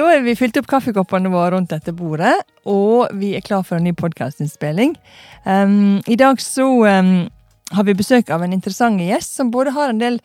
Da 0.00 0.06
er 0.14 0.22
vi 0.24 0.32
fylt 0.38 0.56
opp 0.56 0.68
kaffekoppene 0.70 1.28
våre 1.28 1.50
rundt 1.52 1.74
dette 1.74 1.92
bordet, 1.92 2.32
og 2.64 3.10
vi 3.20 3.34
er 3.36 3.44
klar 3.44 3.66
for 3.68 3.76
en 3.76 3.84
ny 3.84 3.92
podkastinnspilling. 3.92 4.94
Um, 5.44 6.00
I 6.08 6.16
dag 6.16 6.40
så 6.40 6.64
um, 6.88 7.10
har 7.76 7.84
vi 7.84 7.94
besøk 7.98 8.32
av 8.32 8.40
en 8.46 8.54
interessant 8.56 9.02
gjest 9.04 9.36
som 9.36 9.50
både 9.52 9.74
har 9.76 9.92
en 9.92 10.00
del 10.00 10.16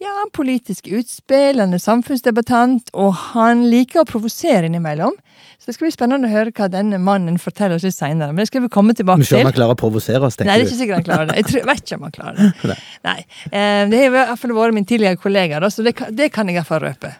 ja, 0.00 0.14
politiske 0.32 0.94
utspill, 0.96 1.60
han 1.60 1.76
er 1.76 1.82
samfunnsdebattant, 1.82 2.88
og 2.96 3.12
han 3.34 3.66
liker 3.68 4.00
å 4.00 4.08
provosere 4.08 4.70
innimellom. 4.70 5.12
Så 5.60 5.68
det 5.68 5.76
skal 5.76 5.90
bli 5.90 5.92
spennende 5.98 6.30
å 6.30 6.32
høre 6.32 6.54
hva 6.56 6.70
denne 6.72 6.96
mannen 7.02 7.36
forteller 7.42 7.76
oss 7.76 7.84
litt 7.84 7.98
seinere. 7.98 8.32
Men 8.32 8.46
det 8.46 8.48
skal 8.48 8.64
vi 8.64 8.72
komme 8.72 8.96
tilbake 8.96 9.26
til. 9.26 9.34
til. 9.34 9.42
om 9.42 9.52
han 9.52 9.58
klarer 9.60 9.76
å 9.76 9.82
provosere 9.84 10.24
oss, 10.24 10.40
tenker 10.40 10.48
du? 10.48 10.54
Nei, 10.54 10.58
det 10.62 10.64
er 10.64 10.72
ikke 10.72 10.80
sikkert 10.80 11.02
han 11.02 11.08
klarer 11.10 11.28
det. 11.34 11.40
Jeg 11.42 11.50
tror, 11.52 11.68
vet 11.74 11.84
ikke 11.84 12.00
om 12.00 12.08
han 12.08 12.16
klarer 12.16 12.40
det. 12.40 12.80
Nei. 13.12 13.20
Eh, 13.52 13.84
det 13.92 14.04
har 14.06 14.08
i 14.08 14.16
hvert 14.16 14.36
fall 14.40 14.60
vært 14.64 14.80
min 14.80 14.88
tidligere 14.88 15.20
kollega, 15.20 15.60
da, 15.60 15.74
så 15.74 15.84
det 15.84 15.98
det 16.16 16.32
kan 16.32 16.48
jeg 16.48 16.56
i 16.56 16.62
hvert 16.62 16.72
fall 16.72 16.86
røpe. 16.88 17.18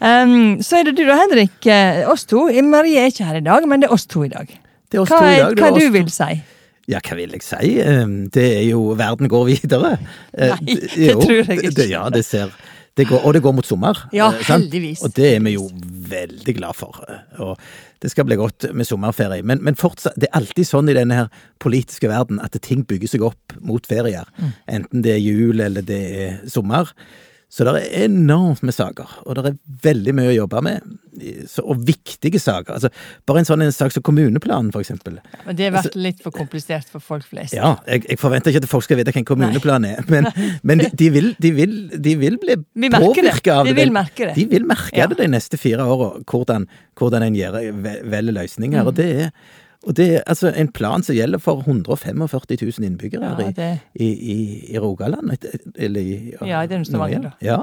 Um, 0.00 0.60
så 0.64 0.80
er 0.80 0.88
det 0.88 0.96
du 0.98 1.04
da, 1.08 1.16
Henrik. 1.24 1.58
Eh, 1.66 2.02
Oss 2.10 2.24
to. 2.30 2.46
Marie 2.64 2.98
er 3.02 3.10
ikke 3.12 3.26
her 3.28 3.40
i 3.40 3.44
dag, 3.44 3.66
men 3.68 3.82
det 3.82 3.90
er 3.90 3.94
oss 3.94 4.06
to 4.10 4.24
i 4.24 4.32
dag. 4.32 4.48
Det 4.90 4.98
er 4.98 5.02
oss 5.04 5.12
Hva, 5.12 5.20
to 5.20 5.30
i 5.30 5.38
dag. 5.42 5.60
hva 5.60 5.70
du 5.78 5.84
vil 5.94 6.10
si? 6.10 6.30
Ja, 6.90 6.98
hva 7.06 7.14
vil 7.20 7.30
jeg 7.36 7.44
si? 7.46 7.76
Eh, 7.84 8.06
Det 8.34 8.48
er 8.58 8.66
jo 8.70 8.94
Verden 8.98 9.28
går 9.30 9.46
videre. 9.52 9.92
Eh, 10.34 10.56
Nei, 10.56 10.74
det 10.80 11.12
jo, 11.12 11.20
tror 11.20 11.38
jeg 11.44 11.58
ikke. 11.60 11.74
Det, 11.76 11.88
ja, 11.92 12.08
det 12.10 12.24
ser 12.26 12.50
det 12.98 13.06
går, 13.06 13.22
Og 13.24 13.32
det 13.36 13.40
går 13.44 13.54
mot 13.54 13.64
sommer. 13.66 13.96
Ja, 14.12 14.32
eh, 14.32 14.42
sant? 14.42 14.64
heldigvis. 14.66 15.04
Og 15.06 15.12
det 15.14 15.28
er 15.36 15.40
vi 15.46 15.52
jo 15.54 15.68
veldig 16.10 16.56
glad 16.58 16.74
for. 16.76 16.98
Og 17.38 17.54
det 18.02 18.10
skal 18.10 18.26
bli 18.26 18.36
godt 18.36 18.66
med 18.74 18.84
sommerferie. 18.88 19.44
Men, 19.46 19.62
men 19.62 19.76
fortsatt, 19.78 20.16
det 20.18 20.26
er 20.28 20.40
alltid 20.40 20.66
sånn 20.66 20.90
i 20.90 20.96
denne 20.98 21.14
her 21.22 21.28
politiske 21.62 22.08
verden 22.10 22.40
at 22.42 22.58
ting 22.66 22.82
bygger 22.88 23.08
seg 23.14 23.22
opp 23.30 23.54
mot 23.60 23.86
ferier. 23.86 24.26
Mm. 24.40 24.50
Enten 24.80 25.02
det 25.06 25.14
er 25.14 25.22
jul 25.22 25.60
eller 25.62 25.86
det 25.86 26.00
er 26.26 26.38
sommer. 26.50 26.90
Så 27.50 27.64
det 27.66 27.72
er 27.82 28.04
enormt 28.06 28.60
med 28.62 28.70
saker, 28.76 29.08
og 29.26 29.34
det 29.34 29.50
er 29.50 29.54
veldig 29.82 30.12
mye 30.14 30.28
å 30.30 30.34
jobbe 30.44 30.60
med. 30.62 30.84
Og 31.64 31.80
viktige 31.82 32.38
saker. 32.38 32.76
Altså, 32.76 32.90
bare 33.26 33.40
en 33.42 33.48
sånn 33.48 33.64
en 33.64 33.72
sak 33.74 33.90
som 33.90 34.04
kommuneplanen, 34.06 34.68
for 34.70 34.84
eksempel. 34.84 35.16
Men 35.48 35.56
det 35.58 35.66
har 35.66 35.74
vært 35.80 35.96
litt 35.98 36.20
for 36.22 36.30
komplisert 36.36 36.86
for 36.92 37.02
folk 37.02 37.26
flest. 37.26 37.56
Ja, 37.58 37.72
jeg, 37.90 38.04
jeg 38.06 38.20
forventer 38.22 38.54
ikke 38.54 38.62
at 38.62 38.70
folk 38.70 38.86
skal 38.86 39.00
vite 39.00 39.10
hva 39.10 39.18
en 39.24 39.26
kommuneplan 39.32 39.88
er, 39.88 40.04
men, 40.12 40.30
men 40.70 40.84
de, 40.84 40.92
de, 41.02 41.08
vil, 41.16 41.32
de, 41.42 41.50
vil, 41.58 41.74
de 41.98 42.14
vil 42.22 42.38
bli 42.38 42.54
Vi 42.54 42.86
av 42.92 43.00
det. 43.02 43.08
påvirka 43.18 43.56
av 43.58 43.66
De 43.66 43.74
vil 43.80 43.90
merke 43.98 44.30
det. 44.30 44.36
De 44.38 44.46
vil 44.54 44.68
merke 44.70 45.02
Ja. 45.02 45.10
det 45.10 45.18
de 45.18 45.26
neste 45.34 45.58
fire 45.58 45.82
åra, 45.90 46.12
hvordan, 46.30 46.68
hvordan 47.02 47.26
en 47.26 47.40
gjør, 47.42 47.58
ve- 47.82 47.98
velger 48.14 48.38
løsninger. 48.38 48.78
Mm. 48.84 48.86
Og 48.86 48.94
det 49.02 49.10
er 49.26 49.34
og 49.86 49.96
det 49.96 50.06
er 50.16 50.22
altså 50.26 50.50
en 50.52 50.68
plan 50.76 51.02
som 51.02 51.14
gjelder 51.16 51.40
for 51.40 51.62
145 51.64 52.18
000 52.60 52.84
innbyggere 52.84 53.30
Ja, 53.30 53.48
i, 53.48 53.52
det- 53.56 53.78
i, 53.94 54.08
i, 54.32 54.38
i 54.74 54.78
Rogaland. 54.78 55.30
Eller 55.76 56.00
i 56.00 56.34
Ja, 56.44 56.60
i 56.62 56.66
den 56.68 56.84
Stavanger. 56.84 57.30
Ja, 57.40 57.62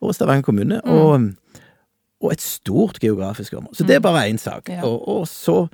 og 0.00 0.14
Stavanger 0.14 0.42
kommune. 0.42 0.80
Og, 0.84 1.28
og 2.22 2.32
et 2.32 2.40
stort 2.40 2.98
geografisk 3.00 3.52
område. 3.54 3.76
Så 3.76 3.84
det 3.84 3.96
er 3.96 4.00
bare 4.00 4.24
én 4.30 4.38
sak. 4.40 4.68
Mm. 4.68 4.74
Ja. 4.74 4.82
Og, 4.88 5.08
og 5.08 5.28
så 5.28 5.66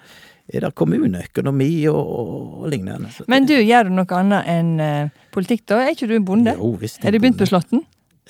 er 0.48 0.60
det 0.60 0.74
kommuneøkonomi 0.74 1.86
og, 1.88 2.10
og, 2.18 2.68
lignende. 2.68 3.08
Men 3.28 3.46
du, 3.48 3.54
gjør 3.54 3.86
du 3.88 3.94
noe 3.96 4.18
annet 4.18 4.50
enn 4.50 4.74
eh, 4.80 5.08
politikk, 5.32 5.62
da? 5.70 5.78
Er 5.86 5.94
ikke 5.94 6.10
du 6.10 6.18
en 6.18 6.26
bonde? 6.28 6.52
Jo, 6.58 6.74
visst. 6.80 7.00
Er 7.04 7.14
du 7.14 7.18
begynt 7.22 7.38
på 7.40 7.46
Slåtten? 7.48 7.80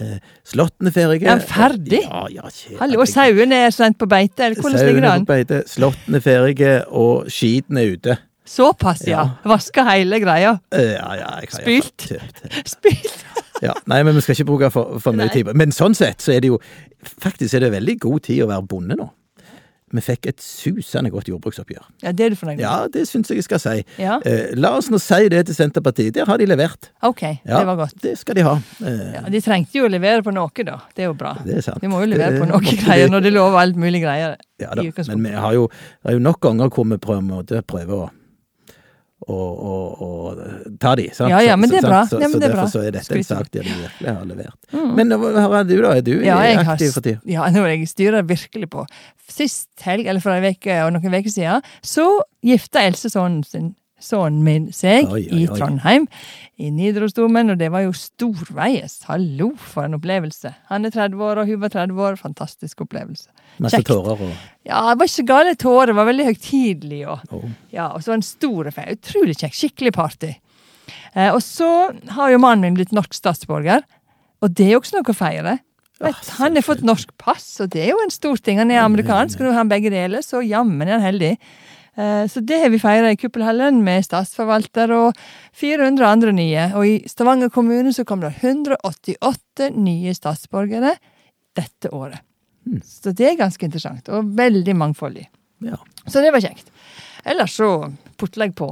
Eh, 0.00 0.18
Slåtten 0.44 0.88
er 0.90 0.94
ferdige. 0.94 1.28
Er 1.30 1.38
den 1.38 1.46
ferdig? 1.46 2.00
Ja, 2.02 2.24
ja, 2.32 2.48
kjære. 2.50 2.78
Hallo, 2.80 3.04
sauene 3.06 3.60
er 3.66 3.74
sendt 3.74 3.98
på 4.00 4.08
beite, 4.10 4.48
eller 4.48 4.58
hvordan 4.60 4.86
ligger 4.88 5.04
det 5.04 5.10
an? 5.12 5.26
på 5.26 5.32
beite, 5.32 5.62
Slåtten 5.70 6.18
er 6.18 6.24
ferdige, 6.24 6.72
og 6.90 7.28
skiten 7.30 7.78
er 7.78 7.92
ute. 7.94 8.16
Såpass, 8.44 9.06
ja. 9.08 9.22
Vaska 9.48 9.86
hele 9.88 10.18
greia. 10.20 10.58
Eh, 10.74 10.96
Ja, 10.98 11.14
ja, 11.16 11.40
Spylt? 11.48 12.10
Spilt. 12.74 13.24
Ja, 13.62 13.72
nei, 13.86 14.02
men 14.02 14.16
vi 14.16 14.20
skal 14.20 14.34
ikke 14.34 14.48
bruke 14.50 14.70
for, 14.74 14.98
for 15.00 15.14
mye 15.16 15.30
tid 15.32 15.46
på 15.46 15.54
Men 15.56 15.70
sånn 15.72 15.94
sett 15.96 16.20
så 16.20 16.34
er 16.34 16.42
det 16.42 16.50
jo 16.50 16.58
Faktisk 17.22 17.54
er 17.54 17.62
det 17.62 17.70
veldig 17.72 17.94
god 18.02 18.24
tid 18.26 18.42
å 18.42 18.48
være 18.50 18.66
bonde 18.68 18.96
nå. 18.98 19.06
Vi 19.94 20.02
fikk 20.02 20.26
et 20.26 20.42
susende 20.42 21.10
godt 21.14 21.28
jordbruksoppgjør. 21.30 21.84
Ja, 22.02 22.10
det 22.10 22.24
er 22.26 22.32
du 22.34 22.36
fornøyd 22.40 22.56
med? 22.58 22.64
Ja, 22.64 22.88
det 22.90 23.04
syns 23.06 23.30
jeg 23.30 23.38
jeg 23.38 23.46
skal 23.46 23.60
si. 23.62 23.74
Ja. 24.02 24.16
Eh, 24.26 24.50
la 24.58 24.72
oss 24.78 24.88
nå 24.90 24.98
si 25.02 25.28
det 25.30 25.44
til 25.46 25.54
Senterpartiet. 25.54 26.14
Der 26.16 26.26
har 26.26 26.40
de 26.40 26.48
levert. 26.50 26.90
Ok, 27.06 27.22
Ja, 27.22 27.60
det 27.60 27.66
var 27.68 27.76
godt. 27.84 27.94
Det 28.02 28.16
skal 28.18 28.34
de 28.40 28.42
ha. 28.46 28.56
Eh, 28.82 29.12
Ja, 29.14 29.22
de 29.30 29.40
trengte 29.44 29.78
jo 29.78 29.86
å 29.86 29.92
levere 29.92 30.24
på 30.26 30.34
noe, 30.34 30.50
da. 30.66 30.80
Det 30.96 31.04
er 31.06 31.10
jo 31.12 31.14
bra. 31.14 31.36
Det 31.44 31.60
er 31.60 31.64
sant. 31.68 31.80
De 31.80 31.88
må 31.92 32.00
jo 32.02 32.10
levere 32.10 32.40
på 32.42 32.48
noe 32.50 32.60
greier 32.82 33.08
når 33.12 33.22
de 33.28 33.30
lover 33.36 33.60
alt 33.62 33.76
mulig 33.78 34.02
greier. 34.02 34.34
Ja 34.60 34.74
da, 34.74 34.82
men 34.82 35.22
vi 35.22 35.30
har 35.38 35.54
jo, 35.54 35.68
det 36.02 36.10
er 36.10 36.18
jo 36.18 36.22
nok 36.26 36.40
ganger 36.40 36.68
hvor 36.74 36.86
vi 36.90 36.98
prøver, 36.98 37.62
prøver 37.66 37.94
å 37.94 38.10
å, 39.28 39.36
å, 39.70 39.74
å 40.06 40.08
ta 40.80 40.94
de, 40.98 41.06
sant? 41.16 41.32
Ja, 41.32 41.40
ja, 41.44 41.56
men 41.60 41.70
det 41.72 41.80
er 41.80 41.86
bra. 41.88 42.02
Så, 42.08 42.18
så, 42.18 42.30
så 42.30 42.40
det 42.40 42.48
er 42.48 42.54
derfor 42.54 42.72
så 42.72 42.82
er 42.84 42.96
dette 42.96 43.18
en 43.18 43.26
sak 43.28 43.52
der 43.54 43.66
de 43.68 43.76
virkelig 43.78 44.16
har 44.18 44.26
levert. 44.28 44.58
Men 44.98 45.14
hva 45.20 45.60
er 45.60 45.68
du, 45.68 45.76
da? 45.80 45.94
Er 45.94 46.04
du 46.06 46.12
Ja, 46.24 46.40
aktiv 46.64 46.92
for 46.96 47.04
tida? 47.06 47.22
ja, 47.28 47.46
nå 47.54 47.64
jeg 47.70 47.88
styrer 47.90 48.26
virkelig 48.28 48.70
på. 48.74 48.84
Sist 49.30 49.70
helg, 49.86 50.06
eller 50.10 50.24
for 50.24 50.34
en 50.36 50.44
veke 50.44 50.82
og 50.84 50.92
noen 50.96 51.16
uker 51.20 51.32
siden, 51.32 51.64
så 51.84 52.08
gifta 52.44 52.84
Else 52.84 53.12
sønnen 53.12 53.42
sin 53.48 53.72
sønnen 54.04 54.42
min 54.44 54.66
seg 54.74 55.08
Oi, 55.08 55.22
oi, 55.32 55.42
i. 55.44 55.46
Trondheim, 55.48 56.06
i 56.60 56.70
Nidarosdomen, 56.74 57.54
og 57.54 57.60
det 57.60 57.70
var 57.72 57.86
jo 57.86 57.94
storveies. 57.96 59.00
Hallo, 59.08 59.52
for 59.56 59.86
en 59.88 59.96
opplevelse. 59.98 60.52
Han 60.70 60.84
er 60.84 60.94
30 60.94 61.24
år, 61.24 61.40
og 61.42 61.50
hun 61.50 61.62
var 61.62 61.72
30 61.74 62.02
år. 62.08 62.18
Fantastisk 62.20 62.84
opplevelse. 62.84 63.30
Masse 63.62 63.80
Kjekt. 63.80 63.90
tårer 63.92 64.22
og 64.24 64.32
Ja, 64.64 64.80
det 64.90 64.98
var 64.98 65.10
ikke 65.10 65.26
gale 65.28 65.54
tårer, 65.60 65.92
det 65.92 65.98
var 65.98 66.08
veldig 66.08 66.24
høytidelig. 66.30 67.02
Og, 67.12 67.34
oh. 67.36 67.50
ja, 67.74 67.90
og 67.92 68.00
så 68.02 68.10
var 68.10 68.16
det 68.16 68.22
en 68.22 68.30
stor 68.30 68.70
feil. 68.74 68.96
Utrolig 68.96 69.36
kjekk. 69.36 69.58
Skikkelig 69.58 69.92
party. 69.92 70.32
Eh, 71.14 71.30
og 71.30 71.42
så 71.44 71.68
har 72.16 72.32
jo 72.32 72.40
mannen 72.42 72.64
min 72.64 72.78
blitt 72.78 72.94
norsk 72.96 73.14
statsborger, 73.14 73.84
og 74.42 74.56
det 74.56 74.66
er 74.66 74.74
jo 74.74 74.80
også 74.82 74.98
noe 74.98 75.12
å 75.12 75.16
feire. 75.16 75.58
Vet, 76.02 76.32
han 76.40 76.56
har 76.58 76.64
fått 76.66 76.82
norsk 76.84 77.12
pass, 77.22 77.46
og 77.62 77.70
det 77.72 77.84
er 77.84 77.92
jo 77.92 78.00
en 78.02 78.10
stor 78.12 78.40
ting. 78.42 78.58
Han 78.60 78.72
er 78.74 78.82
amerikansk, 78.82 79.38
og 79.38 79.46
nå 79.46 79.52
har 79.54 79.62
han 79.62 79.70
begge 79.70 79.92
deler, 79.94 80.24
så 80.26 80.42
jammen 80.44 80.88
er 80.88 80.98
han 80.98 81.06
heldig. 81.06 81.36
Eh, 81.96 82.26
Så 82.26 82.42
det 82.42 82.58
har 82.64 82.72
vi 82.72 82.80
feira 82.82 83.12
i 83.12 83.16
Kuppelhallen 83.16 83.78
med 83.86 84.04
statsforvalter 84.04 84.90
og 84.96 85.20
400 85.54 86.08
andre 86.08 86.32
nye. 86.34 86.66
Og 86.74 86.86
i 86.88 86.94
Stavanger 87.08 87.48
kommune 87.54 87.92
så 87.94 88.04
kom 88.04 88.20
det 88.20 88.34
188 88.42 89.70
nye 89.76 90.14
statsborgere 90.16 90.96
dette 91.54 91.92
året. 91.94 92.20
Så 92.84 93.12
det 93.16 93.28
er 93.28 93.38
ganske 93.40 93.66
interessant, 93.66 94.08
og 94.08 94.32
veldig 94.38 94.74
mangfoldig. 94.80 95.26
Ja. 95.64 95.78
Så 96.06 96.22
det 96.24 96.32
var 96.34 96.44
kjekt. 96.44 96.70
Ellers 97.24 97.56
så 97.56 97.70
putler 98.20 98.50
jeg 98.50 98.56
på. 98.58 98.70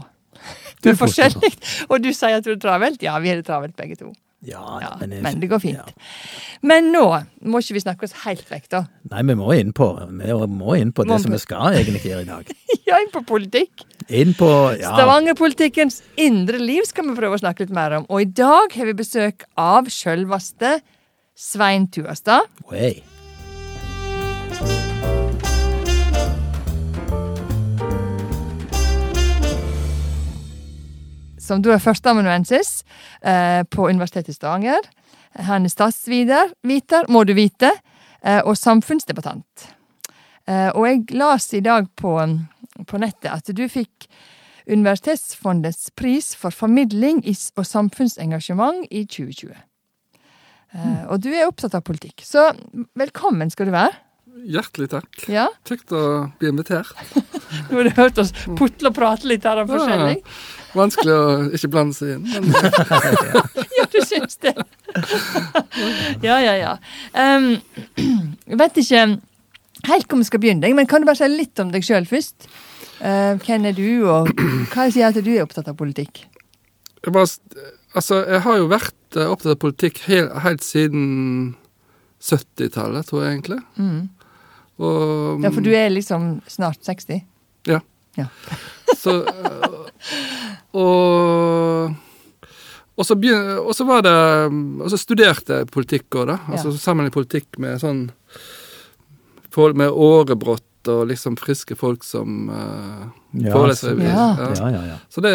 Det 0.82 0.92
er 0.92 0.98
forskjellig. 0.98 1.52
Og 1.90 2.02
du 2.02 2.10
sier 2.10 2.40
at 2.40 2.46
du 2.46 2.54
er 2.56 2.60
travelt? 2.60 3.02
Ja, 3.04 3.18
vi 3.22 3.30
har 3.30 3.38
det 3.38 3.46
travelt 3.46 3.76
begge 3.78 3.96
to. 4.00 4.10
Ja, 4.42 4.80
Ja, 4.82 4.96
men, 4.98 5.12
men 5.22 5.38
det 5.38 5.46
går 5.52 5.60
fint. 5.62 5.78
Ja. 5.78 6.58
Men 6.66 6.88
nå 6.90 7.04
må 7.46 7.60
ikke 7.62 7.76
vi 7.76 7.82
snakke 7.84 8.08
oss 8.08 8.14
helt 8.24 8.48
vekk, 8.50 8.64
da. 8.74 8.80
Nei, 9.12 9.22
vi 9.28 9.36
må 9.38 9.52
inn 9.54 9.70
på, 9.76 9.86
vi 10.10 10.34
må 10.50 10.74
inn 10.80 10.90
på 10.90 11.06
Må 11.06 11.14
det 11.14 11.22
som 11.22 11.36
vi 11.36 11.38
skal 11.38 11.78
egentlig 11.78 12.02
gjøre 12.08 12.24
i 12.26 12.30
dag. 12.32 12.50
Ja, 12.82 12.98
inn 12.98 13.12
på 13.14 13.22
politikk. 13.24 13.84
Inn 14.10 14.32
på 14.36 14.48
ja, 14.74 14.90
Stavangerpolitikkens 14.96 16.00
indre 16.20 16.58
liv 16.58 16.82
skal 16.88 17.06
vi 17.06 17.14
prøve 17.16 17.38
å 17.38 17.40
snakke 17.40 17.62
litt 17.62 17.72
mer 17.72 17.94
om. 18.00 18.08
Og 18.10 18.24
i 18.24 18.28
dag 18.28 18.74
har 18.74 18.90
vi 18.90 18.96
besøk 18.98 19.46
av 19.54 19.86
sjølveste 19.88 20.74
Svein 21.38 21.86
Tuastad. 21.94 22.50
Way. 22.68 22.98
Som 31.42 31.62
da 31.62 31.74
er 31.74 31.82
førsteamanuensis 31.82 32.82
eh, 33.20 33.62
på 33.66 33.88
Universitetet 33.90 34.32
i 34.32 34.36
Stavanger. 34.36 34.86
Han 35.48 35.66
er 35.66 35.72
statsviter, 35.72 36.52
må 37.08 37.24
du 37.24 37.34
vite, 37.34 37.72
eh, 38.22 38.40
og 38.44 38.56
samfunnsdebattant. 38.56 39.72
Eh, 40.46 40.70
og 40.74 40.86
jeg 40.86 41.18
las 41.18 41.52
i 41.54 41.62
dag 41.64 41.88
på, 41.96 42.14
på 42.86 43.02
nettet 43.02 43.32
at 43.32 43.50
du 43.54 43.66
fikk 43.70 44.08
Universitetsfondets 44.70 45.90
pris 45.98 46.36
for 46.38 46.54
formidling 46.54 47.24
og 47.58 47.66
samfunnsengasjement 47.66 48.86
i 48.94 49.04
2020. 49.10 49.56
Eh, 50.72 51.02
og 51.10 51.20
du 51.24 51.32
er 51.34 51.48
opptatt 51.48 51.74
av 51.74 51.84
politikk, 51.86 52.22
så 52.24 52.50
velkommen 52.98 53.50
skal 53.52 53.68
du 53.68 53.74
være. 53.74 53.96
Hjertelig 54.42 54.88
takk. 54.90 55.24
Ja, 55.30 55.46
Kjekt 55.68 55.92
å 55.94 56.02
bli 56.40 56.50
invitert. 56.50 56.90
Nå 57.68 57.78
har 57.78 57.88
du 57.88 57.92
hørt 57.98 58.20
oss 58.22 58.32
putle 58.58 58.90
og 58.90 58.96
prate 58.96 59.28
litt 59.28 59.44
her 59.46 59.60
om 59.62 59.68
forskjellig. 59.70 60.22
Vanskelig 60.72 61.14
å 61.14 61.26
ikke 61.52 61.70
blande 61.74 61.96
seg 61.96 62.16
inn. 62.16 62.24
Men 62.32 62.48
Ja, 63.78 63.84
du 63.92 64.00
syns 64.08 64.40
det? 64.42 64.54
ja, 66.28 66.40
ja, 66.40 66.56
ja. 66.56 66.72
Um, 67.12 67.54
vet 68.48 68.82
ikke 68.82 69.04
helt 69.88 70.08
hvor 70.08 70.20
vi 70.20 70.28
skal 70.28 70.42
begynne, 70.42 70.74
men 70.76 70.88
kan 70.88 71.02
du 71.02 71.08
bare 71.08 71.20
si 71.20 71.30
litt 71.30 71.60
om 71.62 71.72
deg 71.74 71.84
sjøl 71.86 72.08
først? 72.08 72.48
Uh, 73.02 73.38
hvem 73.44 73.68
er 73.68 73.76
du, 73.76 73.88
og 74.08 74.30
hva 74.72 74.88
sier 74.92 75.10
at 75.10 75.18
du 75.18 75.32
er 75.34 75.44
opptatt 75.44 75.68
av 75.68 75.76
politikk? 75.78 76.24
jeg, 77.04 77.12
bare, 77.12 77.26
altså, 77.94 78.22
jeg 78.24 78.40
har 78.46 78.58
jo 78.60 78.70
vært 78.70 79.18
eh, 79.18 79.30
opptatt 79.30 79.56
av 79.56 79.60
politikk 79.62 80.02
helt, 80.06 80.34
helt 80.44 80.64
siden 80.66 81.06
70-tallet, 82.22 83.08
tror 83.08 83.24
jeg 83.24 83.36
egentlig. 83.36 83.58
Mm. 83.76 84.02
Og, 84.78 85.42
Ja, 85.44 85.50
for 85.50 85.60
du 85.60 85.70
er 85.74 85.90
liksom 85.90 86.40
snart 86.48 86.80
60? 86.82 87.22
Ja. 87.66 87.80
Ja. 88.16 88.26
Så 89.02 89.22
eh, 89.26 89.78
Og 90.72 91.92
og 92.92 93.06
så, 93.08 93.14
begynner, 93.16 93.56
og 93.64 93.72
så 93.74 93.86
var 93.88 94.02
det 94.04 94.12
Og 94.84 94.90
så 94.92 94.98
studerte 95.00 95.62
jeg 95.62 95.70
politikk 95.72 96.12
òg, 96.20 96.26
da. 96.28 96.36
Altså 96.52 96.68
Ja. 96.70 96.76
sammen 96.78 97.06
i 97.08 97.10
politikk 97.14 97.58
med 97.58 97.80
sånn 97.80 98.10
med 99.74 99.90
årebrott 99.90 100.88
og 100.88 101.08
liksom 101.08 101.36
friske 101.38 101.76
folk 101.76 102.02
som 102.04 102.48
uh, 102.50 103.08
Ja, 103.32 103.52
foreleser. 103.52 103.94
så- 103.96 104.02
Ja. 104.02 104.54
Ja, 104.56 104.68
ja, 104.70 104.82
ja. 104.92 104.96
Så 105.10 105.20
det, 105.22 105.32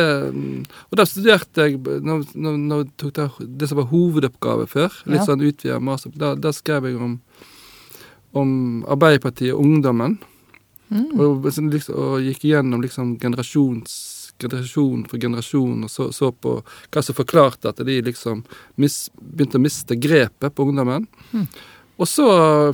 og 0.92 0.96
da 0.98 1.04
studerte 1.06 1.56
jeg 1.70 1.80
Nå 2.04 2.24
tok 2.24 2.36
jeg 2.36 2.90
tok 2.98 3.14
det, 3.14 3.58
det 3.58 3.70
som 3.70 3.78
var 3.78 3.86
hovedoppgave 3.86 4.68
før, 4.68 4.92
litt 5.06 5.22
Ja. 5.22 5.26
sånn 5.26 5.42
utvida 5.42 5.80
master, 5.82 6.12
da, 6.16 6.36
da 6.36 6.50
skrev 6.52 6.84
jeg 6.86 6.96
om, 7.02 7.22
om 8.36 8.84
Arbeiderpartiet 8.88 9.54
og 9.56 9.64
ungdommen. 9.64 10.18
Mm. 10.90 11.20
Og, 11.20 11.48
liksom, 11.48 11.72
og 11.96 12.22
gikk 12.24 12.46
igjennom 12.48 12.84
liksom 12.84 13.18
generasjon 13.20 13.84
for 14.38 15.18
generasjon, 15.18 15.84
og 15.84 15.92
så, 15.92 16.12
så 16.14 16.30
på 16.32 16.60
hva 16.62 17.02
som 17.04 17.18
forklarte 17.18 17.72
at 17.72 17.82
de 17.86 17.98
liksom 18.06 18.44
mis, 18.76 19.08
begynte 19.18 19.58
å 19.58 19.64
miste 19.64 19.98
grepet 19.98 20.54
på 20.54 20.68
ungdommen. 20.68 21.08
Mm. 21.32 21.48
Og 21.98 22.10
så 22.10 22.28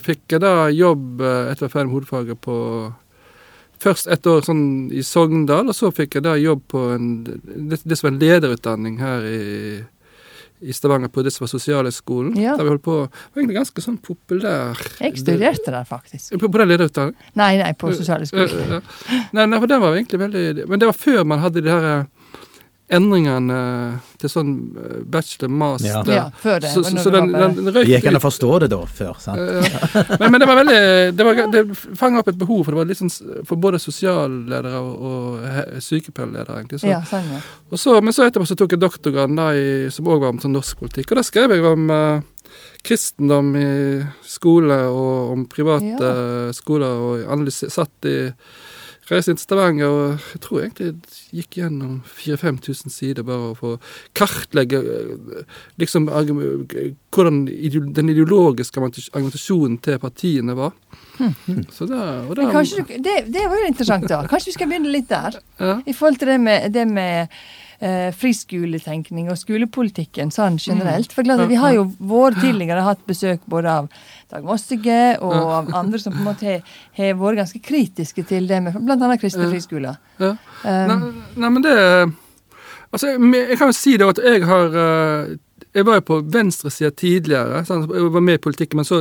fikk 0.04 0.36
jeg 0.36 0.44
da 0.44 0.68
jobb 0.74 1.24
eh, 1.24 1.54
etter 1.54 1.64
å 1.64 1.68
være 1.68 1.76
ferdig 1.78 1.90
med 1.90 1.98
hovedfaget 1.98 2.44
på 2.44 2.58
Først 3.84 4.08
et 4.08 4.28
år 4.32 4.46
sånn 4.46 4.92
i 4.96 5.02
Sogndal, 5.04 5.68
og 5.68 5.76
så 5.76 5.90
fikk 5.92 6.14
jeg 6.16 6.24
da 6.24 6.38
jobb 6.40 6.62
på 6.72 6.86
en, 6.94 7.08
det, 7.26 7.82
det 7.84 7.98
som 8.00 8.06
var 8.06 8.14
en 8.14 8.20
lederutdanning 8.22 8.94
her 9.02 9.26
i, 9.28 9.42
i 10.63 10.74
Stavanger, 10.75 11.12
på 11.13 11.24
det 11.25 11.33
som 11.36 11.44
var 11.44 11.51
Sosialhøgskolen. 11.51 12.33
Ja. 12.39 12.56
Der 12.57 12.63
vi 12.63 12.74
holdt 12.74 12.86
på 12.86 12.98
Det 13.04 13.36
var 13.36 13.42
egentlig 13.42 13.57
ganske 13.60 13.83
sånn 13.83 13.98
populær 14.04 14.80
Jeg 15.01 15.18
studerte 15.19 15.74
der, 15.74 15.88
faktisk. 15.89 16.36
På, 16.39 16.50
på 16.50 16.62
den 16.62 16.71
lederutdanningen? 16.71 17.31
Nei, 17.39 17.51
nei, 17.62 17.71
på 17.77 17.92
ja. 17.94 18.81
Nei, 19.33 19.45
nei, 19.45 19.60
for 19.60 19.69
den 19.69 19.83
var 19.83 19.98
egentlig 19.98 20.19
veldig 20.21 20.68
Men 20.69 20.81
det 20.81 20.89
var 20.89 20.98
før 20.98 21.24
man 21.27 21.44
hadde 21.44 21.63
de 21.63 21.71
her 21.74 21.89
eh, 21.89 22.06
endringene 22.94 23.60
til 24.22 24.31
sånn 24.31 24.51
eh, 24.80 25.00
bachelor, 25.10 25.51
master 25.63 26.12
Ja, 26.12 26.24
før 26.40 26.62
det. 26.63 26.72
Så, 26.74 26.84
så, 26.88 27.12
den, 27.13 27.31
den, 27.34 27.56
den 27.57 27.69
røyk 27.75 27.90
Gikk 27.90 28.07
an 28.10 28.19
å 28.19 28.24
forstå 28.24 28.51
det 28.63 28.69
da, 28.74 28.80
før? 29.00 29.13
sant? 29.22 29.42
Eh, 29.42 30.18
men, 30.22 30.28
men 30.34 30.40
det 30.42 30.50
var 30.50 30.60
veldig 30.62 30.81
Det, 31.18 31.28
var, 31.28 31.42
det 31.54 31.63
fanga 32.00 32.24
opp 32.24 32.31
et 32.31 32.40
behov, 32.40 32.63
for 32.63 32.75
det 32.75 32.81
var 32.81 32.92
litt 32.92 33.01
sånn 33.01 33.13
for 33.50 33.60
både 33.63 33.81
sosialledere 33.81 34.80
og, 34.80 35.07
og 35.10 35.80
sykepleierledere, 35.84 36.60
egentlig. 36.62 36.81
Så. 36.84 36.92
Ja, 36.92 37.01
sånn, 37.07 37.31
ja. 37.36 37.42
Og 37.74 37.81
så, 37.81 37.98
men 38.04 38.16
så 38.16 38.28
etterpå 38.28 38.48
så 38.50 38.57
tok 38.60 38.75
jeg 38.75 38.84
doktorgraden 38.84 39.39
da 39.39 39.50
i, 39.57 39.68
som 39.94 40.07
òg 40.07 40.24
var 40.24 40.36
om 40.36 40.42
sånn 40.44 40.56
norsk 40.56 40.84
politikk, 40.84 41.12
og 41.12 41.19
da 41.19 41.25
skrev 41.28 41.56
jeg 41.56 41.66
om 41.68 41.89
uh, 41.92 42.22
kristendom 42.86 43.54
i 43.60 43.72
skole 44.28 44.78
og 44.92 45.34
om 45.34 45.48
private 45.51 46.13
skoler, 46.56 47.04
og 47.07 47.25
analyser, 47.34 47.72
satt 47.74 48.10
i 48.10 48.18
Reiste 49.12 49.34
inn 49.34 49.38
til 49.40 49.44
Stavanger, 49.44 49.90
og 49.92 50.20
jeg 50.32 50.40
tror 50.46 50.60
egentlig 50.62 50.86
jeg 50.88 51.42
gikk 51.44 51.58
gjennom 51.60 51.98
4000-5000 52.08 52.94
sider 52.94 53.26
bare 53.28 53.50
for 53.60 53.76
å 53.76 53.80
kartlegge 54.16 54.80
eh, 54.80 55.42
liksom 55.82 56.06
hvordan 56.08 57.42
ideo- 57.52 57.92
den 57.94 58.10
ideologiske 58.14 58.80
argumentasjonen 58.80 59.78
til 59.84 60.00
partiene 60.00 60.56
var. 60.56 60.72
Så 61.72 61.86
da, 61.90 62.24
og 62.30 62.38
Hmm. 62.38 62.52
Kanskje 62.56 62.84
du, 62.88 62.94
det, 63.04 63.18
det 63.34 63.44
var 63.50 63.60
jo 63.60 63.68
interessant, 63.70 64.08
da. 64.10 64.24
Kanskje 64.28 64.50
vi 64.54 64.56
skal 64.58 64.68
begynne 64.72 64.92
litt 64.96 65.10
der. 65.12 65.38
ja. 65.60 65.76
I 65.86 65.94
forhold 65.94 66.18
til 66.20 66.28
det 66.28 66.40
med, 66.42 66.72
det 66.74 66.88
med 66.88 67.28
eh, 67.84 68.10
friskoletenkning 68.16 69.28
og 69.34 69.38
skolepolitikken 69.42 70.32
sånn 70.32 70.56
generelt. 70.62 71.12
For 71.14 71.26
klart, 71.28 71.44
Vi 71.52 71.60
har 71.60 71.74
jo 71.76 71.86
vår 72.00 72.38
tidligere 72.40 72.86
hatt 72.88 73.04
besøk 73.10 73.44
både 73.52 73.70
av 73.84 73.90
Dag 74.32 74.44
Mossige 74.48 75.18
og 75.22 75.34
av 75.36 75.74
andre 75.76 76.00
som 76.00 76.14
på 76.16 76.22
en 76.24 76.30
måte 76.32 76.62
har- 76.98 77.14
vært 77.20 77.42
ganske 77.44 77.62
kritiske 77.62 78.26
til 78.28 78.48
det 78.48 78.62
med 78.64 78.74
bl.a. 78.74 79.18
kristne 79.18 79.50
friskoler. 79.52 79.98
ja. 80.20 80.36
Um, 80.64 80.88
Nei, 80.88 81.12
nei, 81.36 81.50
men 81.50 81.62
det 81.62 82.14
Altså, 82.94 83.08
jeg 83.18 83.58
kan 83.58 83.68
jo 83.72 83.74
si 83.74 83.96
det 83.98 84.06
at 84.06 84.20
jeg 84.24 84.44
har 84.46 84.76
eh, 84.78 85.38
Jeg 85.74 85.86
var 85.88 85.96
jo 85.98 86.02
på 86.06 86.18
venstresida 86.30 86.92
tidligere. 86.94 87.64
Sant? 87.66 87.90
Jeg 87.90 88.12
var 88.14 88.22
med 88.22 88.36
i 88.38 88.42
politikken, 88.44 88.78
men 88.78 88.86
så 88.86 89.00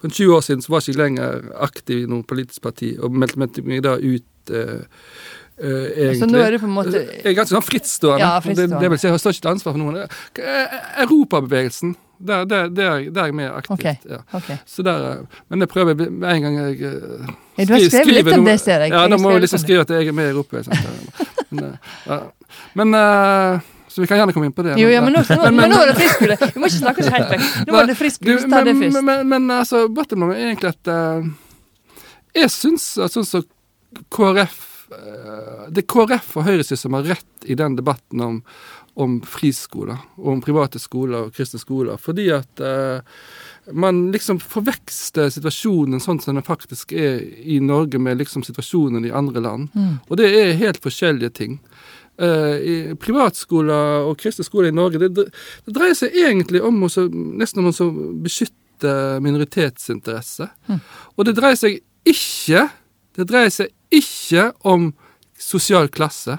for 0.00 0.08
20 0.10 0.34
år 0.34 0.40
siden 0.42 0.62
så 0.64 0.72
var 0.72 0.80
jeg 0.82 0.96
ikke 0.96 1.02
lenger 1.04 1.44
aktiv 1.62 2.00
i 2.02 2.08
noe 2.10 2.24
politisk 2.26 2.62
parti, 2.62 2.96
og 2.98 3.12
meldte 3.14 3.62
meg 3.62 3.84
da 3.86 3.92
ut 3.94 4.50
eh, 4.50 4.82
egentlig. 5.60 6.18
Så 6.20 6.26
nå 6.30 6.38
er 6.40 6.50
du 6.54 6.58
på 6.62 6.68
en 6.68 6.72
måte 6.76 7.00
Jeg 7.04 7.26
er 7.32 7.34
ganske 7.36 7.54
sånn 7.56 7.66
frittstående. 7.66 8.20
Ja, 8.24 8.36
frittstående. 8.40 8.76
Det, 8.76 8.84
det 8.86 8.90
vil 8.94 9.00
si, 9.02 9.06
jeg 9.08 9.16
har 9.16 9.34
ikke 9.36 9.50
ansvar 9.54 9.74
for 9.74 9.80
noen. 9.82 9.98
Eh, 10.40 10.78
Europabevegelsen, 11.04 11.96
der, 12.20 12.44
der, 12.48 12.68
der, 12.68 13.04
der 13.10 13.22
er 13.24 13.32
mer 13.36 13.50
aktivt. 13.58 13.78
Okay. 13.78 13.94
Ja. 14.08 14.20
Okay. 14.38 14.56
Så 14.68 14.82
der, 14.86 15.04
eh, 15.10 15.42
men 15.48 15.60
det 15.64 15.68
prøver 15.72 15.92
jeg 15.94 16.10
med 16.12 16.28
en 16.34 16.42
gang 16.46 16.56
jeg 16.60 16.76
skriver 16.76 17.34
Ja, 17.56 17.64
du 17.64 17.72
har 17.74 17.80
skrevet 17.80 17.92
skriver 17.92 18.16
litt 18.16 18.32
om 18.32 18.44
noe- 18.44 18.52
det, 18.52 18.60
ser 18.60 18.86
jeg. 18.86 18.94
Ja, 18.94 19.02
da 19.08 19.18
må 19.20 19.34
jeg 19.34 19.44
liksom 19.46 19.62
skrive 19.64 19.84
at 19.84 19.92
jeg 19.96 20.08
er 20.08 20.16
med 20.16 20.30
i 20.30 20.32
Europabevegelsen. 20.34 20.72
Men, 21.50 21.64
eh, 21.66 21.92
ja. 22.06 22.18
men 22.78 22.94
uh, 22.94 23.60
Så 23.90 24.00
vi 24.04 24.06
kan 24.06 24.20
gjerne 24.20 24.32
komme 24.32 24.46
inn 24.46 24.52
på 24.54 24.62
det. 24.62 24.76
Jo, 24.78 24.86
ja, 24.86 25.00
men 25.02 25.12
nå, 25.16 25.24
nå, 25.26 25.42
Men- 25.48 25.56
men 25.58 25.72
nå 25.74 25.80
er 25.82 25.90
det 25.90 25.96
friskole. 25.98 26.36
Vi 26.54 26.60
må 26.62 26.68
ikke 26.70 26.78
snakke 26.78 27.02
oss 27.02 27.08
helt 27.10 27.32
vekk. 27.34 27.46
Nå 27.66 27.78
er 27.80 27.88
det 27.90 27.96
friskole. 27.98 28.36
Ta 28.46 28.60
det 28.64 28.74
men, 28.76 28.84
først. 28.92 29.04
men, 29.08 29.28
men, 29.32 29.50
altså, 29.50 29.80
bottom 29.90 30.28
line 30.28 30.36
er 30.38 30.52
egentlig 30.52 30.70
at 30.70 30.92
uh, 30.94 31.26
Jeg 32.38 32.52
syns 32.54 32.86
at 33.02 33.16
sånn 33.16 33.26
som 33.26 33.42
KrF 34.14 34.54
eh, 34.54 34.69
Det 34.90 35.84
er 35.84 35.88
KrF 35.88 36.32
og 36.40 36.46
høyresiden 36.48 36.80
som 36.80 36.96
har 36.98 37.06
rett 37.12 37.46
i 37.46 37.56
den 37.58 37.76
debatten 37.78 38.22
om, 38.24 38.40
om 39.00 39.20
friskoler, 39.26 40.00
og 40.18 40.32
om 40.34 40.42
private 40.44 40.80
skoler 40.82 41.28
og 41.28 41.36
kristne 41.36 41.60
skoler. 41.62 42.00
Fordi 42.00 42.26
at 42.34 42.62
eh, 42.64 43.22
man 43.72 44.08
liksom 44.14 44.40
forveksler 44.42 45.30
situasjonen 45.32 46.02
sånn 46.02 46.20
som 46.22 46.36
den 46.36 46.46
faktisk 46.46 46.92
er 46.92 47.22
i 47.22 47.60
Norge, 47.62 48.00
med 48.02 48.20
liksom 48.20 48.44
situasjonen 48.46 49.06
i 49.06 49.14
andre 49.14 49.44
land. 49.44 49.70
Mm. 49.74 49.94
Og 50.08 50.20
det 50.20 50.30
er 50.36 50.58
helt 50.60 50.82
forskjellige 50.82 51.34
ting. 51.38 51.58
Eh, 52.20 52.90
privatskoler 53.00 54.08
og 54.08 54.18
kristne 54.20 54.44
skoler 54.44 54.68
i 54.68 54.76
Norge, 54.76 55.00
det, 55.00 55.30
det 55.64 55.76
dreier 55.76 55.96
seg 55.96 56.16
egentlig 56.18 56.60
om 56.66 56.82
å 56.84 56.90
nesten 56.90 57.62
om 57.62 57.70
å 57.70 57.92
beskytte 58.26 59.20
minoritetsinteresser. 59.24 60.50
Mm. 60.68 60.82
Og 61.16 61.28
det 61.28 61.36
dreier 61.38 61.56
seg 61.60 61.80
ikke 62.08 62.66
Det 63.16 63.26
dreier 63.30 63.52
seg 63.54 63.72
ikke 63.94 64.50
om 64.68 64.92
sosial 65.40 65.90
klasse. 65.92 66.38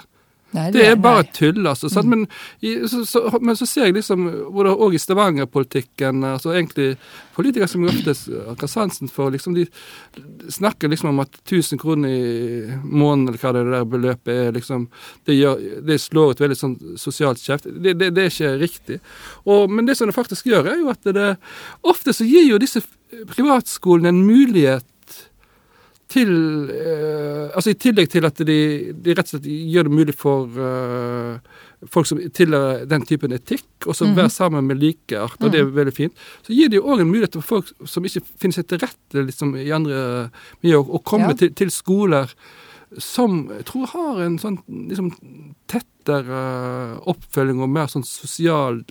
Nei, 0.52 0.66
Det 0.70 0.82
er 0.84 0.98
bare 1.00 1.22
nei. 1.22 1.28
Mm. 1.28 1.32
tull, 1.32 1.66
altså. 1.66 1.88
sant? 1.88 2.08
Men, 2.12 2.26
i, 2.60 2.74
så, 2.88 3.06
så, 3.08 3.22
men 3.40 3.56
så 3.56 3.64
ser 3.68 3.86
jeg 3.88 3.96
liksom 3.96 4.26
både 4.52 4.74
òg 4.84 4.96
i 4.96 5.00
Stavanger-politikken 5.00 6.26
altså 6.28 6.52
egentlig 6.52 6.96
Politikere 7.32 7.70
som 7.72 7.86
jeg 7.86 7.94
ofte 7.94 8.12
har 8.60 8.68
sansen 8.68 9.08
for, 9.08 9.32
liksom, 9.32 9.54
de 9.56 9.64
snakker 10.52 10.90
liksom 10.92 11.08
om 11.14 11.22
at 11.24 11.38
1000 11.46 11.80
kroner 11.80 12.12
i 12.12 12.76
måneden, 12.84 13.30
eller 13.30 13.40
hva 13.40 13.54
det 13.56 13.64
der 13.70 13.88
beløpet 13.88 14.32
er, 14.34 14.52
liksom 14.52 14.90
Det, 15.24 15.38
gjør, 15.38 15.64
det 15.88 16.00
slår 16.04 16.34
ut 16.34 16.44
veldig 16.44 16.58
sånn 16.60 16.76
sosialt 17.00 17.40
skjevt. 17.40 17.70
Det, 17.72 17.96
det, 17.96 18.12
det 18.12 18.26
er 18.26 18.34
ikke 18.34 18.52
riktig. 18.60 19.00
Og, 19.46 19.72
men 19.72 19.88
det 19.88 19.96
som 19.96 20.10
det 20.10 20.18
faktisk 20.18 20.52
gjør, 20.52 20.68
er 20.74 20.82
jo 20.82 20.92
at 20.92 21.14
det 21.16 21.30
Ofte 21.88 22.12
så 22.12 22.28
gir 22.28 22.44
jo 22.50 22.60
disse 22.60 22.84
privatskolene 23.32 24.12
en 24.12 24.24
mulighet 24.26 24.84
til 26.12 26.30
eh, 26.70 27.50
Altså 27.56 27.72
i 27.72 27.78
tillegg 27.80 28.08
til 28.12 28.24
at 28.28 28.38
de, 28.48 28.56
de 29.04 29.14
rett 29.16 29.26
og 29.28 29.32
slett 29.34 29.46
gjør 29.48 29.88
det 29.88 29.92
mulig 29.96 30.14
for 30.16 30.48
eh, 30.56 31.60
folk 31.92 32.06
som 32.08 32.20
tilhører 32.36 32.84
den 32.88 33.04
typen 33.08 33.32
etikk, 33.36 33.66
og 33.88 33.96
som 33.98 34.12
Mhm. 34.12 34.16
være 34.20 34.30
sammen 34.30 34.66
med 34.70 34.78
likeart, 34.80 35.38
og 35.42 35.50
det 35.52 35.60
er 35.60 35.70
veldig 35.74 35.94
fint, 35.96 36.14
så 36.46 36.54
gir 36.54 36.68
det 36.70 36.78
jo 36.78 36.84
òg 36.94 37.00
en 37.02 37.10
mulighet 37.10 37.34
for 37.40 37.48
folk 37.56 37.72
som 37.90 38.04
ikke 38.06 38.22
finner 38.38 38.54
seg 38.60 38.68
til 38.70 38.78
rette 38.84 39.24
liksom, 39.26 39.56
i 39.58 39.72
andre 39.74 40.30
miljøer, 40.62 40.84
å 40.86 41.02
komme 41.02 41.32
Ja. 41.32 41.38
til, 41.42 41.50
til 41.58 41.70
skoler 41.74 42.30
som 43.00 43.48
jeg 43.48 43.64
tror 43.64 43.86
har 43.88 44.20
en 44.22 44.38
sånn 44.38 44.58
liksom, 44.68 45.10
tettere 45.66 46.42
oppfølging 47.08 47.62
og 47.64 47.70
mer 47.72 47.86
sånn 47.88 48.04
sosial 48.04 48.82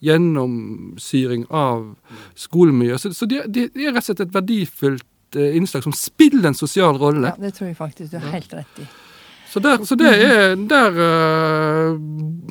gjennomsyring 0.00 1.44
av 1.50 1.94
skolemiljøet. 2.40 3.00
Så, 3.02 3.12
så 3.14 3.28
det, 3.28 3.44
de, 3.52 3.66
de 3.74 3.86
er 3.86 3.92
rett 3.94 4.04
og 4.04 4.08
slett 4.10 4.24
et 4.26 4.34
verdifullt 4.34 5.06
eh, 5.36 5.56
innslag 5.56 5.84
som 5.86 5.94
spiller 5.96 6.50
en 6.50 6.58
sosial 6.58 6.98
rolle. 6.98 7.34
Ja, 7.34 7.46
det 7.46 7.54
tror 7.58 7.70
jeg 7.70 7.78
faktisk 7.78 8.12
du 8.12 8.18
har 8.18 8.34
helt 8.34 8.52
rett 8.54 8.82
i. 8.82 8.88
Så, 9.50 9.58
der, 9.58 9.84
så 9.84 9.96
det 9.98 10.10
er 10.14 10.54
Der 10.54 10.94
uh, 10.94 12.00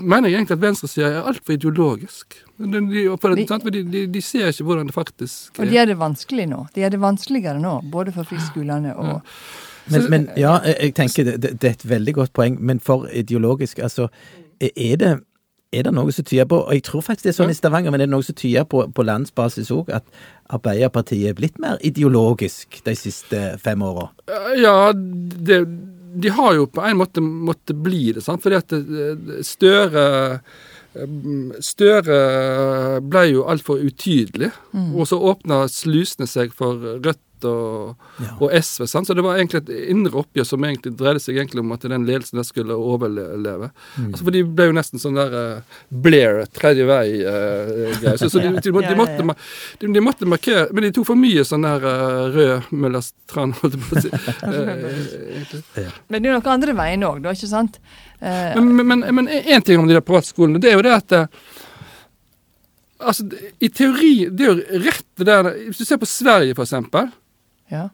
mener 0.04 0.28
jeg 0.28 0.36
egentlig 0.36 0.58
at 0.58 0.62
venstresida 0.62 1.08
er 1.08 1.28
altfor 1.32 1.56
ideologisk. 1.56 2.36
De, 2.58 2.66
de, 2.66 3.72
de, 3.72 3.84
de, 3.92 4.02
de 4.08 4.22
ser 4.22 4.52
ikke 4.52 4.64
hvordan 4.68 4.90
det 4.90 4.94
faktisk 4.94 5.60
Og 5.60 5.66
de 5.66 5.78
gjør 5.78 5.86
det 5.94 6.00
vanskelig 6.00 6.48
nå. 6.52 6.66
De 6.76 6.84
gjør 6.84 6.90
det 6.90 7.00
vanskeligere 7.02 7.62
nå, 7.62 7.78
både 7.92 8.12
for 8.12 8.28
friskolene 8.28 8.96
og 8.96 9.22
Men, 9.90 10.10
men 10.10 10.28
ja, 10.38 10.60
jeg 10.68 10.94
tenker 10.94 11.24
det, 11.26 11.38
det, 11.42 11.56
det 11.62 11.68
er 11.70 11.78
et 11.80 11.90
veldig 11.90 12.14
godt 12.14 12.34
poeng, 12.34 12.60
men 12.62 12.80
for 12.80 13.08
ideologisk, 13.14 13.80
altså 13.80 14.10
Er 14.60 14.96
det, 15.00 15.14
er 15.72 15.86
det 15.86 15.94
noe 15.94 16.14
som 16.14 16.26
tyder 16.26 16.48
på 16.50 16.62
Og 16.64 16.74
jeg 16.74 16.86
tror 16.88 17.04
faktisk 17.06 17.28
det 17.28 17.34
er 17.34 17.38
sånn 17.38 17.54
i 17.54 17.58
Stavanger, 17.58 17.94
men 17.94 18.02
er 18.02 18.10
det 18.10 18.16
noe 18.16 18.26
som 18.26 18.38
tyder 18.38 18.66
på, 18.70 18.88
på 18.96 19.06
landsbasis 19.06 19.70
òg, 19.76 19.92
at 19.94 20.08
Arbeiderpartiet 20.50 21.30
er 21.30 21.38
blitt 21.38 21.60
mer 21.62 21.78
ideologisk 21.86 22.82
de 22.86 22.96
siste 22.98 23.44
fem 23.62 23.84
åra? 23.86 24.10
Ja, 24.58 24.92
det, 24.96 25.62
de 26.24 26.34
har 26.34 26.58
jo 26.58 26.66
på 26.74 26.84
en 26.86 27.00
måte 27.02 27.22
måttet 27.22 27.78
bli 27.86 28.10
det, 28.18 28.26
sant? 28.26 28.42
fordi 28.46 28.58
at 28.58 29.46
Støre 29.46 30.06
Støre 31.62 32.16
ble 33.06 33.22
jo 33.30 33.44
altfor 33.46 33.78
utydelig, 33.86 34.50
og 34.74 35.06
så 35.06 35.20
åpna 35.22 35.68
slusene 35.70 36.26
seg 36.28 36.56
for 36.58 36.82
Rødt 36.98 37.22
og, 37.48 37.96
Ja. 38.20 38.34
og 38.40 38.52
SV. 38.54 38.86
Sant? 38.88 39.08
Så 39.08 39.14
det 39.16 39.24
var 39.24 39.38
egentlig 39.38 39.62
et 39.64 39.90
indre 39.94 40.20
oppgjør 40.24 40.46
som 40.46 40.64
egentlig 40.64 40.96
dreide 41.00 41.22
seg 41.24 41.38
egentlig 41.38 41.64
om 41.64 41.72
at 41.72 41.82
den 41.88 42.06
ledelsen 42.08 42.40
der 42.42 42.48
skulle 42.48 42.76
overleve. 42.76 43.70
Mm. 43.98 44.10
Altså, 44.12 44.24
for 44.24 44.32
de 44.36 44.44
ble 44.44 44.70
jo 44.70 44.76
nesten 44.76 45.00
sånn 45.02 45.16
der 45.20 45.36
uh, 45.36 45.78
Blair, 45.90 46.44
tredje 46.56 46.86
vei-greier. 46.90 48.18
så 48.18 48.30
så 48.30 48.40
de, 48.44 48.52
de, 48.60 48.72
de, 48.72 48.96
måtte, 48.98 49.36
de, 49.80 49.94
de 49.94 50.04
måtte 50.04 50.28
markere 50.30 50.68
Men 50.74 50.84
de 50.88 50.92
tok 50.96 51.08
for 51.10 51.20
mye 51.20 51.44
sånn 51.48 51.66
der 51.68 51.86
uh, 51.86 52.28
rød 52.36 52.70
Møllers 52.76 53.14
tran, 53.30 53.54
holdt 53.62 53.78
jeg 53.78 53.86
på 53.88 53.96
å 53.96 54.04
si. 54.04 54.12
Eh. 55.80 55.88
Men 56.10 56.22
det 56.22 56.30
er 56.30 56.34
jo 56.34 56.40
noen 56.40 56.52
andre 56.54 56.74
veien 56.78 57.04
òg, 57.06 57.20
da, 57.24 57.32
ikke 57.36 57.48
sant? 57.50 57.80
Eh, 58.20 58.56
Men, 58.56 58.70
men, 58.76 58.88
men, 58.88 59.04
men 59.16 59.28
en 59.30 59.62
ting 59.66 59.80
om 59.80 59.88
de 59.88 59.96
der 59.96 60.04
privatskolene, 60.06 60.60
det 60.62 60.72
er 60.72 60.78
jo 60.80 60.86
det 60.86 60.94
at 60.96 61.16
eh, 61.18 61.28
Altså, 63.00 63.24
i 63.64 63.70
teori 63.72 64.28
Det 64.28 64.44
er 64.44 64.50
jo 64.50 64.82
rett 64.84 65.06
det 65.22 65.28
der 65.30 65.50
Hvis 65.70 65.80
du 65.80 65.86
ser 65.88 66.00
på 66.02 66.10
Sverige, 66.10 66.56
for 66.58 66.68
eksempel, 66.68 67.08
ja. 67.72 67.90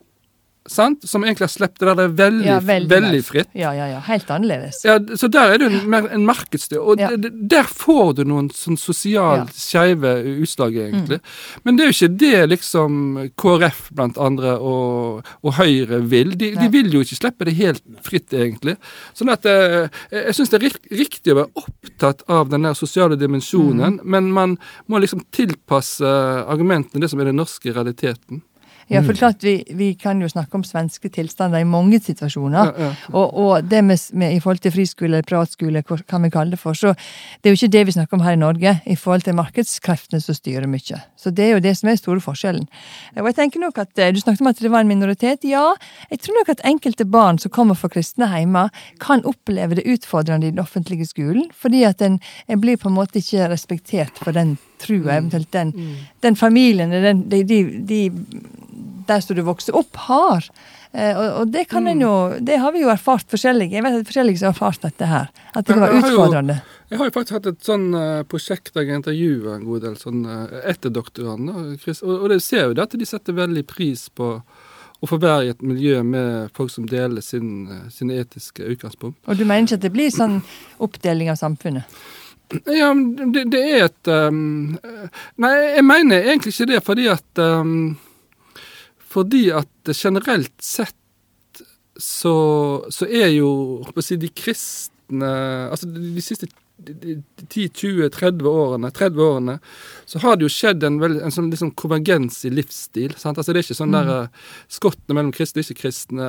sant? 0.67 1.03
som 1.05 1.21
egentlig 1.21 1.45
har 1.45 1.51
sluppet 1.53 1.83
det 1.85 1.91
der 1.99 2.07
veldig, 2.17 2.45
Ja, 2.47 2.55
veldig, 2.59 2.89
veldig 2.89 3.19
fritt. 3.23 3.49
ja, 3.53 3.69
ja, 3.77 3.85
ja. 3.85 3.99
Helt 4.07 4.31
annerledes. 4.33 4.79
Ja, 4.83 4.95
så 4.97 5.27
der 5.29 5.51
er 5.53 5.59
det 5.61 5.67
jo 5.67 5.77
en, 5.77 5.89
mer 5.93 6.07
en 6.09 6.23
markedsstyr, 6.25 6.79
og 6.81 6.97
Ja. 6.99 7.11
der 7.15 7.67
får 7.69 8.15
du 8.17 8.23
noen 8.25 8.47
sånn 8.49 8.73
sosialt 8.81 9.51
Ja. 9.53 9.53
skeive 9.53 10.15
utslag, 10.41 10.73
egentlig. 10.73 11.19
Men 11.63 11.75
det 11.77 11.83
er 11.85 11.91
jo 11.91 11.95
ikke 12.07 12.17
det 12.17 12.49
liksom 12.49 13.29
KrF 13.37 13.91
blant 13.93 14.17
andre 14.17 14.55
og, 14.57 15.21
og 15.43 15.53
Høyre 15.59 16.01
vil. 16.09 16.33
De, 16.35 16.55
de 16.55 16.67
vil 16.73 16.89
jo 16.91 17.01
ikke 17.05 17.19
slippe 17.21 17.45
det 17.45 17.53
helt 17.61 17.83
fritt, 18.01 18.33
egentlig. 18.33 18.77
Sånn 19.13 19.29
at 19.29 19.43
jeg, 19.45 19.91
jeg 20.09 20.33
syns 20.33 20.49
det 20.49 20.63
er 20.63 20.97
riktig 20.97 21.35
å 21.35 21.39
være 21.43 21.61
opptatt 21.61 22.25
av 22.27 22.49
den 22.49 22.63
der 22.65 22.73
sosiale 22.73 23.15
dimensjonen, 23.21 23.99
men 24.03 24.31
man 24.33 24.57
må 24.89 24.97
liksom 24.97 25.21
tilpasse 25.31 26.09
argumentene 26.49 27.01
det 27.05 27.11
som 27.13 27.19
er 27.21 27.25
den 27.29 27.37
norske 27.37 27.69
realiteten. 27.71 28.41
Ja, 28.87 29.01
for 29.01 29.17
klart 29.17 29.43
vi, 29.43 29.63
vi 29.73 29.93
kan 29.97 30.19
jo 30.21 30.27
snakke 30.29 30.59
om 30.59 30.63
svenske 30.63 31.09
tilstander 31.09 31.63
i 31.63 31.65
mange 31.65 31.97
situasjoner. 32.03 32.69
Ja, 32.69 32.85
ja. 32.85 32.89
Og, 33.17 33.33
og 33.33 33.69
det 33.69 33.81
med, 33.83 34.01
med, 34.13 34.35
i 34.35 34.41
forhold 34.43 34.61
til 34.61 34.73
friskole 34.75 35.09
eller 35.09 35.25
privatskole, 35.25 35.81
hva 35.81 35.97
kan 36.05 36.21
vi 36.25 36.29
kalle 36.33 36.53
det 36.53 36.59
for, 36.61 36.77
så 36.77 36.93
det 36.93 37.49
er 37.49 37.55
jo 37.55 37.59
ikke 37.59 37.71
det 37.73 37.83
vi 37.89 37.95
snakker 37.95 38.19
om 38.19 38.25
her 38.25 38.37
i 38.37 38.41
Norge, 38.41 38.75
i 38.85 38.97
forhold 38.99 39.25
til 39.25 39.37
markedskreftene 39.39 40.21
som 40.21 40.37
styrer 40.37 40.69
mye. 40.69 41.01
Så 41.17 41.33
det 41.33 41.47
er 41.47 41.55
jo 41.55 41.63
det 41.65 41.73
som 41.79 41.89
er 41.89 41.97
store 41.97 42.21
forskjellen. 42.21 42.67
Og 43.17 43.31
jeg 43.31 43.37
tenker 43.39 43.63
nok 43.63 43.81
at 43.81 43.97
eh, 43.97 44.13
Du 44.13 44.21
snakket 44.21 44.45
om 44.45 44.51
at 44.53 44.61
det 44.61 44.71
var 44.71 44.85
en 44.85 44.91
minoritet. 44.91 45.47
Ja, 45.49 45.65
jeg 46.11 46.21
tror 46.21 46.37
nok 46.39 46.53
at 46.53 46.61
enkelte 46.67 47.09
barn 47.09 47.41
som 47.41 47.51
kommer 47.51 47.79
fra 47.79 47.89
kristne 47.89 48.29
hjemmer, 48.29 48.69
kan 49.01 49.25
oppleve 49.25 49.79
det 49.79 49.87
utfordrende 49.89 50.47
i 50.47 50.53
den 50.53 50.61
offentlige 50.61 51.09
skolen, 51.09 51.49
fordi 51.57 51.83
at 51.89 52.01
en, 52.05 52.19
en 52.47 52.61
blir 52.61 52.77
på 52.77 52.91
en 52.91 52.99
måte 52.99 53.19
ikke 53.19 53.49
respektert 53.49 54.21
for 54.21 54.35
den 54.35 54.57
trua, 54.85 55.17
eventuelt 55.17 55.51
den, 55.55 55.73
den 56.25 56.37
familien, 56.39 56.93
den, 56.93 57.25
de, 57.31 57.43
de, 57.43 57.59
de 57.89 57.99
der 59.09 59.21
som 59.21 59.37
du 59.37 59.43
vokser 59.45 59.77
opp, 59.77 59.97
har. 60.07 60.47
Eh, 60.95 61.11
og, 61.11 61.25
og 61.41 61.53
det 61.53 61.65
kan 61.71 61.87
en 61.91 62.01
jo, 62.01 62.13
det 62.39 62.59
har 62.61 62.73
vi 62.75 62.85
jo 62.85 62.91
erfart 62.93 63.27
forskjellige. 63.33 63.75
Jeg 63.75 63.85
vet 63.85 63.99
at 63.99 64.09
forskjellige 64.09 64.41
som 64.41 64.49
har 64.49 64.55
erfart 64.55 64.85
dette 64.87 65.09
her. 65.11 65.31
At 65.53 65.67
det 65.67 65.79
var 65.81 65.93
utfordrende. 65.97 66.59
Jeg 66.89 67.01
har 67.01 67.09
jo 67.09 67.15
faktisk 67.15 67.39
hatt 67.39 67.49
et 67.51 67.65
sånn 67.65 67.89
eh, 67.97 68.21
prosjekt 68.29 68.73
der 68.75 68.87
jeg 68.87 69.01
intervjuer 69.01 69.57
en 69.57 69.65
god 69.67 69.85
del 69.87 69.97
sånn 69.99 70.23
etterdoktorene. 70.61 71.57
Og, 71.75 72.29
det 72.31 72.39
ser 72.45 72.69
jo 72.69 72.77
det 72.77 72.87
at 72.87 72.97
de 72.97 73.09
setter 73.09 73.37
veldig 73.37 73.65
pris 73.69 74.07
på 74.13 74.37
å 75.05 75.09
få 75.09 75.19
være 75.21 75.47
i 75.47 75.53
et 75.53 75.63
miljø 75.65 76.01
med 76.07 76.51
folk 76.55 76.71
som 76.73 76.85
deler 76.89 77.21
sin, 77.21 77.67
eh, 77.69 78.19
etiske 78.19 78.63
utgangspunkt. 78.63 79.19
Og 79.27 79.37
du 79.37 79.45
mener 79.45 79.67
ikke 79.67 79.79
at 79.79 79.85
det 79.85 79.93
blir 79.93 80.13
sånn 80.13 80.41
oppdeling 80.79 81.29
av 81.29 81.39
samfunnet? 81.41 81.83
Ja, 82.69 82.91
det, 83.33 83.45
det 83.53 83.61
er 83.63 83.87
et 83.87 84.09
um, 84.11 84.75
Nei, 85.41 85.53
jeg 85.75 85.85
mener 85.85 86.27
egentlig 86.27 86.53
ikke 86.53 86.67
det, 86.73 86.81
fordi 86.85 87.07
at 87.09 87.41
um, 87.41 87.95
Fordi 89.15 89.47
at 89.55 89.95
generelt 89.95 90.53
sett 90.61 90.95
så, 91.95 92.35
så 92.91 93.07
er 93.07 93.31
jo 93.37 93.49
si, 94.03 94.17
de 94.19 94.29
kristne 94.35 95.31
Altså 95.71 95.89
de, 95.89 96.13
de 96.15 96.23
siste 96.23 96.49
10-20-30 96.83 98.45
årene, 98.45 98.91
30 98.91 99.21
årene, 99.21 99.59
så 100.05 100.19
har 100.19 100.35
det 100.35 100.45
jo 100.45 100.51
skjedd 100.51 100.83
en, 100.83 100.97
veld, 100.99 101.21
en 101.23 101.31
sånn 101.33 101.47
liksom 101.49 101.71
konvergens 101.79 102.41
i 102.45 102.51
livsstil. 102.51 103.13
Sant? 103.17 103.39
Altså 103.39 103.53
Det 103.55 103.61
er 103.61 103.67
ikke 103.67 103.77
sånn 103.77 103.95
der 103.95 104.11
eh, 104.11 104.49
skottene 104.75 105.15
mellom 105.17 105.31
kristne 105.35 105.63
og 105.63 105.69
ikke-kristne. 105.69 106.27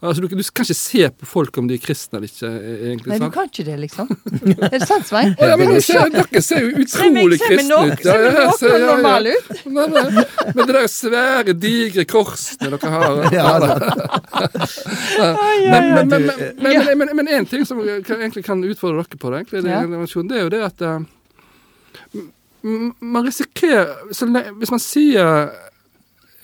Altså 0.00 0.22
du, 0.22 0.28
du 0.30 0.44
kan 0.46 0.64
ikke 0.68 0.78
se 0.78 1.10
på 1.10 1.28
folk 1.28 1.58
om 1.58 1.66
de 1.68 1.74
er 1.74 1.82
kristne 1.82 2.20
eller 2.20 2.30
ikke, 2.30 2.52
eh, 2.54 2.84
egentlig. 2.92 3.12
Nei, 3.12 3.18
du 3.24 3.34
kan 3.34 3.50
ikke 3.50 3.66
det, 3.66 3.78
liksom. 3.82 4.06
Er 4.68 4.76
det 4.76 4.82
sant, 4.86 5.08
Svein? 5.10 5.34
Ja, 5.42 5.56
men 5.58 5.74
dere 5.74 5.82
ser, 5.84 6.06
dere 6.14 6.42
ser 6.44 6.62
jo 6.62 6.84
utrolig 6.84 7.40
kristne 7.42 7.82
ut. 7.90 7.98
ser 8.04 8.22
vi 8.22 8.30
Ja, 8.30 8.38
ja, 8.38 8.46
noe 8.46 8.54
ja, 8.62 8.78
ja. 8.78 8.86
normale 8.92 9.34
ut? 9.34 9.46
Nei, 9.66 9.88
nei, 9.96 10.06
Med 10.54 10.62
det 10.62 10.74
der 10.78 10.88
svære, 10.92 11.56
digre 11.58 12.06
korsene 12.08 12.72
dere 12.76 12.94
har. 12.94 13.16
Ja, 13.38 13.58
da. 13.62 13.68
Men, 17.18 17.28
en 17.28 17.46
ting 17.46 17.64
som 17.66 17.80
egentlig 17.82 18.44
kan 18.46 18.62
utfordre 18.64 19.02
dere 19.02 19.20
på 19.20 19.32
det, 19.34 19.44
egentlig, 19.48 19.62
det, 19.64 19.70
Ja. 19.70 20.22
det 20.28 20.36
er 20.38 20.42
jo 20.42 20.48
det 20.54 20.62
at 20.62 20.82
eh, 20.82 21.00
m- 22.64 22.94
man 23.00 23.24
risikerer 23.26 24.12
så 24.12 24.26
Hvis 24.58 24.70
man 24.70 24.80
sier 24.82 25.50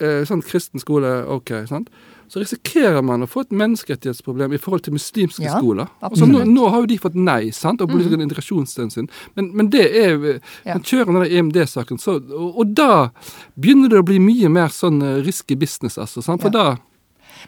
uh, 0.01 0.23
sånn 0.27 0.41
kristen 0.43 0.79
skole, 0.81 1.23
OK, 1.31 1.51
sant? 1.69 1.89
så 2.27 2.39
risikerer 2.41 3.03
man 3.05 3.21
å 3.21 3.27
få 3.29 3.43
et 3.45 3.51
menneskerettighetsproblem 3.53 4.53
i 4.53 4.57
forhold 4.57 4.81
til 4.83 4.93
muslimske 4.95 5.43
Ja, 5.45 5.59
skoler. 5.59 5.85
absolutt. 6.01 6.17
Så 6.19 6.25
nå, 6.25 6.39
nå 6.55 6.69
har 6.73 6.81
jo 6.81 6.87
de 6.89 6.97
fått 6.97 7.13
nei, 7.15 7.51
sant, 7.53 7.81
og 7.85 7.91
politisk 7.91 8.17
integrasjonsstøtten 8.17 8.89
sin, 8.91 9.09
men, 9.35 9.51
men 9.55 9.69
det 9.69 9.83
er 9.95 10.15
jo 10.15 10.39
Ja. 10.65 10.79
Kjører 10.79 11.05
den 11.13 11.31
EMD-saken, 11.37 11.99
så 12.01 12.15
og, 12.17 12.57
og 12.59 12.73
da 12.73 13.11
begynner 13.55 13.89
det 13.93 13.99
å 14.01 14.07
bli 14.09 14.17
mye 14.19 14.49
mer 14.49 14.73
sånn 14.73 14.97
eh, 15.05 15.21
risky 15.23 15.55
business, 15.55 15.99
altså. 16.01 16.23
Sant? 16.25 16.41
For 16.41 16.49
da 16.49 16.77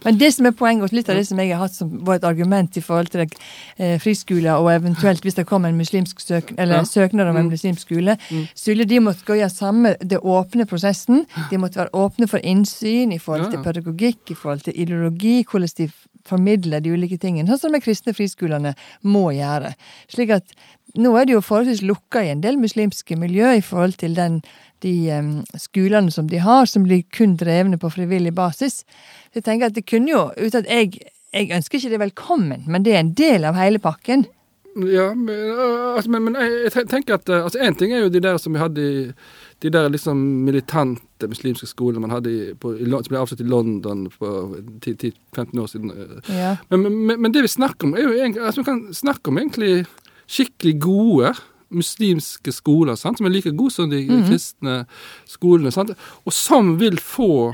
Men 0.05 0.17
det 0.17 0.33
som 0.33 0.45
er 0.45 0.51
poenget, 0.51 0.83
og 0.83 0.93
litt 0.95 1.09
av 1.09 1.15
det 1.15 1.25
som 1.27 1.39
jeg 1.41 1.51
har 1.53 1.61
hatt 1.65 1.75
som 1.75 1.91
var 2.05 2.15
et 2.19 2.23
argument 2.27 2.77
i 2.77 2.81
forhold 2.81 3.09
til 3.13 3.25
eh, 3.77 3.97
friskoler, 3.99 4.55
og 4.57 4.71
eventuelt 4.73 5.23
hvis 5.25 5.35
det 5.39 5.45
kommer 5.49 5.69
en 5.69 5.77
muslimsk 5.77 6.19
søk, 6.19 6.53
eller 6.57 6.75
Ja. 6.77 6.83
søknad 6.83 7.27
om 7.29 7.37
en 7.37 7.49
muslimsk 7.49 7.81
skole, 7.87 8.17
skulle 8.55 8.85
de 8.85 8.99
måtte 8.99 9.25
gå 9.25 9.33
gjennom 9.39 9.55
samme 9.57 9.95
det 10.03 10.19
åpne 10.19 10.65
prosessen. 10.67 11.25
De 11.49 11.57
måtte 11.57 11.79
være 11.79 11.93
åpne 11.93 12.27
for 12.27 12.39
innsyn 12.43 13.11
i 13.13 13.17
forhold 13.19 13.51
til 13.51 13.63
pedagogikk, 13.63 14.31
i 14.31 14.35
forhold 14.35 14.63
til 14.63 14.73
ideologi, 14.75 15.43
hvordan 15.43 15.69
de 15.77 15.89
formidler 16.27 16.79
de 16.83 16.91
ulike 16.91 17.17
tingene. 17.17 17.47
Sånn 17.47 17.59
som 17.59 17.71
de 17.71 17.79
kristne 17.79 18.13
friskolene 18.13 18.73
må 19.07 19.29
gjøre. 19.31 19.73
Slik 20.11 20.29
at 20.35 20.43
nå 20.97 21.13
er 21.19 21.25
det 21.25 21.33
jo 21.37 21.41
forholdsvis 21.41 21.83
lukka 21.87 22.23
i 22.23 22.31
en 22.33 22.41
del 22.43 22.57
muslimske 22.59 23.15
miljø 23.19 23.53
i 23.57 23.61
forhold 23.61 23.97
til 24.01 24.15
den, 24.17 24.41
de 24.85 25.43
skolene 25.57 26.11
som 26.13 26.29
de 26.29 26.41
har, 26.43 26.65
som 26.69 26.85
blir 26.85 27.05
kun 27.15 27.35
drevne 27.39 27.79
på 27.81 27.91
frivillig 27.93 28.33
basis. 28.35 28.83
Så 29.29 29.41
jeg 29.41 29.47
tenker 29.47 29.71
at 29.71 29.77
det 29.77 29.87
kunne 29.89 30.11
jo, 30.11 30.27
uten 30.37 30.63
at 30.63 30.71
jeg, 30.71 30.99
jeg 31.33 31.51
ønsker 31.57 31.79
ikke 31.79 31.93
det 31.95 32.03
velkommen, 32.05 32.65
men 32.67 32.85
det 32.85 32.95
er 32.95 33.05
en 33.05 33.15
del 33.17 33.47
av 33.47 33.57
hele 33.57 33.81
pakken. 33.83 34.27
Ja, 34.77 35.13
men, 35.13 35.29
øh, 35.29 35.95
altså, 35.95 36.11
men, 36.11 36.23
men 36.23 36.35
jeg, 36.35 36.71
jeg 36.75 36.87
tenker 36.89 37.13
at 37.13 37.29
øh, 37.29 37.43
altså 37.43 37.59
En 37.59 37.75
ting 37.75 37.93
er 37.93 38.03
jo 38.03 38.09
de 38.13 38.19
der 38.21 38.37
som 38.37 38.53
vi 38.53 38.59
hadde 38.59 38.81
i 38.81 39.11
de 39.63 39.69
der 39.73 39.89
liksom 39.89 40.17
militante 40.45 41.27
muslimske 41.27 41.65
skolene 41.67 41.99
man 41.99 42.11
hadde 42.11 42.33
i, 42.33 42.53
på, 42.53 42.75
i, 42.75 42.85
som 42.85 43.09
ble 43.09 43.17
avsluttet 43.17 43.45
i 43.45 43.49
London 43.49 44.05
for 44.11 44.53
10-15 44.85 45.61
år 45.61 45.65
siden. 45.65 45.91
øh. 45.91 46.21
Ja. 46.29 46.57
Men, 46.69 46.81
men, 47.05 47.21
men 47.21 47.33
det 47.33 47.41
vi 47.43 47.47
snakker 47.47 47.87
om, 47.87 47.95
er 47.95 48.03
jo 48.03 48.11
egentlig 48.11 48.43
altså, 48.45 48.61
Vi 48.61 48.65
kan 48.65 48.93
snakke 48.93 49.27
om 49.27 49.37
egentlig 49.37 49.85
skikkelig 50.27 50.81
gode 50.81 51.33
muslimske 51.69 52.51
skoler, 52.55 52.95
sant? 52.99 53.19
som 53.19 53.27
er 53.27 53.33
like 53.33 53.53
gode 53.55 53.73
som 53.75 53.89
de 53.91 54.03
kristne 54.27 54.81
skolene. 55.29 55.71
Sant? 55.75 55.93
Og 56.25 56.35
som 56.35 56.75
vil 56.81 56.99
få 57.01 57.53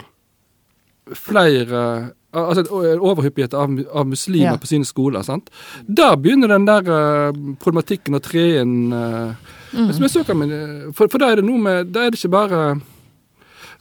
flere 1.13 2.13
Altså 2.33 2.63
en 2.65 3.01
overhyppighet 3.03 3.53
av, 3.53 3.75
av 3.93 4.07
muslimer 4.09 4.55
Ja. 4.55 4.57
på 4.57 4.65
sine 4.65 4.85
skoler. 4.85 5.21
sant? 5.21 5.51
Da 5.85 6.15
begynner 6.15 6.47
den 6.47 6.65
der 6.65 6.81
uh, 6.81 7.55
problematikken 7.61 8.15
å 8.17 8.21
tre 8.25 8.61
inn. 8.61 8.89
Uh, 8.89 9.35
mm. 9.73 9.91
som 9.93 10.01
jeg 10.01 10.09
så 10.09 10.33
men, 10.33 10.49
for, 10.93 11.11
for 11.13 11.21
da 11.21 11.29
er 11.29 11.35
det 11.41 11.45
noe 11.45 11.61
med 11.61 11.91
Da 11.93 12.05
er 12.05 12.09
det 12.09 12.17
ikke 12.17 12.33
bare 12.33 12.81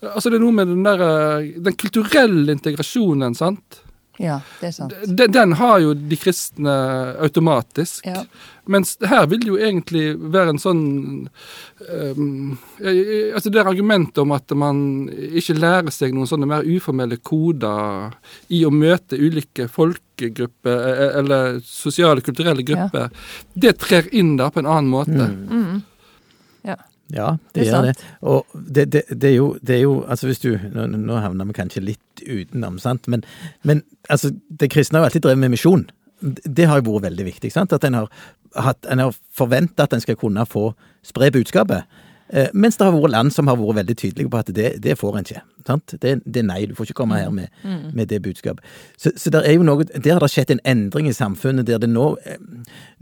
Altså 0.03 0.29
det 0.31 0.37
er 0.37 0.45
noe 0.45 0.53
med 0.53 0.69
den 0.69 0.85
der 0.85 1.01
uh, 1.01 1.49
Den 1.65 1.79
kulturelle 1.79 2.53
integrasjonen, 2.53 3.35
sant? 3.35 3.82
Ja, 4.21 4.41
det 4.61 4.67
er 4.69 4.73
sant. 4.77 4.95
Den, 5.09 5.33
den 5.33 5.55
har 5.57 5.79
jo 5.81 5.95
de 5.97 6.17
kristne 6.21 6.73
automatisk. 7.23 8.05
Ja. 8.07 8.25
Mens 8.71 8.95
her 9.09 9.25
vil 9.31 9.41
det 9.43 9.49
jo 9.49 9.57
egentlig 9.57 10.03
være 10.35 10.53
en 10.53 10.61
sånn 10.63 10.83
um, 11.89 12.53
Altså 12.79 13.51
det 13.51 13.59
er 13.59 13.71
argumentet 13.73 14.21
om 14.23 14.35
at 14.37 14.53
man 14.55 15.09
ikke 15.11 15.57
lærer 15.59 15.91
seg 15.95 16.15
noen 16.15 16.31
sånne 16.31 16.47
mer 16.51 16.69
uformelle 16.69 17.19
koder 17.25 18.13
i 18.55 18.63
å 18.69 18.71
møte 18.75 19.19
ulike 19.19 19.67
folkegrupper 19.73 20.87
eh, 20.93 21.19
eller 21.23 21.59
sosiale, 21.67 22.23
kulturelle 22.23 22.63
grupper, 22.69 23.11
det 23.55 23.75
trer 23.83 24.13
inn 24.15 24.37
da 24.39 24.53
på 24.53 24.63
en 24.63 24.71
annen 24.71 24.93
måte. 24.93 25.27
Mm. 25.33 25.83
Ja. 26.69 26.79
Ja, 27.13 27.37
det, 27.53 27.61
Det 27.61 27.67
er 27.67 27.73
gjør 27.73 27.87
det. 27.89 27.95
Og 28.21 28.55
det, 28.55 28.85
det, 28.93 29.03
det, 29.11 29.29
er 29.33 29.37
jo, 29.37 29.49
det 29.61 29.75
er 29.75 29.83
jo 29.83 29.99
Altså 30.09 30.31
hvis 30.31 30.41
du 30.41 30.55
Nå, 30.73 30.87
nå 30.87 31.19
havner 31.21 31.45
vi 31.51 31.57
kanskje 31.59 31.83
litt 31.85 32.12
utenom, 32.27 32.79
sant, 32.83 33.09
men, 33.09 33.25
men 33.63 33.83
altså, 34.09 34.33
det 34.61 34.71
kristne 34.73 34.99
har 34.99 35.07
jo 35.07 35.11
alltid 35.11 35.27
drevet 35.27 35.45
med 35.45 35.55
misjon. 35.57 35.85
Det 36.23 36.69
har 36.71 36.81
jo 36.81 36.93
vært 36.93 37.09
veldig 37.11 37.27
viktig. 37.27 37.51
sant, 37.53 37.73
At 37.73 37.85
en 37.85 37.99
har, 37.99 38.09
hatt, 38.55 38.87
en 38.87 39.03
har 39.03 39.19
forventa 39.35 39.89
at 39.89 39.97
en 39.97 40.05
skal 40.05 40.19
kunne 40.21 40.47
få 40.47 40.71
spre 41.07 41.33
budskapet. 41.35 41.89
Eh, 42.33 42.49
mens 42.55 42.79
det 42.81 42.87
har 42.87 42.95
vært 42.95 43.13
land 43.13 43.33
som 43.35 43.51
har 43.51 43.59
vært 43.61 43.83
veldig 43.83 43.97
tydelige 43.99 44.31
på 44.33 44.39
at 44.41 44.53
det, 44.57 44.69
det 44.81 44.95
får 44.97 45.19
en 45.19 45.27
ikke. 45.27 45.43
Sant? 45.69 45.95
Det, 46.01 46.15
det 46.25 46.41
er 46.41 46.47
nei, 46.49 46.63
du 46.67 46.73
får 46.75 46.89
ikke 46.89 47.03
komme 47.03 47.19
her 47.21 47.33
med, 47.35 47.53
med 47.93 48.09
det 48.09 48.23
budskapet. 48.25 48.65
Så, 48.97 49.13
så 49.21 49.31
der 49.35 49.45
er 49.45 49.59
jo 49.59 49.67
noe, 49.67 49.85
der 49.85 50.15
har 50.15 50.25
det 50.25 50.31
skjedd 50.33 50.55
en 50.55 50.63
endring 50.65 51.11
i 51.11 51.17
samfunnet 51.17 51.69
der 51.69 51.83
det 51.83 51.91
nå 51.93 52.15
eh, 52.25 52.41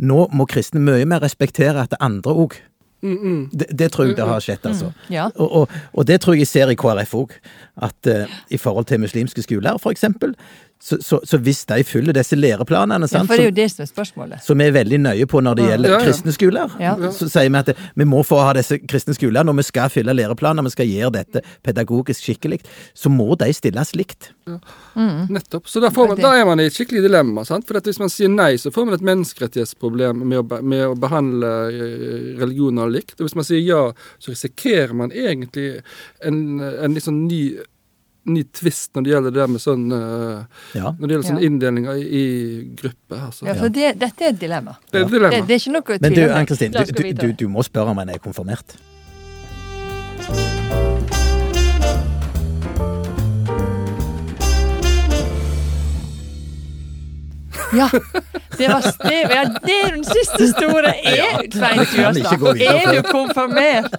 Nå 0.01 0.27
må 0.33 0.47
kristne 0.51 0.83
mye 0.83 1.07
mer 1.07 1.23
respektere 1.23 1.85
at 1.85 1.93
det 1.93 2.01
andre 2.03 2.35
òg 2.43 2.57
det, 3.01 3.69
det 3.79 3.91
tror 3.93 4.09
jeg 4.09 4.17
det 4.19 4.27
har 4.29 4.43
skjedd, 4.45 4.67
altså. 4.71 4.91
Ja. 5.13 5.29
Og, 5.35 5.53
og, 5.63 5.77
og 5.93 6.07
det 6.07 6.21
tror 6.21 6.37
jeg 6.37 6.45
jeg 6.45 6.53
ser 6.53 6.73
i 6.73 6.79
KrF 6.79 7.15
òg. 7.17 7.37
At 7.81 8.11
uh, 8.13 8.41
i 8.53 8.59
forhold 8.61 8.91
til 8.91 9.01
muslimske 9.01 9.43
skoler, 9.47 9.79
for 9.81 9.95
eksempel, 9.95 10.35
så, 10.81 10.97
så, 11.05 11.19
så 11.29 11.37
hvis 11.45 11.59
de 11.69 11.77
følger 11.85 12.15
disse 12.17 12.37
læreplanene, 12.39 13.05
ja, 13.13 13.21
for 13.29 13.37
det 13.37 13.45
er 13.45 13.51
jo 13.51 13.57
det 13.59 13.67
som 13.71 13.83
er 13.85 13.89
spørsmålet. 13.91 14.41
som 14.47 14.57
vi 14.59 14.65
er 14.65 14.73
veldig 14.73 14.99
nøye 15.05 15.27
på 15.29 15.43
når 15.45 15.59
det 15.59 15.67
gjelder 15.69 15.91
Ja, 15.93 15.99
ja. 15.99 16.05
kristne 16.07 16.33
skoler, 16.33 16.77
Ja. 16.81 16.95
så 17.13 17.29
sier 17.29 17.51
vi 17.53 17.59
at 17.61 17.67
det, 17.69 17.75
vi 18.01 18.07
må 18.09 18.23
få 18.25 18.39
ha 18.41 18.55
disse 18.57 18.79
kristne 18.89 19.13
skolene, 19.15 19.53
og 19.53 19.59
vi 19.61 19.67
skal 19.69 19.91
fylle 19.93 20.15
læreplaner, 20.17 20.65
vi 20.65 20.73
skal 20.73 20.89
gjøre 20.89 21.13
dette 21.19 21.43
pedagogisk 21.67 22.25
skikkelig, 22.25 22.61
så 22.97 23.13
må 23.13 23.29
de 23.37 23.51
stilles 23.53 23.93
likt. 23.99 24.31
Nettopp. 25.29 25.69
Så 25.69 25.81
da, 25.85 25.91
får 25.95 26.09
man, 26.15 26.21
da 26.25 26.33
er 26.41 26.47
man 26.49 26.61
i 26.61 26.67
et 26.71 26.75
skikkelig 26.77 27.03
dilemma. 27.05 27.45
sant? 27.45 27.67
For 27.69 27.77
at 27.79 27.85
hvis 27.87 28.01
man 28.01 28.09
sier 28.13 28.33
nei, 28.33 28.55
så 28.59 28.73
får 28.75 28.89
man 28.89 28.97
et 28.97 29.05
menneskerettighetsproblem 29.07 30.25
med 30.27 30.41
å, 30.43 30.61
med 30.65 30.87
å 30.89 30.97
behandle 30.99 31.51
eh, 31.71 32.31
religioner 32.41 32.89
likt. 32.91 33.19
Og 33.21 33.29
hvis 33.29 33.37
man 33.39 33.47
sier 33.47 33.61
ja, 33.63 33.83
så 34.19 34.33
risikerer 34.33 34.97
man 34.97 35.13
egentlig 35.13 35.83
en, 36.25 36.41
en 36.61 36.97
litt 36.97 37.05
sånn 37.07 37.27
ny 37.29 37.43
ny 38.27 38.43
tvist 38.53 38.95
når 38.95 39.03
det 39.07 39.13
gjelder 39.15 39.35
det 39.39 39.47
med 39.51 39.63
sånn 39.63 39.87
eh, 39.97 40.45
Ja. 40.77 40.93
Når 40.93 41.07
det 41.07 41.15
gjelder 41.15 41.29
sånn 41.31 41.41
Ja. 41.41 41.47
inndelinger 41.49 41.97
i, 41.97 42.05
i 42.21 42.25
grupper. 42.83 43.25
Altså. 43.31 43.47
Ja, 43.49 43.55
for 43.55 43.69
det, 43.69 43.95
dette 43.99 44.25
er 44.25 44.35
et 44.35 44.41
dilemma. 44.41 44.77
Det 44.91 45.01
er 45.01 45.07
et 45.07 45.13
dilemma. 45.17 45.43
det 45.47 45.57
er 45.57 45.63
ikke 45.63 45.75
noe 45.79 45.99
Men 46.01 46.15
du. 46.19 46.23
Ann-Kristin, 46.29 46.73
du, 46.73 46.93
du, 46.93 47.13
du, 47.13 47.33
du 47.45 47.49
må 47.49 47.63
spørre 47.67 47.95
om 47.95 47.99
en 48.05 48.09
er 48.13 48.19
konfirmert. 48.23 48.77
Ja, 57.73 57.89
det 58.59 58.69
var 58.69 58.81
det, 59.09 59.21
ja, 59.31 59.43
det 59.67 59.75
er 59.85 59.91
den 59.95 60.05
siste 60.05 60.49
store. 60.53 60.91
Er, 61.07 61.43
Svein 61.53 61.81
videre 61.93 62.67
er 62.67 62.95
du 62.97 63.03
konfirmert? 63.11 63.95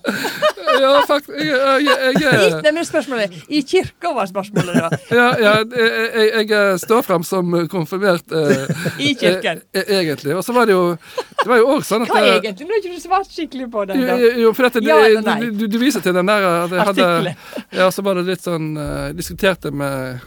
Ja, 0.81 0.91
faktisk. 1.07 1.33
I, 1.41 1.47
jeg, 1.51 2.61
nei, 2.63 2.71
men 2.71 2.85
spørsmålet, 2.87 3.35
I 3.51 3.61
kirka 3.67 4.13
var 4.15 4.29
spørsmålet, 4.29 4.77
da. 4.77 4.99
ja, 5.19 5.27
ja, 5.41 5.53
jeg, 5.75 6.47
jeg, 6.49 6.79
står 6.81 7.05
frem 7.05 7.25
som 7.27 7.55
konfirmert 7.71 8.35
eh, 8.35 8.71
I 9.01 9.13
kirken. 9.19 9.61
eh, 9.73 9.93
egentlig. 9.99 10.35
Og 10.37 10.43
så 10.45 10.55
var 10.55 10.69
det 10.69 10.75
jo 10.77 10.95
Det 11.41 11.47
var 11.49 11.61
jo 11.61 11.69
òg 11.75 11.85
sånn 11.87 12.05
at 12.05 12.13
Hva 12.13 12.23
eh, 12.23 12.33
egentlig? 12.39 12.67
Nå 12.67 12.75
har 12.75 12.83
ikke 12.83 12.95
du 12.95 13.03
svart 13.03 13.31
skikkelig 13.31 13.69
på 13.73 13.85
den. 13.89 14.03
Da. 14.07 14.17
jo, 14.21 14.33
jo, 14.45 14.53
for 14.57 14.69
dette, 14.69 14.83
Ja 14.85 14.99
du, 15.41 15.47
du, 15.63 15.65
du 15.71 15.79
viser 15.81 16.03
til 16.05 16.15
den 16.17 16.29
der 16.29 16.47
at 16.51 16.75
jeg 16.75 16.89
hadde, 16.91 17.07
Artiklet. 17.07 17.65
Ja, 17.81 17.89
så 17.93 18.05
var 18.05 18.19
det 18.19 18.27
litt 18.29 18.45
sånn 18.45 18.73
uh, 18.77 19.09
Diskuterte 19.17 19.73
med 19.73 20.21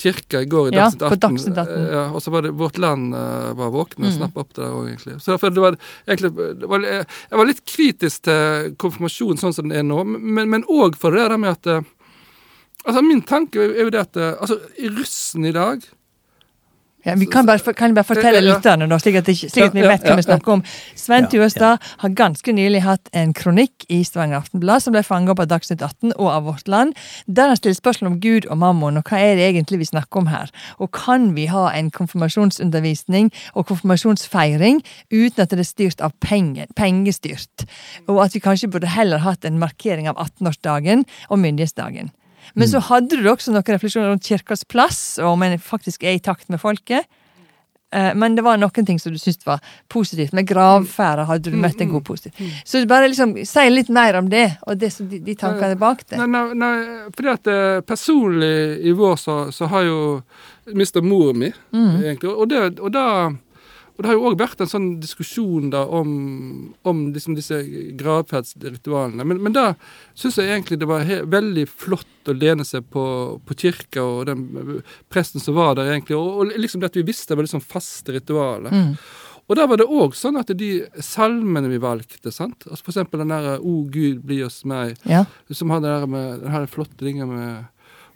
kirka 0.00 0.40
i 0.42 0.48
går 0.50 0.70
i 0.70 0.76
Ja, 0.76 0.86
Dagsnytt 0.88 1.02
18. 1.02 1.10
på 1.12 1.18
Dagsnytt 1.26 1.58
18. 1.62 1.76
eh, 1.84 1.92
Ja, 1.94 2.04
og 2.16 2.22
så 2.24 2.32
var 2.34 2.42
det 2.46 2.52
Vårt 2.58 2.78
Land 2.80 3.14
uh, 3.14 3.52
var 3.58 3.70
våkne 3.74 4.06
og 4.08 4.10
Mm. 4.10 4.16
snappa 4.18 4.40
opp 4.44 4.52
det 4.56 4.64
òg, 4.66 4.88
egentlig. 4.88 5.16
Så 5.22 5.32
derfor 5.34 5.52
det 5.54 5.60
var 5.64 5.76
egentlig 6.08 6.32
det 6.60 6.68
var, 6.68 6.80
Jeg 6.88 7.38
var 7.38 7.46
litt 7.50 7.64
kritisk 7.68 8.22
til 8.28 8.74
konfirmasjon 8.80 9.38
sånn 9.38 9.54
som 9.54 9.68
den 9.68 9.78
er 9.78 9.86
nå, 9.86 10.02
men 10.04 10.64
òg 10.64 10.96
for 10.96 11.10
det 11.12 11.28
der 11.28 11.36
med 11.38 11.50
at 11.58 11.66
eh, 11.66 11.80
Altså, 12.86 13.02
min 13.04 13.20
tanke 13.20 13.60
er 13.60 13.82
jo 13.84 13.90
det 13.92 14.00
at 14.00 14.16
eh, 14.16 14.34
Altså, 14.40 14.56
i 14.80 14.88
russen 14.88 15.44
i 15.44 15.52
dag 15.52 15.82
Ja, 17.04 17.14
vi 17.16 17.26
kan, 17.26 17.46
bare, 17.46 17.72
kan 17.72 17.94
bare 17.96 18.04
fortelle 18.04 18.42
lytterne, 18.44 18.84
nå, 18.88 18.98
slik 19.00 19.16
at, 19.22 19.28
vi 19.30 19.84
vet 19.84 20.04
hva 20.04 20.16
vi 20.18 20.24
snakker 20.26 20.52
om. 20.58 20.62
Sven 20.98 21.24
Ja, 21.24 21.30
Tuastad 21.32 21.86
har 22.02 22.12
ganske 22.16 22.52
nylig 22.52 22.82
hatt 22.84 23.08
en 23.16 23.32
kronikk 23.36 23.86
i 23.88 24.02
Stavanger 24.04 24.42
Aftenblad 24.42 24.84
som 24.84 24.92
ble 24.92 25.02
fanget 25.06 25.32
opp 25.32 25.40
av 25.40 25.48
Dagsnytt 25.48 25.80
18 25.80 26.12
og 26.18 26.28
av 26.28 26.44
Vårt 26.50 26.68
Land, 26.68 26.98
der 27.26 27.48
han 27.48 27.56
stiller 27.56 27.78
spørsmål 27.78 28.12
om 28.12 28.20
Gud 28.20 28.50
og 28.52 28.60
mammon, 28.60 29.00
og 29.00 29.08
hva 29.08 29.22
er 29.22 29.40
det 29.40 29.48
egentlig 29.48 29.80
vi 29.80 29.88
snakker 29.88 30.20
om 30.20 30.28
her? 30.28 30.52
Og 30.76 30.92
kan 30.96 31.30
vi 31.38 31.48
ha 31.48 31.70
en 31.72 31.90
konfirmasjonsundervisning 31.94 33.32
og 33.54 33.70
konfirmasjonsfeiring 33.72 34.84
uten 35.08 35.40
at 35.40 35.56
det 35.56 35.64
er 35.64 35.70
styrt 35.70 36.04
av 36.04 36.12
penger, 36.20 36.68
pengestyrt? 36.76 37.64
Og 38.08 38.20
at 38.26 38.36
vi 38.36 38.44
kanskje 38.44 38.68
burde 38.72 38.92
heller 38.92 39.24
hatt 39.24 39.48
en 39.48 39.60
markering 39.62 40.10
av 40.10 40.20
18-årsdagen 40.20 41.08
og 41.30 41.40
myndighetsdagen. 41.40 42.12
Men 42.54 42.68
så 42.68 42.80
hadde 42.90 43.16
du 43.22 43.28
også 43.30 43.52
noen 43.54 43.62
refleksjoner 43.74 44.10
rundt 44.12 44.26
kirkas 44.26 44.64
plass, 44.64 45.18
og 45.18 45.32
om 45.36 45.42
en 45.42 45.58
faktisk 45.58 46.02
er 46.04 46.16
i 46.18 46.22
takt 46.22 46.48
med 46.50 46.60
folket. 46.60 47.06
Eh, 47.92 48.12
Men 48.14 48.36
det 48.36 48.44
var 48.46 48.56
noen 48.56 48.86
ting 48.86 49.00
som 49.02 49.10
du 49.12 49.18
syntes 49.18 49.44
var 49.46 49.58
positivt. 49.88 50.32
Med 50.32 50.46
gravferda 50.46 51.24
hadde 51.26 51.50
du 51.50 51.56
møtt 51.58 51.80
en 51.82 51.90
god 51.90 52.04
positiv. 52.06 52.32
Så 52.64 52.84
bare 52.86 53.08
liksom 53.10 53.34
si 53.44 53.64
litt 53.70 53.88
mer 53.90 54.14
om 54.20 54.28
det, 54.30 54.56
og 54.66 54.78
det 54.78 54.92
som 54.94 55.08
de, 55.10 55.18
de 55.18 55.34
tankene 55.34 55.76
bak 55.78 56.04
det. 56.08 56.18
Nei, 56.18 56.26
nei, 56.30 56.54
nei 56.54 57.10
fordi 57.16 57.32
at 57.32 57.46
eh, 57.50 57.80
personlig 57.80 58.78
i 58.86 58.92
vår 58.94 59.16
så, 59.18 59.38
så 59.52 59.66
har 59.72 59.82
jo 59.88 60.22
mista 60.74 61.02
mor 61.02 61.32
mi, 61.34 61.50
Mm. 61.72 61.96
egentlig. 62.04 62.30
Og 62.30 62.48
det, 62.48 62.78
og, 62.78 62.92
da, 62.94 63.30
og 64.00 64.04
det 64.04 64.08
har 64.08 64.16
jo 64.16 64.28
òg 64.30 64.36
vært 64.40 64.62
en 64.64 64.68
sånn 64.70 64.84
diskusjon 64.96 65.66
da 65.74 65.82
om, 65.84 66.12
om 66.88 67.00
liksom 67.12 67.34
disse 67.36 67.58
gravferdsritualene. 68.00 69.26
Men, 69.28 69.42
men 69.44 69.52
da 69.52 69.64
syns 70.16 70.38
jeg 70.40 70.48
egentlig 70.48 70.78
det 70.80 70.88
var 70.88 71.04
veldig 71.04 71.66
flott 71.68 72.30
å 72.32 72.32
lene 72.32 72.64
seg 72.64 72.86
på, 72.88 73.02
på 73.44 73.56
kirka 73.60 74.00
og 74.00 74.22
den 74.30 74.46
presten 75.12 75.44
som 75.44 75.58
var 75.58 75.74
der, 75.76 75.90
egentlig. 75.92 76.16
Og, 76.16 76.40
og 76.40 76.54
liksom 76.56 76.80
det 76.80 76.88
at 76.94 76.96
vi 76.96 77.04
visste 77.10 77.34
det 77.34 77.42
var 77.42 77.48
liksom 77.50 77.60
faste 77.60 78.14
ritualer. 78.16 78.72
Mm. 78.72 78.94
Og 79.52 79.58
da 79.60 79.66
var 79.68 79.82
det 79.82 79.90
òg 79.92 80.16
sånn 80.16 80.40
at 80.40 80.54
de 80.56 80.70
salmene 81.04 81.68
vi 81.68 81.82
valgte, 81.84 82.32
sant? 82.32 82.64
Altså 82.70 82.86
for 82.86 82.94
eksempel 82.94 83.20
den 83.20 83.34
derre 83.34 83.58
'O 83.60 83.84
Gud, 83.84 84.24
bli 84.24 84.40
oss 84.46 84.62
meg', 84.64 84.96
Ja. 85.04 85.26
som 85.52 85.68
har 85.76 85.84
den, 85.84 85.92
der 86.00 86.06
med, 86.06 86.40
den 86.40 86.72
flotte 86.72 87.04
linja 87.04 87.28
med 87.28 87.68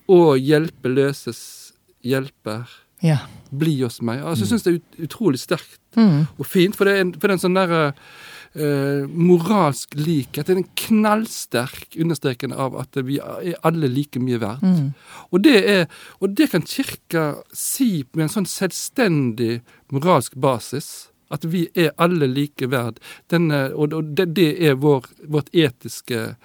'Å 0.09 0.33
hjelpeløses 0.41 1.75
hjelper, 2.01 2.65
ja. 3.05 3.21
bli 3.55 3.77
hos 3.83 4.01
meg'. 4.03 4.25
Altså, 4.25 4.45
jeg 4.45 4.55
syns 4.55 4.67
det 4.67 4.75
er 4.75 5.05
utrolig 5.07 5.39
sterkt 5.43 5.81
Mm. 5.95 6.27
og 6.39 6.47
fint, 6.47 6.75
for 6.75 6.89
det 6.89 6.97
er 6.97 7.01
en, 7.05 7.13
for 7.15 7.29
det 7.29 7.31
er 7.31 7.37
en 7.37 7.43
sånn 7.45 7.55
derre 7.55 7.95
eh, 8.55 9.07
moralsk 9.07 9.95
likhet. 9.99 10.47
Det 10.47 10.55
er 10.55 10.61
en 10.63 10.75
knallsterk 10.75 11.97
understreken 12.01 12.53
av 12.53 12.77
at 12.81 12.99
vi 13.07 13.21
er 13.23 13.55
alle 13.63 13.91
like 13.91 14.19
mye 14.23 14.41
verdt. 14.43 14.63
Mm. 14.63 14.93
Og 15.31 15.43
det, 15.45 15.57
er, 15.71 15.87
og 16.21 16.35
det 16.35 16.51
kan 16.51 16.67
kirka 16.67 17.25
si 17.53 18.05
med 18.15 18.29
en 18.29 18.37
sånn 18.41 18.51
selvstendig 18.51 19.61
moralsk 19.95 20.35
basis. 20.35 21.11
At 21.33 21.47
vi 21.51 21.65
er 21.75 21.95
alle 21.99 22.29
like 22.31 22.67
verd. 22.71 23.01
Denne, 23.33 23.73
og 23.75 23.95
det, 24.15 24.29
det 24.37 24.51
er 24.69 24.77
vår, 24.79 25.09
vårt 25.27 25.49
etiske 25.57 26.37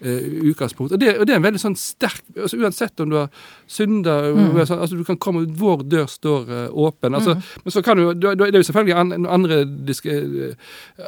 utgangspunkt. 0.00 0.92
Og 0.92 1.00
det, 1.00 1.18
og 1.18 1.26
det 1.26 1.32
er 1.34 1.38
en 1.40 1.46
veldig 1.46 1.60
sånn 1.60 1.76
sterk 1.78 2.22
altså 2.36 2.56
Uansett 2.58 3.00
om 3.02 3.10
du 3.10 3.16
har 3.18 3.28
synda 3.70 4.12
altså 4.62 4.96
Du 4.96 5.04
kan 5.06 5.18
komme 5.20 5.46
Vår 5.58 5.82
dør 5.90 6.06
står 6.10 6.42
eh, 6.54 6.68
åpen. 6.70 7.14
altså 7.14 7.34
Men 7.64 7.72
så 7.74 7.82
kan 7.82 7.96
du 7.98 8.14
Det 8.14 8.46
er 8.46 8.56
jo 8.56 8.62
selvfølgelig 8.62 8.96
an, 8.96 9.26
andre, 9.26 9.64
disk, 9.64 10.06
eh, 10.06 10.54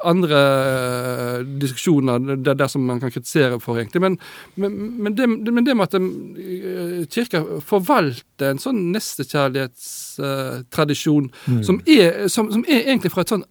andre 0.05 0.41
eh, 0.41 1.41
diskusjoner 1.61 2.19
der, 2.37 2.55
der 2.55 2.67
som 2.67 2.87
man 2.87 3.01
kan 3.01 3.11
kritisere 3.11 3.61
for, 3.61 3.79
egentlig. 3.79 4.01
Men, 4.01 4.19
men, 4.57 5.03
men, 5.03 5.17
det, 5.17 5.29
men 5.29 5.67
det 5.67 5.77
med 5.77 5.85
at 5.89 5.95
eh, 5.95 6.01
kirka 7.11 7.45
forvalter 7.67 8.51
en 8.51 8.59
sånn 8.63 8.93
nestekjærlighetstradisjon 8.95 11.31
som, 11.63 11.81
er, 11.87 12.29
som, 12.29 12.53
som 12.53 12.65
er 12.69 12.81
egentlig 12.89 13.13
fra 13.15 13.23
et 13.25 13.33
sånn 13.35 13.45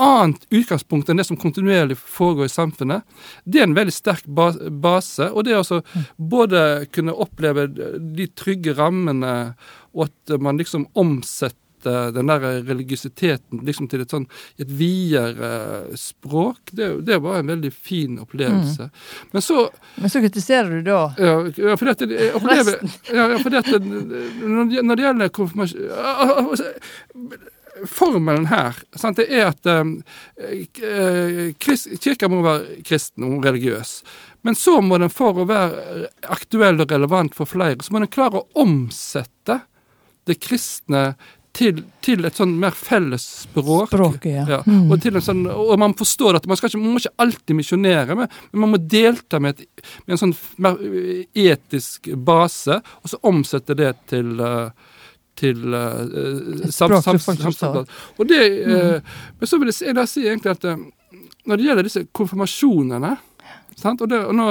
annet 0.00 0.46
utgangspunkt 0.50 1.10
enn 1.10 1.20
det 1.20 1.26
som 1.28 1.36
kontinuerlig 1.36 1.98
foregår 1.98 2.48
i 2.48 2.52
samfunnet. 2.52 3.02
Det 3.44 3.60
er 3.60 3.68
en 3.68 3.76
veldig 3.76 3.94
sterk 3.94 4.26
base. 4.26 5.28
Og 5.30 5.44
det 5.46 5.56
å 5.56 5.62
altså 5.62 5.82
både 6.16 6.86
kunne 6.94 7.14
oppleve 7.14 7.68
de 7.68 8.28
trygge 8.38 8.76
rammene, 8.78 9.54
og 9.92 10.08
at 10.08 10.38
man 10.40 10.60
liksom 10.60 10.88
omsetter 10.98 11.58
den 11.82 12.28
der 12.30 12.62
religiøsiteten 12.62 13.64
liksom 13.66 13.88
til 13.90 14.04
et 14.04 14.12
sånn 14.14 14.28
et 14.62 14.70
videre 14.70 15.48
språk, 15.98 16.70
det, 16.78 16.92
det 17.08 17.18
var 17.24 17.40
en 17.40 17.50
veldig 17.50 17.72
fin 17.74 18.20
opplevelse. 18.22 18.86
Men 19.32 19.42
så 19.42 19.64
Men 19.96 20.12
så 20.12 20.22
kritiserer 20.22 20.70
du 20.70 20.86
da 20.86 21.00
ja, 21.18 21.34
ja, 21.50 21.74
for 21.74 21.90
dette, 21.90 22.06
jeg 22.06 22.34
opplever, 22.38 22.78
ja, 23.10 23.26
ja, 23.34 23.40
for 23.42 23.50
dette 23.50 23.82
når 23.82 24.94
det 24.94 25.08
gjelder 25.08 25.34
konfirmasjon 25.34 25.82
Formelen 27.88 28.46
her 28.50 28.76
sant, 29.00 29.16
det 29.16 29.28
er 29.32 29.48
at 29.48 29.66
um, 29.70 29.94
eh, 30.36 31.52
kirka 31.56 32.28
må 32.28 32.42
være 32.44 32.82
kristen 32.86 33.24
og 33.28 33.46
religiøs. 33.46 33.94
Men 34.44 34.58
så 34.58 34.80
må 34.84 34.98
den, 35.00 35.12
for 35.12 35.40
å 35.40 35.46
være 35.48 36.08
aktuell 36.34 36.82
og 36.82 36.92
relevant 36.92 37.36
for 37.38 37.48
flere, 37.48 37.80
så 37.80 37.94
må 37.94 38.02
den 38.02 38.12
klare 38.12 38.42
å 38.42 38.64
omsette 38.64 39.62
det 40.28 40.36
kristne 40.42 41.12
til, 41.52 41.82
til 42.04 42.24
et 42.24 42.38
sånn 42.38 42.54
mer 42.60 42.74
felles 42.76 43.24
språk. 43.44 43.90
Språket, 43.90 44.32
ja. 44.32 44.44
Ja, 44.48 44.60
Mm. 44.66 44.90
og, 44.92 45.04
sånn, 45.22 45.42
og 45.50 45.78
man 45.78 45.94
forstår 45.94 46.38
at 46.38 46.46
man, 46.46 46.56
ikke, 46.56 46.78
man 46.80 46.94
må 46.94 47.02
ikke 47.02 47.16
alltid 47.24 47.58
misjonere, 47.58 48.16
men, 48.16 48.28
men 48.52 48.60
man 48.64 48.72
må 48.74 48.80
delta 48.80 49.40
med, 49.40 49.60
et, 49.60 49.84
med 50.06 50.16
en 50.16 50.22
sånn 50.22 50.34
mer 50.56 50.78
etisk 51.34 52.08
base, 52.16 52.80
og 53.02 53.12
så 53.12 53.20
omsette 53.28 53.76
det 53.76 53.92
til 54.12 54.40
uh, 54.40 54.72
til 55.42 55.74
uh, 55.74 56.70
folk 56.70 56.94
forstår. 57.02 57.42
samtale. 57.50 57.84
Og 58.18 58.30
det, 58.30 58.40
uh, 58.64 59.18
Men 59.38 59.50
så 59.50 59.58
vil 59.60 59.72
jeg, 59.72 59.92
jeg 59.92 60.08
si 60.10 60.24
egentlig 60.28 60.54
at 60.56 60.68
når 61.42 61.58
det 61.58 61.66
gjelder 61.66 61.88
disse 61.90 62.06
konfirmasjonene, 62.14 63.16
Sant? 63.82 64.02
Og, 64.04 64.08
det, 64.10 64.18
og 64.28 64.34
nå 64.36 64.46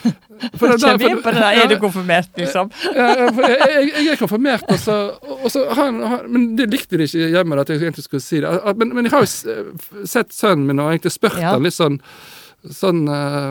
For 0.58 0.70
det- 0.72 0.78
Kjem 0.82 1.02
inn 1.06 1.20
på 1.22 1.32
det 1.34 1.40
der, 1.42 1.58
er 1.62 1.70
du 1.70 1.76
konfirmert, 1.82 2.30
liksom? 2.38 2.70
jeg, 2.96 3.34
jeg, 3.38 3.90
jeg 3.94 4.12
er 4.14 4.20
konfirmert, 4.20 4.64
og 4.72 4.80
så, 4.82 4.96
og 5.22 5.50
så 5.52 5.66
han, 5.78 6.00
han, 6.02 6.24
Men 6.32 6.46
det 6.58 6.68
likte 6.72 6.98
de 6.98 7.06
ikke 7.06 7.28
hjemme, 7.36 7.58
at 7.60 7.70
jeg 7.70 7.82
egentlig 7.84 8.06
skulle 8.06 8.24
si 8.24 8.40
det. 8.42 8.54
Men, 8.80 8.94
men 8.96 9.06
jeg 9.06 9.14
har 9.14 9.26
jo 9.26 10.06
sett 10.10 10.34
sønnen 10.34 10.66
min 10.68 10.82
og 10.82 10.90
egentlig 10.94 11.14
spurt 11.14 11.38
Ja. 11.38 11.54
han 11.54 11.66
litt 11.66 11.76
sånn 11.76 12.00
Sånn 12.72 13.02
eh, 13.12 13.50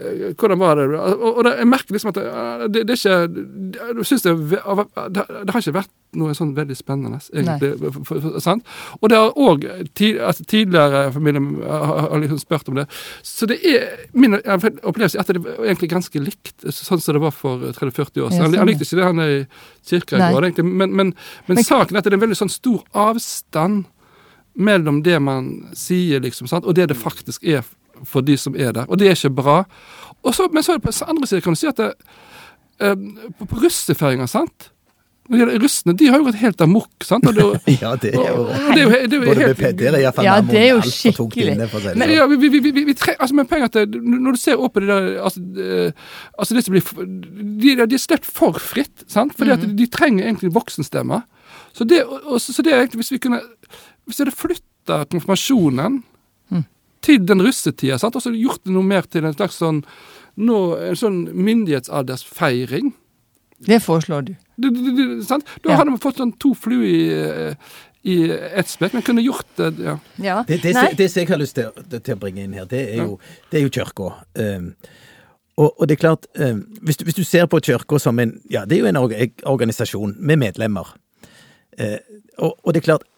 eh, 0.00 0.24
Hvordan 0.36 0.60
var 0.60 0.76
det? 0.76 0.88
Og, 0.92 1.22
og 1.38 1.44
det, 1.46 1.54
jeg 1.62 1.68
merker 1.70 1.96
liksom 1.96 2.12
at 2.12 2.18
det, 2.18 2.26
det, 2.74 2.82
det 2.88 2.96
er 2.96 3.00
ikke 3.00 3.94
det, 3.96 4.06
syns 4.08 4.26
det, 4.26 4.34
det, 4.44 5.24
det 5.24 5.54
har 5.54 5.62
ikke 5.62 5.78
vært 5.78 5.92
noe 6.16 6.34
sånn 6.36 6.52
veldig 6.56 6.76
spennende, 6.76 7.18
egentlig. 7.32 7.72
For, 7.80 8.04
for, 8.08 8.20
for, 8.24 8.36
sant? 8.44 8.68
Og 9.00 9.10
det 9.12 9.18
har 9.20 9.34
òg 9.36 9.66
altså, 9.68 10.46
tidligere 10.48 11.02
familier 11.14 11.42
har, 11.66 12.06
har 12.06 12.22
liksom 12.22 12.40
spurt 12.40 12.70
om 12.72 12.78
det. 12.80 12.86
Så 13.26 13.48
det 13.50 13.58
er 13.68 14.06
min 14.16 14.38
opplevelse 14.38 15.20
at 15.20 15.32
det 15.32 15.42
er 15.42 15.66
egentlig 15.66 15.90
ganske 15.92 16.22
likt 16.22 16.68
sånn 16.68 17.02
som 17.02 17.18
det 17.18 17.24
var 17.24 17.34
for 17.36 17.68
30-40 17.68 17.76
år 17.80 18.32
siden. 18.32 18.46
Han, 18.46 18.52
sånn, 18.52 18.60
han 18.62 18.70
likte 18.70 18.86
ikke 18.88 19.00
det 19.00 19.10
han 19.10 19.24
er 19.24 19.34
i 19.34 19.42
kirka 19.90 20.20
i 20.20 20.30
går, 20.36 20.48
egentlig. 20.48 20.68
Men, 20.70 20.92
men, 20.92 21.12
men, 21.48 21.58
Men- 21.58 21.68
saken 21.68 21.96
er 21.96 22.00
at 22.00 22.08
det 22.08 22.14
er 22.14 22.20
en 22.20 22.26
veldig 22.26 22.40
sånn 22.44 22.52
stor 22.52 22.84
avstand 22.96 23.84
mellom 24.56 25.02
det 25.04 25.18
man 25.20 25.50
sier, 25.76 26.22
liksom, 26.24 26.48
sant? 26.48 26.64
og 26.64 26.76
det 26.78 26.88
det 26.88 26.96
faktisk 26.96 27.44
er 27.44 27.64
for 28.04 28.20
de 28.26 28.36
som 28.36 28.56
er 28.56 28.72
der. 28.76 28.86
Og 28.88 28.98
det 28.98 29.08
er 29.08 29.16
ikke 29.16 29.34
bra. 29.42 29.64
Og 30.26 30.34
så, 30.34 30.48
men 30.52 30.62
så 30.62 30.74
er 30.74 30.80
det 30.80 30.86
på 30.88 30.94
andre 31.06 31.26
siden 31.26 31.44
kan 31.44 31.54
du 31.56 31.60
si 31.60 31.68
at 31.70 31.76
det, 31.80 31.92
eh, 32.80 32.96
på, 33.38 33.46
russefeiringa, 33.62 34.26
sant 34.30 34.72
Når 35.26 35.36
det 35.36 35.40
gjelder 35.42 35.62
Russene 35.64 35.94
de 35.98 36.08
har 36.10 36.20
jo 36.20 36.26
gått 36.28 36.38
helt 36.40 36.60
amok. 36.62 37.04
sant? 37.04 37.26
Og 37.26 37.34
det, 37.34 37.44
Ja, 37.82 37.94
det 38.00 38.12
er 38.14 38.28
jo 38.30 38.46
det 38.46 38.80
er 38.80 38.82
jo, 38.82 38.90
det 38.90 39.12
er 39.12 39.16
jo 39.16 39.22
Både 39.26 39.46
helt, 39.46 39.60
med 39.60 39.78
der 39.80 39.98
iallfall 40.00 40.24
Ja, 40.28 40.36
det 40.40 40.60
er 40.60 40.68
jo 40.74 40.82
skikkelig. 40.86 41.56
men, 41.58 41.68
sånn. 41.72 42.14
ja, 42.14 42.26
vi, 42.30 42.38
vi, 42.42 42.50
vi, 42.58 42.70
vi, 42.70 42.84
vi 42.90 42.96
tre, 42.98 43.16
altså, 43.18 43.38
men 43.38 43.48
poenget 43.50 43.76
er 43.76 43.86
at 43.88 43.96
når 44.02 44.36
du 44.36 44.42
ser 44.42 44.62
opp 44.62 44.74
på 44.76 44.84
det 44.84 44.90
der 44.90 45.08
altså, 45.28 45.42
eh, 45.62 46.10
altså 46.38 46.58
det 46.58 46.66
som 46.66 46.76
blir 46.76 47.06
De, 47.62 47.76
de 47.86 47.98
er 47.98 48.02
sluppet 48.02 48.30
for 48.30 48.58
fritt, 48.62 49.06
sant? 49.10 49.34
fordi 49.38 49.54
at 49.54 49.62
de, 49.64 49.72
de 49.78 49.86
trenger 49.90 50.26
egentlig 50.26 50.52
voksenstemmer. 50.54 51.24
Så 51.76 51.84
det, 51.84 52.02
og, 52.04 52.20
og, 52.24 52.40
så 52.40 52.54
så 52.56 52.64
det 52.64 52.72
er 52.72 52.82
egentlig, 52.84 53.02
hvis 53.04 53.12
vi 53.14 53.22
kunne 53.22 53.40
Hvis 54.06 54.18
vi 54.18 54.24
hadde 54.24 54.36
flytta 54.36 55.02
konfirmasjonen 55.10 56.02
til 57.06 57.22
den 57.26 57.42
russetida, 57.46 57.98
sant? 58.02 58.16
og 58.18 58.24
så 58.24 58.32
gjort 58.34 58.64
det 58.66 58.74
noe 58.74 58.86
mer 58.86 59.06
til 59.06 59.24
en 59.28 59.34
slags 59.36 59.58
sånn 59.62 59.82
nå, 60.36 60.56
en 60.90 60.98
sånn 60.98 61.22
myndighetsaldersfeiring 61.32 62.92
Det 63.66 63.78
foreslår 63.80 64.22
du. 64.26 64.34
du, 64.60 64.68
du, 64.70 64.88
du 64.96 65.22
sant? 65.24 65.46
Da 65.64 65.70
Ja. 65.70 65.76
hadde 65.80 65.94
vi 65.94 66.00
fått 66.02 66.18
sånn 66.20 66.34
to 66.42 66.50
fluer 66.52 66.84
i, 66.84 67.54
i 68.04 68.16
ett 68.30 68.68
spekk. 68.68 68.92
Men 68.92 69.02
kunne 69.06 69.22
gjort 69.24 69.46
det 69.56 69.70
ja. 69.80 69.94
Ja. 70.20 70.42
Det, 70.46 70.58
det, 70.62 70.74
det, 70.76 70.90
det 70.98 71.06
som 71.10 71.22
jeg 71.22 71.30
har 71.30 71.40
lyst 71.40 71.56
til, 71.56 71.70
til 71.96 72.14
å 72.14 72.20
bringe 72.20 72.44
inn 72.44 72.52
her, 72.58 72.66
det 72.68 72.82
er 72.92 73.00
jo, 73.06 73.16
det 73.50 73.58
er 73.62 73.64
jo 73.64 73.72
kirka. 73.78 74.10
Um, 74.36 74.68
og, 75.56 75.70
og 75.80 75.88
det 75.88 75.96
er 75.96 76.02
klart, 76.04 76.28
um, 76.36 76.60
hvis, 76.84 76.98
du, 77.00 77.06
hvis 77.08 77.16
du 77.16 77.24
ser 77.24 77.48
på 77.48 77.62
kirka 77.64 77.98
som 78.02 78.20
en 78.20 78.36
Ja, 78.52 78.66
det 78.68 78.76
er 78.76 78.84
jo 78.84 78.92
en 78.92 79.00
organisasjon 79.48 80.18
med 80.20 80.42
medlemmer. 80.44 80.92
Eh, 81.78 81.96
og, 82.36 82.58
og 82.62 82.72
det 82.76 82.82
er 82.82 82.90
klart, 82.92 83.08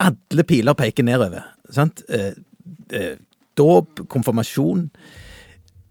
alle 0.00 0.44
piler 0.48 0.74
peker 0.76 1.04
nedover. 1.04 1.44
Sant? 1.72 2.00
Eh, 2.08 2.32
eh, 2.90 3.16
Dåp, 3.56 4.08
konfirmasjon. 4.08 4.90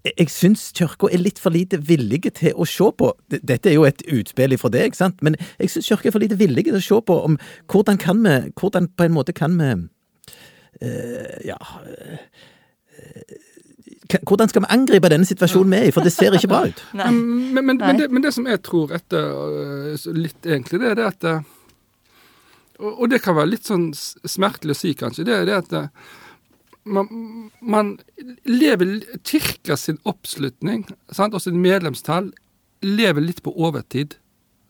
Jeg- 0.06 0.30
syns 0.30 0.72
kirka 0.72 1.08
er 1.12 1.18
litt 1.18 1.40
for 1.40 1.50
lite 1.50 1.80
villige 1.82 2.30
til 2.30 2.54
å 2.54 2.66
se 2.68 2.92
på 2.92 3.12
Dette 3.28 3.70
er 3.70 3.74
jo 3.74 3.86
et 3.86 4.04
utspill 4.06 4.56
fra 4.58 4.70
deg, 4.70 4.94
sant? 4.94 5.22
men 5.24 5.36
jeg 5.60 5.70
syns 5.70 5.88
kirka 5.88 6.08
er 6.08 6.12
for 6.12 6.20
lite 6.20 6.38
villige 6.38 6.70
til 6.70 6.78
å 6.78 6.84
se 6.84 7.02
på 7.02 7.24
om 7.26 7.40
hvordan 7.68 7.98
kan 7.98 8.22
vi 8.22 8.52
Hvordan 8.54 8.88
på 8.96 9.04
en 9.04 9.14
måte 9.14 9.34
kan 9.34 9.58
vi 9.58 9.90
eh, 10.82 11.48
Ja 11.48 11.58
eh, 11.90 12.20
Hvordan 14.22 14.48
skal 14.48 14.62
vi 14.62 14.68
angripe 14.70 15.10
denne 15.10 15.26
situasjonen 15.26 15.72
vi 15.72 15.78
er 15.78 15.88
i, 15.88 15.92
for 15.92 16.02
det 16.06 16.14
ser 16.14 16.32
ikke 16.38 16.48
bra 16.48 16.68
ut. 16.68 16.84
Men, 16.94 17.54
men, 17.56 17.66
men, 17.66 17.98
det, 17.98 18.12
men 18.12 18.22
det 18.22 18.34
som 18.36 18.46
jeg 18.46 18.62
tror 18.62 18.94
etter 18.94 19.18
øh, 19.18 19.98
litt 20.14 20.46
egentlig, 20.46 20.80
det 20.80 20.92
er 20.92 20.96
det 20.96 21.06
at 21.10 21.26
og, 22.80 23.02
og 23.02 23.10
det 23.10 23.22
kan 23.24 23.36
være 23.38 23.50
litt 23.54 23.66
sånn 23.66 23.90
smertelig 23.96 24.76
å 24.76 24.80
si, 24.80 24.94
kanskje. 25.00 25.26
Det 25.28 25.34
er 25.34 25.46
det 25.50 25.58
at 25.58 25.76
man, 26.86 27.08
man 27.62 27.98
lever 28.46 29.00
Kirka 29.26 29.78
sin 29.78 29.98
oppslutning 30.06 30.86
sant, 31.12 31.34
og 31.34 31.42
sin 31.42 31.58
medlemstall 31.62 32.32
lever 32.86 33.26
litt 33.26 33.42
på 33.44 33.54
overtid. 33.56 34.18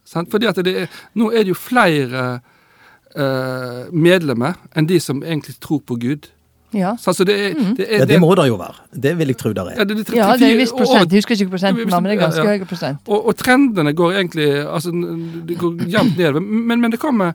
Sant? 0.08 0.32
Fordi 0.32 0.48
at 0.48 0.62
det 0.64 0.76
er, 0.86 1.02
nå 1.18 1.32
er 1.34 1.44
det 1.44 1.52
jo 1.56 1.60
flere 1.60 2.26
eh, 3.16 3.84
medlemmer 3.92 4.56
enn 4.76 4.88
de 4.90 5.02
som 5.04 5.24
egentlig 5.26 5.58
tror 5.64 5.82
på 5.84 6.00
Gud. 6.00 6.30
Ja. 6.76 6.96
Så 7.00 7.12
altså 7.12 7.24
det 7.28 7.36
er, 7.40 7.60
det 7.78 7.86
er 7.88 8.02
Ja, 8.04 8.06
det 8.06 8.20
må 8.20 8.34
det 8.36 8.48
jo 8.50 8.58
være. 8.60 8.88
Det 8.92 9.14
vil 9.18 9.32
jeg 9.32 9.38
tro 9.40 9.52
det 9.56 9.64
ja, 9.64 9.76
er. 9.82 9.84
det, 9.84 9.98
det, 9.98 10.16
ja, 10.16 10.32
det 10.36 10.48
er 10.48 10.56
en 10.56 10.60
viss 10.60 10.74
prosent. 10.76 11.12
Jeg 11.12 11.24
husker 11.24 11.36
ikke 11.36 11.54
prosenten, 11.54 11.92
men 11.92 12.08
det 12.08 12.16
er 12.16 12.22
ganske 12.24 12.44
ja, 12.44 12.52
ja. 12.52 12.58
høy 12.58 12.70
prosent. 12.70 13.04
Og, 13.08 13.30
og 13.30 13.38
trendene 13.40 13.94
går 13.96 14.18
egentlig 14.20 14.50
altså, 14.64 14.92
Det 15.48 15.58
går 15.60 15.86
jevnt 15.94 16.18
nedover. 16.18 16.44
Men, 16.44 16.82
men 16.82 16.92
det 16.92 17.00
kommer, 17.00 17.32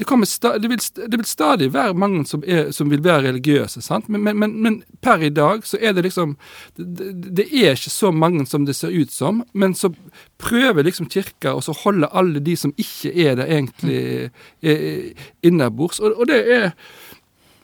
det, 0.00 0.62
det, 0.62 0.68
vil, 0.70 0.80
det 1.10 1.18
vil 1.18 1.26
stadig 1.28 1.68
være 1.74 1.94
mange 1.94 2.24
som, 2.26 2.42
er, 2.46 2.70
som 2.72 2.90
vil 2.90 3.02
være 3.04 3.28
religiøse. 3.28 3.82
Men, 4.08 4.22
men, 4.38 4.54
men, 4.62 4.82
per 5.02 5.22
i 5.26 5.28
dag 5.28 5.64
så 5.66 5.78
er 5.80 5.92
det 5.92 6.04
liksom 6.04 6.36
det, 6.76 7.10
det- 7.36 7.48
er 7.52 7.76
ikke 7.76 7.90
så 7.90 8.10
mange 8.10 8.46
som 8.46 8.66
det 8.66 8.76
ser 8.76 8.90
ut 8.90 9.12
som. 9.12 9.44
Men 9.52 9.74
så 9.74 9.92
prøver 10.38 10.82
liksom 10.84 11.08
kirka 11.10 11.54
å 11.54 11.76
holde 11.84 12.08
alle 12.12 12.40
de 12.40 12.56
som 12.56 12.72
ikke 12.76 13.12
er 13.14 13.36
det, 13.36 13.48
egentlig 13.48 14.30
eh, 14.62 15.12
innabords. 15.42 16.00
Og, 16.00 16.16
og 16.18 16.26
det 16.30 16.40
er 16.50 16.70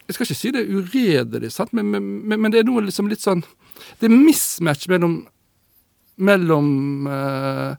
jeg 0.07 0.15
skal 0.15 0.27
ikke 0.27 0.39
si 0.39 0.51
det 0.55 0.61
er 0.63 0.75
uredelig, 0.77 1.51
men 1.73 1.91
men 2.41 2.53
det 2.53 2.61
er 2.61 2.69
noe 2.69 2.85
liksom 2.87 3.09
litt 3.11 3.25
sånn 3.25 3.43
Det 4.01 4.07
er 4.07 4.15
mismatch 4.15 4.87
mellom 4.89 5.27
mellom 6.17 7.07
eh, 7.07 7.77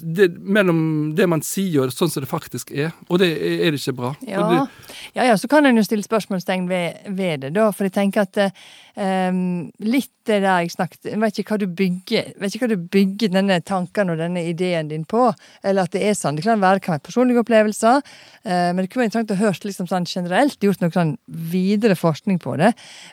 det, 0.00 0.28
mellom 0.40 0.80
det 1.16 1.26
man 1.28 1.42
sier 1.44 1.86
og 1.86 1.94
sånn 1.94 2.12
som 2.12 2.24
det 2.24 2.30
faktisk 2.30 2.72
er. 2.72 2.94
Og 3.10 3.20
det 3.20 3.28
er, 3.34 3.66
er 3.66 3.74
det 3.74 3.82
ikke 3.82 3.96
bra. 3.98 4.14
Ja. 4.26 4.46
det, 4.50 4.88
ja, 5.18 5.28
ja, 5.30 5.36
så 5.36 5.50
kan 5.50 5.68
en 5.68 5.76
jo 5.76 5.84
stille 5.84 6.06
spørsmålstegn 6.06 6.68
ved, 6.70 7.06
ved 7.18 7.44
det, 7.44 7.52
da. 7.58 7.68
For 7.76 7.88
jeg 7.88 7.96
tenker 7.98 8.24
at 8.24 8.40
eh, 8.40 8.66
litt 8.96 10.12
det 10.26 10.38
der 10.42 10.62
jeg 10.64 10.72
snakket 10.72 11.04
Jeg 11.10 11.20
vet 11.20 11.38
ikke 11.38 11.52
hva 11.52 11.58
du 11.60 11.66
bygger 11.78 12.30
vet 12.40 12.54
ikke 12.54 12.64
hva 12.64 12.70
du 12.72 12.86
bygger 12.90 13.34
denne 13.34 13.58
tanken 13.62 14.10
og 14.10 14.18
denne 14.18 14.42
ideen 14.48 14.88
din 14.88 15.04
på. 15.04 15.28
Eller 15.62 15.86
at 15.86 15.92
det 15.94 16.02
er 16.02 16.16
sånn. 16.16 16.38
Det 16.38 16.46
kan 16.46 16.62
være 16.62 16.80
kan 16.80 16.96
være 16.96 17.04
personlige 17.06 17.44
opplevelser, 17.44 18.00
Uh, 18.46 18.70
men 18.70 18.84
det 18.84 18.90
kunne 18.92 19.02
være 19.02 19.08
interessant 19.10 19.32
å 19.34 19.38
høre 19.40 19.66
liksom 19.66 19.88
sånn 19.90 20.04
generelt, 20.06 20.62
gjort 20.62 20.82
noe 20.84 20.92
sånn 20.94 21.16
videre 21.50 21.96
forskning 21.98 22.36
på 22.42 22.52
det. 22.60 22.68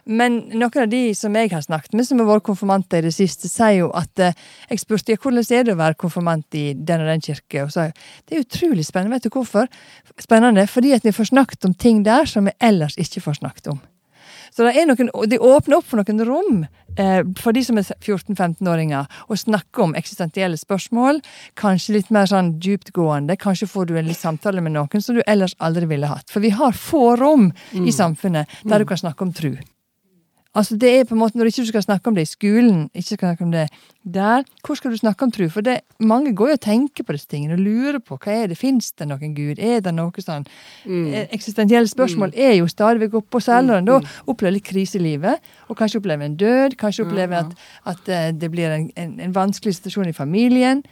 Men 0.05 0.43
noen 0.51 0.83
av 0.83 0.91
de 0.91 0.99
som 1.17 1.33
jeg 1.33 1.49
har 1.49 1.63
snakket 1.65 1.95
med, 1.97 2.05
som 2.05 2.21
har 2.21 2.29
vært 2.29 2.45
konfirmanter 2.45 3.01
i 3.01 3.07
det 3.07 3.15
siste, 3.15 3.49
sier 3.49 3.79
jo 3.79 3.87
at 3.97 4.21
uh, 4.21 4.35
jeg 4.69 4.83
spurte 4.83 5.15
ja, 5.15 5.21
hvordan 5.23 5.47
er 5.57 5.65
det 5.65 5.73
å 5.73 5.79
være 5.79 5.97
konfirmant 6.03 6.59
i 6.59 6.65
den 6.77 7.01
og 7.01 7.09
den 7.09 7.25
kirke, 7.25 7.65
og 7.65 7.73
så 7.73 7.87
det 8.29 8.37
er 8.37 8.45
utrolig 8.45 8.85
spennende. 8.85 9.17
Vet 9.17 9.25
du 9.25 9.33
hvorfor? 9.33 9.71
Spennende, 10.21 10.67
fordi 10.69 10.93
at 10.93 11.07
vi 11.07 11.15
får 11.15 11.31
snakket 11.31 11.65
om 11.65 11.73
ting 11.73 12.05
der 12.05 12.29
som 12.29 12.45
vi 12.45 12.53
ellers 12.61 12.99
ikke 13.01 13.25
får 13.25 13.41
snakket 13.41 13.73
om. 13.73 13.81
Så 14.53 14.67
det, 14.67 14.75
er 14.77 14.85
noen, 14.85 15.09
det 15.29 15.41
åpner 15.41 15.79
opp 15.79 15.87
for 15.89 16.01
noen 16.01 16.23
rom 16.27 16.63
eh, 16.99 17.21
for 17.41 17.55
de 17.57 17.63
som 17.65 17.79
er 17.81 17.87
14-15-åringer, 17.97 19.09
å 19.25 19.37
snakke 19.39 19.81
om 19.81 19.95
eksistensielle 19.97 20.59
spørsmål. 20.61 21.23
Kanskje 21.59 21.97
litt 21.97 22.13
mer 22.13 22.29
sånn 22.29 22.55
dyptgående. 22.61 23.37
Kanskje 23.41 23.69
får 23.71 23.89
du 23.89 23.97
en 23.97 24.09
litt 24.09 24.21
samtale 24.21 24.61
med 24.61 24.75
noen 24.77 25.01
som 25.03 25.17
du 25.17 25.23
ellers 25.25 25.57
aldri 25.57 25.89
ville 25.89 26.09
hatt. 26.11 26.29
For 26.29 26.43
vi 26.43 26.53
har 26.53 26.77
få 26.77 27.15
rom 27.21 27.49
i 27.73 27.93
samfunnet 27.93 28.61
der 28.69 28.83
du 28.83 28.89
kan 28.89 29.01
snakke 29.01 29.25
om 29.25 29.33
tru. 29.33 29.55
Altså 30.53 30.75
det 30.77 30.89
er 30.99 31.05
på 31.09 31.15
en 31.15 31.19
måte, 31.19 31.33
Når 31.37 31.47
du 31.47 31.49
ikke 31.49 31.65
skal 31.65 31.81
snakke 31.81 32.07
om 32.11 32.15
det 32.15 32.27
i 32.27 32.29
skolen, 32.29 32.89
ikke 32.93 33.15
skal 33.15 33.17
snakke 33.31 33.43
om 33.43 33.51
det 33.51 33.69
der, 34.03 34.43
hvor 34.61 34.75
skal 34.75 34.91
du 34.91 34.97
snakke 34.99 35.23
om 35.25 35.31
tro? 35.31 35.47
For 35.49 35.61
det, 35.65 35.79
mange 35.99 36.35
går 36.35 36.47
jo 36.51 36.57
og 36.57 36.61
tenker 36.61 37.03
på 37.07 37.15
disse 37.15 37.25
tingene 37.31 37.55
og 37.55 37.63
lurer 37.63 37.97
på 38.03 38.17
hva 38.19 38.35
er 38.43 38.51
det, 38.51 38.57
fins 38.59 38.91
det 38.99 39.07
noen 39.07 39.33
gud? 39.33 39.57
Er 39.57 39.79
det 39.81 39.93
noe 39.95 40.11
sånn 40.21 40.45
mm. 40.85 41.07
Eksistensielle 41.33 41.87
spørsmål 41.89 42.35
er 42.35 42.53
jo 42.59 42.67
stadig 42.69 43.01
vekk 43.05 43.15
oppe, 43.21 43.39
og 43.39 43.45
særlig 43.47 43.79
en 43.79 43.89
da 43.89 43.97
opplever 44.27 44.57
litt 44.59 44.67
krise 44.67 44.99
i 44.99 45.03
livet, 45.07 45.41
og 45.71 45.79
kanskje 45.79 46.03
opplever 46.03 46.27
en 46.29 46.37
død, 46.37 46.77
kanskje 46.77 47.07
opplever 47.07 47.39
at, 47.47 47.57
at 47.89 48.09
eh, 48.13 48.29
det 48.35 48.51
blir 48.51 48.69
en, 48.75 48.89
en, 48.95 49.17
en 49.23 49.33
vanskelig 49.39 49.73
situasjon 49.79 50.11
i 50.11 50.13
familien, 50.13 50.83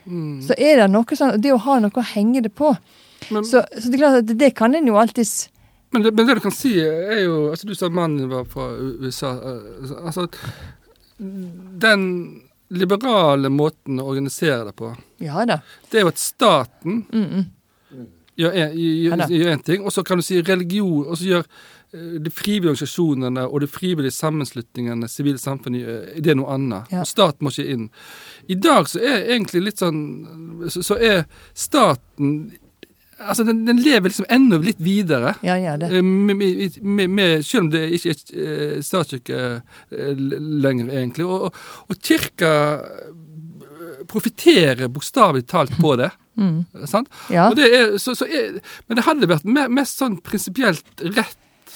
så 0.42 0.58
er 0.58 0.82
det 0.82 0.90
noe 0.90 1.06
sånn, 1.22 1.38
det 1.44 1.54
å 1.54 1.62
ha 1.68 1.78
noe 1.84 1.92
å 1.94 2.10
henge 2.16 2.42
det 2.48 2.56
på. 2.56 2.74
Men- 3.30 3.46
så, 3.46 3.62
så 3.78 3.92
det 3.92 4.00
er 4.00 4.02
klart 4.08 4.24
at 4.24 4.38
det 4.40 4.56
kan 4.58 4.74
en 4.74 4.88
jo 4.88 4.96
alltids 4.98 5.51
men, 5.92 6.04
det, 6.04 6.12
men 6.12 6.28
det 6.28 6.36
du 6.36 6.40
kan 6.44 6.52
si, 6.56 6.72
er 6.80 7.24
jo 7.26 7.50
altså 7.52 7.68
Du 7.68 7.76
sa 7.76 7.90
mannen 7.90 8.30
var 8.32 8.46
fra 8.46 8.70
USA. 8.80 9.34
altså 9.82 9.96
altså 9.96 10.28
Den 11.82 12.42
liberale 12.72 13.50
måten 13.52 14.00
å 14.00 14.08
organisere 14.08 14.66
det 14.70 14.76
på, 14.80 14.94
Ja 15.20 15.44
da. 15.46 15.60
det 15.92 16.00
er 16.00 16.06
jo 16.06 16.14
at 16.14 16.18
staten 16.20 17.04
Mm 17.12 17.26
-mm. 17.26 17.46
gjør 18.38 18.54
Ja 18.56 19.52
en 19.52 19.60
ting, 19.60 19.84
og 19.84 19.92
så 19.92 20.04
kan 20.04 20.18
du 20.18 20.24
si 20.24 20.42
religion, 20.42 21.06
og 21.08 21.18
så 21.18 21.24
gjør 21.26 21.44
eh, 21.94 22.20
de 22.24 22.32
frivillige 22.32 22.70
organisasjonene 22.70 23.48
og 23.48 23.62
de 23.62 23.68
frivillige 23.68 24.12
sammenslutningene, 24.12 25.08
sivile 25.08 25.38
samfunn, 25.38 25.76
eh, 25.76 26.22
det 26.22 26.28
er 26.32 26.36
noe 26.36 26.54
annet. 26.54 26.84
Ja. 26.92 27.04
Staten 27.04 27.44
må 27.44 27.50
ikke 27.50 27.72
inn. 27.72 27.90
I 28.48 28.56
dag 28.56 28.88
så 28.88 29.00
er 29.00 29.28
egentlig 29.36 29.62
litt 29.64 29.78
sånn 29.80 30.70
Så, 30.70 30.84
så 30.84 30.96
er 30.96 31.26
staten 31.54 32.52
Altså, 33.22 33.44
den, 33.48 33.66
den 33.68 33.82
lever 33.82 34.10
liksom 34.10 34.26
enda 34.30 34.58
litt 34.62 34.80
videre. 34.82 35.36
Ja, 35.46 35.58
ja, 35.62 35.78
det. 35.78 35.92
Eh, 35.94 36.02
Med, 36.04 36.38
med, 36.82 37.10
med, 37.10 37.46
selv 37.46 37.68
om 37.68 37.70
det 37.74 37.84
ikke 37.98 38.16
er 38.16 38.42
eh, 38.46 38.82
statskirke 38.86 39.42
eh, 39.92 40.16
lenger, 40.18 40.90
egentlig. 40.90 41.28
Og, 41.28 41.50
og, 41.50 41.62
og 41.90 42.02
kirka 42.02 42.52
profitterer 44.10 44.90
bokstavelig 44.90 45.48
talt 45.52 45.78
på 45.82 45.96
det. 46.02 46.12
Mm. 46.42 46.62
Sant? 46.88 47.10
Ja. 47.30 47.50
Det 47.54 47.66
er, 47.76 47.98
så, 48.00 48.14
så 48.16 48.24
er, 48.26 48.54
men 48.88 48.98
det 48.98 49.04
hadde 49.04 49.28
vært 49.28 49.44
mest 49.44 50.00
sånn 50.00 50.16
prinsipielt 50.24 51.04
rett 51.04 51.76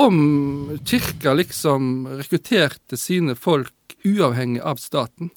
om 0.00 0.78
kirka 0.88 1.34
liksom 1.36 2.06
rekrutterte 2.16 2.96
sine 2.96 3.36
folk 3.36 3.94
uavhengig 4.08 4.64
av 4.64 4.80
staten. 4.80 5.28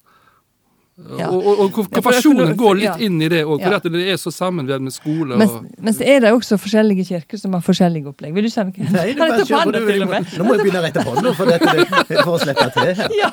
Ja. 1.18 1.26
Og, 1.32 1.40
og, 1.42 1.58
og 1.58 1.70
Ja, 1.70 1.74
for- 1.74 1.86
konfirmasjonen 1.90 2.52
går 2.60 2.74
litt 2.76 2.84
ja. 2.84 2.96
inn 3.06 3.16
i 3.22 3.28
det 3.32 3.40
òg, 3.44 3.58
Ja. 3.60 3.70
fordi 3.70 3.76
at 3.76 3.92
det 3.94 4.02
er 4.12 4.18
så 4.20 4.30
sammenvevd 4.30 4.82
med 4.84 4.92
skole 4.94 5.36
Men, 5.40 5.48
og 5.48 5.64
men 5.80 5.94
så 5.96 6.04
er 6.06 6.20
det 6.20 6.30
også 6.32 6.58
forskjellige 6.60 7.06
kirker 7.08 7.38
som 7.40 7.52
har 7.56 7.60
forskjellige 7.64 8.06
opplegg. 8.12 8.34
Vil 8.36 8.44
du? 8.46 8.50
Nei, 8.92 9.14
bare 9.18 9.40
på, 9.40 9.46
til 9.46 10.04
må- 10.06 10.20
Nå 10.38 10.44
må 10.44 10.54
jeg 10.54 10.64
begynne 10.66 10.82
å 10.82 10.84
rette 10.84 11.02
på 11.02 11.14
hånda 11.16 11.32
for, 11.34 11.46
dette, 11.50 12.22
for 12.22 12.36
å 12.36 12.38
slippe 12.38 12.68
til. 12.76 12.94
her. 13.00 13.08
Ja. 13.16 13.30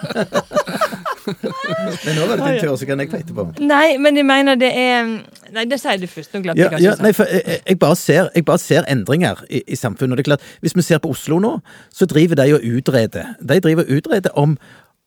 Men 1.27 2.15
nå 2.15 2.25
var 2.29 2.37
det 2.39 2.45
din 2.47 2.61
tur, 2.63 2.75
så 2.79 2.87
kan 2.87 3.01
jeg 3.03 3.09
ta 3.11 3.19
etterpå. 3.19 3.45
Nei, 3.67 3.97
men 3.99 4.15
jeg 4.15 4.25
mener 4.27 4.55
det 4.59 4.69
er 4.71 5.09
Nei, 5.55 5.63
det 5.67 5.77
sier 5.79 5.99
du 5.99 6.07
først. 6.11 6.33
Nå 6.35 6.41
glemte 6.43 6.59
Ja, 6.63 6.69
jeg 6.75 6.83
ja, 6.83 6.95
nei, 7.03 7.11
for 7.15 7.27
jeg, 7.31 7.61
jeg, 7.67 7.77
bare 7.79 7.95
ser, 7.99 8.29
jeg 8.35 8.45
bare 8.47 8.59
ser 8.63 8.87
endringer 8.91 9.43
i, 9.49 9.61
i 9.67 9.75
samfunnet. 9.79 10.15
Og 10.15 10.17
det 10.19 10.25
er 10.25 10.29
klart, 10.31 10.47
Hvis 10.63 10.75
vi 10.75 10.83
ser 10.87 10.99
på 11.03 11.11
Oslo 11.13 11.39
nå, 11.43 11.53
så 11.93 12.07
driver 12.09 12.35
de 12.41 12.49
og 12.57 12.65
utreder. 12.67 13.33
De 13.43 13.59
driver 13.63 13.83
og 13.87 13.91
utreder 13.99 14.35
om, 14.39 14.57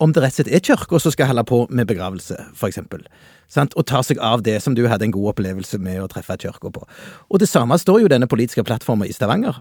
om 0.01 0.13
det 0.13 0.23
rett 0.25 0.33
og 0.33 0.41
slett 0.41 0.55
er 0.57 0.63
kirka 0.65 1.01
som 1.03 1.13
skal 1.15 1.29
holde 1.31 1.45
på 1.49 1.65
med 1.71 1.89
begravelse, 1.91 2.39
f.eks. 2.57 2.81
Og 3.77 3.83
ta 3.87 4.01
seg 4.07 4.21
av 4.25 4.45
det 4.47 4.57
som 4.65 4.77
du 4.77 4.87
hadde 4.89 5.05
en 5.09 5.15
god 5.15 5.35
opplevelse 5.35 5.81
med 5.83 6.01
å 6.01 6.09
treffe 6.09 6.39
kirka 6.41 6.73
på. 6.73 6.87
Og 7.29 7.43
det 7.43 7.51
samme 7.51 7.77
står 7.81 8.05
jo 8.05 8.13
denne 8.13 8.29
politiske 8.31 8.65
plattformen 8.65 9.09
i 9.09 9.17
Stavanger. 9.17 9.61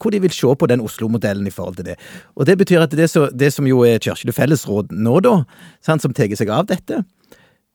hvor- 0.00 0.10
de 0.10 0.18
vil 0.18 0.30
se 0.30 0.46
på 0.46 0.66
den 0.66 0.80
Oslo-modellen 0.80 1.46
i 1.46 1.50
forhold 1.50 1.76
til 1.76 1.84
det. 1.84 1.96
Og 2.36 2.44
det 2.44 2.58
betyr 2.58 2.82
at 2.82 2.90
det, 2.90 3.08
så, 3.08 3.30
det 3.30 3.52
som 3.52 3.66
jo 3.66 3.84
er 3.84 4.00
Kirkelig 4.00 4.34
fellesråd 4.34 4.90
nå, 4.90 5.20
da, 5.22 5.44
sant, 5.80 6.02
som 6.02 6.12
tar 6.12 6.26
seg 6.34 6.48
av 6.50 6.66
dette, 6.66 7.04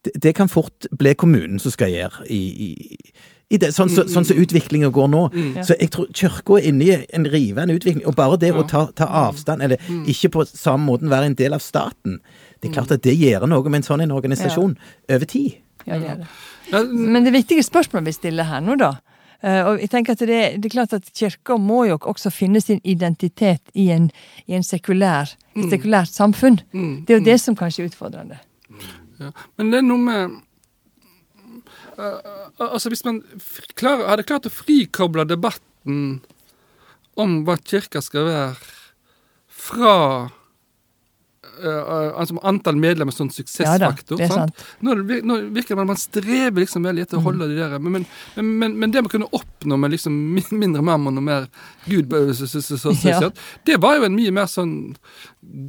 det, 0.04 0.12
det 0.19 0.36
kan 0.36 0.50
fort 0.50 0.88
bli 0.91 1.13
kommunen 1.13 1.58
som 1.58 1.71
skal 1.71 1.88
gjøre 1.88 2.26
i, 2.28 2.41
i 2.67 3.12
det, 3.59 3.71
sånn 3.75 3.89
som 3.91 4.07
sånn 4.07 4.27
som 4.27 4.39
utviklingen 4.39 4.93
går 4.95 5.09
nå. 5.11 5.23
Så 5.65 5.75
jeg 5.79 5.91
tror 5.91 6.07
Kirka 6.15 6.59
er 6.59 6.69
inne 6.69 6.85
i 6.85 6.95
en 7.17 7.27
rivende 7.27 7.75
utvikling. 7.75 8.05
Og 8.07 8.15
bare 8.15 8.39
det 8.41 8.53
å 8.55 8.63
ta, 8.67 8.85
ta 8.95 9.09
avstand, 9.25 9.65
eller 9.65 9.81
ikke 10.09 10.31
på 10.37 10.45
samme 10.47 10.87
måten 10.87 11.11
være 11.11 11.31
en 11.31 11.37
del 11.39 11.57
av 11.57 11.63
staten, 11.63 12.19
det 12.61 12.69
er 12.69 12.75
klart 12.77 12.93
at 12.93 13.03
det 13.03 13.17
gjør 13.17 13.47
noe 13.49 13.69
med 13.69 13.81
en 13.81 13.87
sånn 13.87 14.03
en 14.05 14.13
organisasjon 14.13 14.75
over 15.09 15.29
tid. 15.29 15.57
Ja, 15.87 15.97
det 15.97 16.19
det. 16.21 16.27
Men 16.93 17.25
det 17.25 17.33
viktige 17.33 17.63
spørsmålet 17.65 18.11
vi 18.11 18.17
stiller 18.19 18.47
her 18.47 18.61
nå, 18.61 18.75
da 18.79 18.91
eh, 19.41 19.65
og 19.65 19.81
jeg 19.81 19.89
tenker 19.91 20.13
at 20.13 20.21
det, 20.29 20.41
det 20.61 20.69
er 20.69 20.75
klart 20.75 20.93
at 20.93 21.09
Kirka 21.17 21.57
må 21.57 21.83
jo 21.89 21.97
også 21.97 22.29
finne 22.33 22.61
sin 22.61 22.79
identitet 22.83 23.73
i 23.73 23.89
en, 23.91 24.11
i 24.45 24.55
en 24.55 24.63
sekulær, 24.63 25.33
et 25.57 25.73
sekulært 25.73 26.13
samfunn. 26.13 26.61
Mm. 26.71 26.93
Det 27.07 27.15
er 27.15 27.19
jo 27.19 27.25
det 27.31 27.39
som 27.41 27.57
kanskje 27.57 27.83
er 27.83 27.91
utfordrende. 27.91 28.39
Ja. 29.19 29.33
Men 29.57 29.73
det 29.73 29.81
er 29.81 29.89
noe 29.89 30.05
med 30.05 30.39
Altså, 32.01 32.91
hvis 32.91 33.05
man 33.07 33.21
klar, 33.79 34.03
hadde 34.09 34.27
klart 34.27 34.49
å 34.49 34.53
frikoble 34.53 35.25
debatten 35.29 36.21
om 37.19 37.41
hva 37.45 37.57
kirka 37.59 38.01
skal 38.03 38.27
være, 38.29 38.53
fra 39.61 39.95
uh, 41.61 42.19
altså 42.19 42.39
antall 42.47 42.79
medlemmer 42.81 43.13
som 43.15 43.29
suksessfaktor. 43.33 44.19
Ja 44.19 44.27
da, 44.27 44.27
det 44.27 44.27
er 44.27 44.33
sant? 44.33 44.63
Nå, 44.85 44.95
det 45.07 45.19
nå 45.27 45.37
virker 45.53 45.75
det 45.75 45.83
at 45.83 45.91
man 45.91 45.99
strever 45.99 46.63
liksom 46.63 46.87
veldig 46.87 47.05
etter 47.05 47.19
å 47.19 47.25
holde 47.25 47.49
de 47.51 47.59
der 47.59 47.77
men, 47.79 48.05
men, 48.35 48.51
men, 48.63 48.77
men 48.81 48.93
det 48.93 49.03
man 49.05 49.13
kunne 49.13 49.29
oppnå 49.37 49.77
med 49.81 49.93
liksom 49.95 50.17
mindre 50.63 50.83
mammon 50.85 51.19
og 51.21 51.27
mer 51.27 51.49
Gud, 51.85 52.13
så, 52.37 52.47
så, 52.47 52.61
så, 52.61 52.79
så, 52.79 52.95
Ja. 53.07 53.31
det 53.67 53.81
var 53.83 53.99
jo 53.99 54.07
en 54.07 54.17
mye 54.17 54.33
mer 54.35 54.49
sånn 54.51 54.95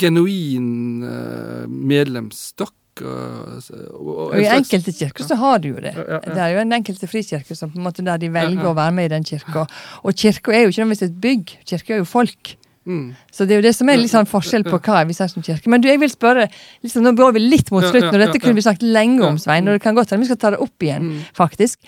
genuin 0.01 1.03
uh, 1.05 1.65
medlemsstokk. 1.67 2.77
Og, 3.01 4.17
og, 4.29 4.35
i 4.37 4.45
enkelte 4.53 4.93
kirker 4.93 5.25
så 5.25 5.37
har 5.41 5.63
du 5.63 5.71
jo 5.71 5.81
det. 5.81 5.95
Ja, 5.97 6.03
ja, 6.05 6.19
ja. 6.21 6.35
Det 6.35 6.43
er 6.45 6.49
jo 6.53 6.65
en 6.65 6.75
enkelte 6.77 7.09
frikirke 7.09 7.57
som 7.57 7.71
på 7.73 7.81
en 7.81 7.87
måte 7.87 8.05
der 8.05 8.21
de 8.21 8.29
velger 8.33 8.69
å 8.69 8.75
være 8.77 8.93
med 8.93 9.09
i 9.09 9.15
den 9.15 9.25
kirka. 9.25 9.65
Og 10.05 10.19
kirka 10.19 10.53
er 10.53 10.67
jo 10.67 10.75
ikke 10.75 10.85
nødvendigvis 10.85 11.09
et 11.09 11.23
bygg, 11.23 11.55
kirka 11.73 11.97
er 11.97 12.03
jo 12.03 12.09
folk. 12.09 12.57
Mm. 12.85 13.15
Så 13.31 13.45
det 13.47 13.55
er 13.55 13.61
jo 13.61 13.65
det 13.65 13.75
som 13.77 13.89
er 13.89 14.01
litt 14.01 14.11
sånn 14.11 14.27
forskjell 14.27 14.65
på 14.67 14.81
hva 14.83 15.05
vi 15.07 15.15
ser 15.15 15.31
som 15.31 15.45
kirke. 15.47 15.71
Men 15.71 15.81
du, 15.81 15.87
jeg 15.89 16.01
vil 16.03 16.11
spørre, 16.11 16.49
liksom, 16.83 17.05
nå 17.07 17.15
går 17.17 17.37
vi 17.37 17.45
litt 17.45 17.71
mot 17.71 17.87
slutten, 17.87 18.11
og 18.11 18.19
dette 18.25 18.41
kunne 18.43 18.59
vi 18.59 18.65
snakket 18.67 18.89
lenge 18.91 19.23
om, 19.25 19.39
Svein, 19.39 19.71
og 19.71 19.79
det 19.79 19.85
kan 19.85 19.97
godt 19.97 20.11
hende 20.13 20.27
vi 20.27 20.33
skal 20.33 20.41
ta 20.43 20.53
det 20.57 20.61
opp 20.65 20.83
igjen, 20.83 21.07
Mm. 21.13 21.23
faktisk. 21.39 21.79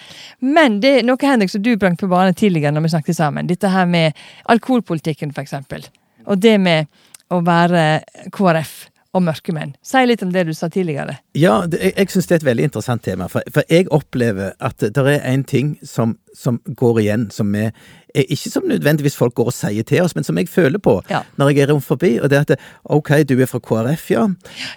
Men 0.40 0.78
det 0.80 1.00
er 1.00 1.04
noe, 1.04 1.18
Henrik, 1.20 1.50
som 1.50 1.62
du 1.62 1.74
brang 1.76 1.98
på 1.98 2.08
banen 2.08 2.34
tidligere 2.34 2.72
når 2.72 2.86
vi 2.86 2.94
snakket 2.94 3.18
sammen. 3.18 3.50
Dette 3.50 3.68
her 3.68 3.86
med 3.90 4.14
alkoholpolitikken, 4.48 5.34
for 5.34 5.42
eksempel. 5.42 5.84
Og 6.26 6.38
det 6.40 6.60
med 6.60 6.86
å 7.30 7.42
være 7.44 8.04
KrF 8.30 8.93
og 9.14 9.22
mørke 9.22 9.52
menn. 9.54 9.76
Si 9.86 10.00
litt 10.06 10.22
om 10.26 10.32
det 10.34 10.42
du 10.48 10.52
sa 10.54 10.66
tidligere. 10.68 11.16
Ja, 11.38 11.60
det, 11.70 11.78
jeg, 11.80 11.94
jeg 12.00 12.10
syns 12.10 12.26
det 12.26 12.34
er 12.34 12.40
et 12.42 12.46
veldig 12.48 12.64
interessant 12.68 13.04
tema. 13.06 13.28
For, 13.30 13.46
for 13.54 13.62
jeg 13.70 13.86
opplever 13.94 14.52
at 14.60 14.82
det 14.82 15.04
er 15.06 15.20
en 15.30 15.44
ting 15.46 15.76
som, 15.86 16.16
som 16.34 16.58
går 16.66 17.00
igjen, 17.04 17.28
som 17.34 17.52
vi 17.54 17.68
Ikke 18.14 18.50
som 18.50 18.62
nødvendigvis 18.70 19.16
folk 19.18 19.34
går 19.34 19.48
og 19.50 19.54
sier 19.56 19.82
til 19.82 20.02
oss, 20.04 20.12
men 20.14 20.22
som 20.26 20.36
jeg 20.38 20.46
føler 20.48 20.78
på 20.78 21.00
Ja. 21.10 21.22
når 21.36 21.48
jeg 21.50 21.64
er 21.64 21.72
rundt 21.72 21.84
forbi. 21.84 22.12
Og 22.22 22.30
det 22.30 22.38
er 22.38 22.44
at 22.54 22.60
OK, 22.84 23.10
du 23.26 23.40
er 23.42 23.46
fra 23.50 23.58
KrF, 23.58 24.04
ja. 24.10 24.28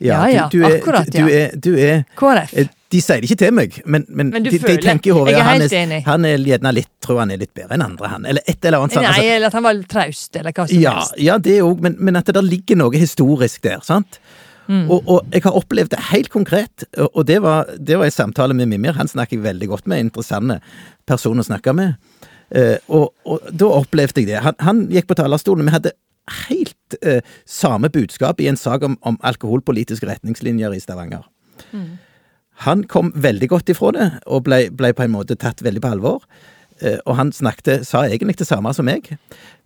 Ja, 0.01 0.23
ja, 0.27 0.47
du, 0.51 0.57
du 0.57 0.65
er, 0.65 0.77
akkurat, 0.79 1.13
Ja. 1.13 1.21
du 1.21 1.29
er, 1.29 1.51
du 1.53 1.75
er 1.77 2.03
KrF. 2.17 2.53
De 2.93 3.01
sier 3.03 3.19
det 3.19 3.27
ikke 3.27 3.39
til 3.41 3.51
meg, 3.55 3.73
men, 3.83 4.05
men, 4.07 4.29
Men 4.31 4.45
de, 4.45 4.51
de 4.63 4.75
tenker 4.79 5.11
i 5.11 5.15
hodet 5.15 5.33
ja, 5.35 5.43
han 5.43 5.63
er, 5.65 5.95
han 6.05 6.27
er 6.27 6.39
gjerne 6.39 6.71
litt 6.71 6.89
Tror 7.03 7.19
han 7.19 7.31
er 7.35 7.39
litt 7.41 7.51
bedre 7.55 7.75
enn 7.75 7.83
andre, 7.83 8.09
han. 8.11 8.25
Eller 8.27 8.43
et 8.47 8.63
eller 8.63 8.83
annet 8.83 8.95
sånt. 8.95 9.05
Nei, 9.05 9.11
altså. 9.11 9.33
eller 9.35 9.47
at 9.51 9.55
han 9.57 9.65
var 9.65 9.79
traust, 9.91 10.29
eller 10.39 10.55
hva 10.55 10.65
som 10.67 10.79
Ja, 10.81 10.93
helst. 10.97 11.17
ja 11.23 11.37
det 11.39 11.57
òg, 11.63 11.83
men, 11.83 11.97
men 12.03 12.19
at 12.19 12.27
det 12.27 12.35
der 12.35 12.47
ligger 12.47 12.79
noe 12.79 12.99
historisk 12.99 13.63
der. 13.63 13.83
sant? 13.87 14.19
Mm. 14.67 14.89
Og, 14.91 15.07
og 15.07 15.31
jeg 15.31 15.45
har 15.45 15.55
opplevd 15.55 15.93
det 15.93 16.01
helt 16.09 16.31
konkret, 16.33 16.83
og 16.99 17.21
det 17.27 17.37
var, 17.43 17.69
det 17.79 17.99
var 17.99 18.09
i 18.09 18.11
samtale 18.11 18.55
med 18.57 18.67
Mimir. 18.71 18.97
Han 18.99 19.07
snakker 19.07 19.37
jeg 19.37 19.45
veldig 19.45 19.69
godt 19.71 19.87
med, 19.87 20.03
interessante 20.03 20.59
person 21.07 21.39
å 21.39 21.45
snakke 21.47 21.75
med. 21.75 21.95
Uh, 22.51 22.75
og, 22.87 23.13
og 23.27 23.47
da 23.51 23.71
opplevde 23.77 24.23
jeg 24.23 24.31
det. 24.31 24.41
Han, 24.43 24.55
han 24.63 24.83
gikk 24.91 25.07
på 25.07 25.17
talerstolen, 25.19 25.67
vi 25.67 25.75
hadde 25.75 25.95
helt 26.49 26.99
uh, 27.03 27.19
samme 27.47 27.91
budskap 27.91 28.43
i 28.43 28.49
en 28.51 28.59
sak 28.59 28.83
om, 28.87 28.99
om 29.07 29.19
alkoholpolitiske 29.27 30.07
retningslinjer 30.07 30.75
i 30.75 30.83
Stavanger. 30.83 31.23
Han 32.65 32.83
kom 32.89 33.11
veldig 33.15 33.49
godt 33.49 33.69
ifra 33.69 33.91
det, 33.93 34.11
og 34.25 34.45
ble, 34.47 34.67
ble 34.73 34.93
på 34.97 35.05
en 35.05 35.13
måte 35.13 35.37
tatt 35.37 35.61
veldig 35.65 35.83
på 35.83 35.91
alvor. 35.97 36.23
Eh, 36.81 36.97
og 37.05 37.15
han 37.17 37.31
snakket, 37.33 37.87
sa 37.87 38.03
egentlig 38.05 38.37
det 38.37 38.47
samme 38.47 38.73
som 38.73 38.85
meg, 38.85 39.09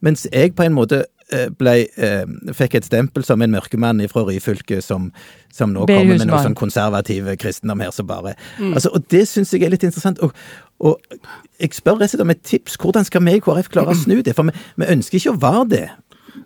mens 0.04 0.24
jeg 0.32 0.54
på 0.56 0.64
en 0.64 0.76
måte 0.76 1.02
eh, 1.34 1.50
ble, 1.60 1.74
eh, 2.00 2.24
fikk 2.56 2.78
et 2.80 2.88
stempel 2.88 3.26
som 3.28 3.42
en 3.44 3.52
mørkemann 3.52 4.00
fra 4.12 4.24
Ryfylke 4.28 4.80
som, 4.84 5.10
som 5.52 5.74
nå 5.76 5.90
kommer 5.90 6.16
med 6.16 6.30
noe 6.30 6.40
sånn 6.44 6.56
konservativ 6.56 7.28
kristendom 7.42 7.84
her 7.84 7.92
som 7.96 8.08
bare 8.08 8.38
altså, 8.60 8.94
Og 8.96 9.04
det 9.12 9.26
syns 9.28 9.52
jeg 9.52 9.68
er 9.68 9.76
litt 9.76 9.84
interessant. 9.84 10.24
Og, 10.24 10.32
og 10.80 11.20
jeg 11.60 11.76
spør 11.76 12.00
rett 12.00 12.08
og 12.08 12.16
slett 12.16 12.24
om 12.24 12.32
et 12.32 12.46
tips. 12.48 12.80
Hvordan 12.80 13.08
skal 13.08 13.28
vi 13.28 13.36
i 13.36 13.44
KrF 13.44 13.72
klare 13.74 13.92
å 13.92 14.00
snu 14.00 14.22
det? 14.24 14.36
For 14.38 14.48
vi, 14.48 14.56
vi 14.80 14.92
ønsker 14.96 15.20
ikke 15.20 15.36
å 15.36 15.42
være 15.44 15.68
det. 15.76 15.86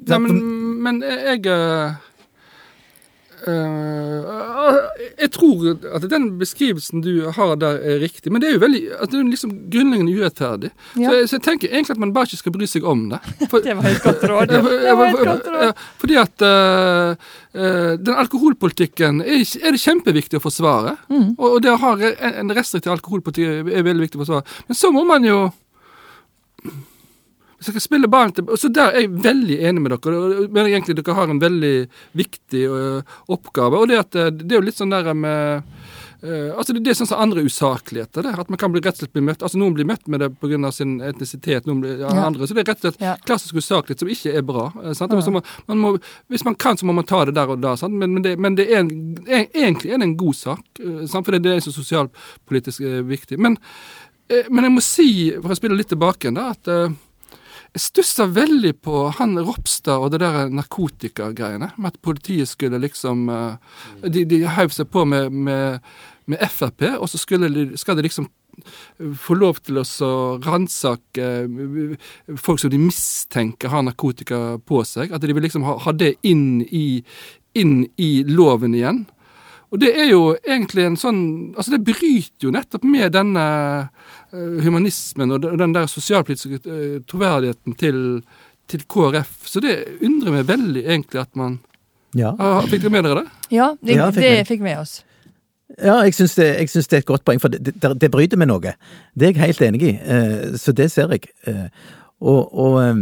Nei, 0.10 0.21
men, 0.21 0.41
men 0.81 1.01
jeg 1.05 1.45
eh, 3.51 4.77
Jeg 5.21 5.31
tror 5.36 5.75
at 5.95 6.08
den 6.10 6.27
beskrivelsen 6.39 7.03
du 7.05 7.27
har 7.36 7.55
der, 7.62 7.79
er 7.79 7.99
riktig. 8.03 8.31
Men 8.31 8.41
det 8.41 8.49
er 8.49 8.58
jo 8.58 8.63
veldig 8.63 8.81
at 8.97 9.12
det 9.12 9.19
er 9.19 9.27
liksom 9.29 9.53
grunnleggende 9.73 10.15
urettferdig. 10.15 10.71
Ja. 11.01 11.12
Så, 11.12 11.27
så 11.27 11.38
jeg 11.38 11.45
tenker 11.49 11.71
egentlig 11.71 11.95
at 11.95 12.01
man 12.03 12.13
bare 12.15 12.29
ikke 12.29 12.41
skal 12.43 12.55
bry 12.55 12.69
seg 12.69 12.88
om 12.88 13.05
det. 13.13 13.21
For, 13.51 13.63
Det 13.65 13.75
var 13.77 13.89
et 13.89 14.03
godt 14.05 14.25
råd. 14.31 15.75
Fordi 16.01 16.17
at 16.21 16.45
uh, 16.45 17.13
uh, 17.58 17.93
den 17.99 18.15
alkoholpolitikken 18.25 19.21
er, 19.25 19.45
er 19.62 19.75
det 19.75 19.84
kjempeviktig 19.84 20.39
å 20.39 20.43
forsvare. 20.43 20.97
Mm. 21.10 21.36
Og, 21.36 21.47
og 21.51 21.62
det 21.65 21.73
å 21.73 21.79
ha 21.81 21.95
en 22.31 22.55
restriktiv 22.55 22.95
alkoholpolitikk 22.95 23.71
er 23.71 23.88
veldig 23.88 24.08
viktig 24.08 24.19
å 24.19 24.25
forsvare. 24.25 24.60
Men 24.69 24.79
så 24.79 24.91
må 24.95 25.05
man 25.08 25.25
jo 25.27 25.39
hvis 27.57 27.69
dere 27.71 27.83
spiller 27.83 28.11
ballen 28.11 28.33
til 28.35 28.49
og 28.49 28.57
Så 28.59 28.69
der 28.73 28.91
er 28.91 29.05
jeg 29.05 29.13
veldig 29.23 29.59
enig 29.69 29.81
med 29.81 29.91
dere. 29.95 30.15
Jeg 30.41 30.49
mener 30.51 30.71
egentlig 30.73 30.95
dere 30.99 31.15
har 31.15 31.29
en 31.31 31.39
veldig 31.39 31.75
viktig 32.19 32.63
ø, 32.67 32.79
oppgave. 33.31 33.79
Og 33.79 33.87
det 33.87 33.99
at 34.01 34.15
eh, 34.15 34.31
det 34.31 34.51
er 34.51 34.59
jo 34.59 34.65
litt 34.67 34.75
sånn 34.79 34.91
der 34.91 35.13
med 35.15 35.63
uh, 36.25 36.51
altså 36.57 36.73
det, 36.73 36.81
det 36.85 36.91
er 36.91 36.97
sånn 36.99 37.09
som 37.11 37.21
andre 37.21 37.43
usakligheter. 37.45 38.25
Det, 38.25 38.33
at 38.41 38.49
man 38.49 38.57
kan 38.59 38.71
bli 38.73 38.81
rett 38.81 38.97
og 38.97 39.03
slett 39.05 39.13
bli 39.15 39.23
møtt 39.27 39.43
altså 39.45 39.59
Noen 39.61 39.75
blir 39.77 39.85
møtt 39.87 40.07
med 40.11 40.23
det 40.23 40.29
pga. 40.41 40.71
sin 40.73 40.97
etnisitet, 41.05 41.67
noen 41.69 41.81
blir 41.83 41.99
ja, 42.01 42.09
Ja. 42.15 42.25
andre. 42.27 42.47
Så 42.47 42.55
det 42.57 42.63
er 42.65 42.71
rett 42.73 42.83
og 42.85 42.91
slett 42.93 43.01
Ja. 43.05 43.15
klassisk 43.25 43.55
usaklighet 43.61 43.99
som 44.03 44.09
ikke 44.09 44.33
er 44.35 44.41
bra. 44.41 44.71
eh, 44.83 44.93
sant? 44.97 45.11
Så 45.23 45.31
man, 45.31 45.43
man 45.67 45.77
må, 45.83 45.93
hvis 46.29 46.45
man 46.45 46.55
kan, 46.55 46.77
så 46.77 46.85
må 46.85 46.93
man 46.97 47.05
ta 47.05 47.23
det 47.25 47.35
der 47.35 47.47
og 47.55 47.61
da. 47.61 47.75
Sant? 47.79 47.93
Men, 47.93 48.13
men, 48.17 48.23
det, 48.23 48.37
men 48.39 48.55
det 48.55 48.67
er 48.71 48.79
en, 48.83 48.91
en, 49.27 49.47
egentlig 49.53 49.91
er 49.93 49.97
det 50.01 50.09
en 50.09 50.17
god 50.17 50.35
sak, 50.35 50.63
eh, 50.81 51.05
sant? 51.07 51.25
for 51.25 51.37
det 51.37 51.45
er 51.55 51.59
så 51.63 51.71
sosialpolitisk 51.75 52.81
eh, 52.81 53.01
viktig. 53.05 53.37
Men, 53.39 53.57
eh, 54.29 54.47
men 54.49 54.63
jeg 54.65 54.73
må 54.75 54.81
si, 54.83 55.09
for 55.41 55.53
å 55.53 55.59
spille 55.59 55.77
litt 55.77 55.91
tilbake 55.93 56.27
igjen, 56.27 56.41
at 56.41 56.67
eh, 56.67 56.89
jeg 57.75 57.83
stussa 57.83 58.25
veldig 58.31 58.71
på 58.85 59.09
han 59.17 59.35
Ropstad 59.35 59.99
og 59.99 60.13
det 60.13 60.21
der 60.23 60.51
narkotikagreiene. 60.53 61.73
Med 61.75 61.91
at 61.91 62.01
politiet 62.01 62.47
skulle 62.47 62.79
liksom 62.79 63.27
eh, 63.29 63.57
De, 64.07 64.23
de 64.25 64.45
heiv 64.47 64.71
seg 64.71 64.88
på 64.91 65.03
med, 65.05 65.31
med, 65.31 65.83
med 66.25 66.43
Frp, 66.51 66.88
og 66.95 67.09
så 67.11 67.19
skulle 67.19 67.51
de, 67.51 67.67
skal 67.77 67.97
de 67.99 68.07
liksom 68.07 68.29
få 69.19 69.35
lov 69.35 69.59
til 69.65 69.81
å 69.81 70.11
ransake 70.43 71.19
eh, 71.19 71.97
folk 72.39 72.61
som 72.61 72.71
de 72.71 72.79
mistenker 72.79 73.73
har 73.73 73.83
narkotika 73.83 74.57
på 74.63 74.83
seg. 74.88 75.11
At 75.11 75.25
de 75.25 75.35
vil 75.35 75.43
liksom 75.43 75.67
ha, 75.67 75.75
ha 75.83 75.95
det 75.95 76.15
inn 76.23 76.63
i, 76.63 77.03
inn 77.59 77.81
i 77.99 78.11
loven 78.29 78.77
igjen. 78.77 79.03
Og 79.73 79.81
det 79.81 79.91
er 79.97 80.11
jo 80.13 80.35
egentlig 80.45 80.85
en 80.85 80.97
sånn 80.99 81.21
Altså, 81.57 81.73
det 81.73 81.85
bryter 81.88 82.47
jo 82.47 82.53
nettopp 82.53 82.85
med 82.88 83.11
denne 83.15 83.45
eh, 83.45 83.94
humanismen 84.65 85.32
og 85.36 85.45
den 85.60 85.74
der 85.76 85.88
sosialpolitiske 85.91 86.60
eh, 86.65 87.00
troverdigheten 87.10 87.76
til, 87.80 88.00
til 88.71 88.86
KrF. 88.91 89.34
Så 89.50 89.62
det 89.63 89.76
undrer 90.04 90.36
meg 90.39 90.48
veldig 90.52 90.86
egentlig 90.86 91.21
at 91.26 91.36
man 91.36 91.60
Ja. 92.15 92.30
Ah, 92.39 92.62
Fikk 92.63 92.86
dere 92.86 92.91
med 92.95 93.04
dere 93.04 93.24
det? 93.26 93.32
Ja, 93.52 93.74
det, 93.84 93.95
Ja, 93.98 94.06
fikk 94.12 94.24
det 94.24 94.32
vi. 94.38 94.43
fikk 94.54 94.62
med 94.63 94.78
oss. 94.80 95.02
Ja, 95.84 95.98
jeg 96.06 96.13
syns 96.15 96.36
det, 96.38 96.45
det 96.62 96.93
er 96.93 97.02
et 97.02 97.06
godt 97.10 97.26
poeng, 97.28 97.41
for 97.41 97.50
det, 97.52 97.74
det, 97.82 97.89
det 98.00 98.10
bryter 98.13 98.38
med 98.39 98.48
noe. 98.48 98.62
Det 99.17 99.28
er 99.28 99.34
jeg 99.34 99.41
helt 99.41 99.62
enig 99.65 99.82
i, 99.84 99.95
eh, 100.00 100.54
så 100.62 100.71
det 100.71 100.91
ser 100.93 101.12
jeg. 101.12 101.26
Eh, 101.50 101.65
og 102.21 102.54
og 102.56 102.78
ehm, 102.84 103.02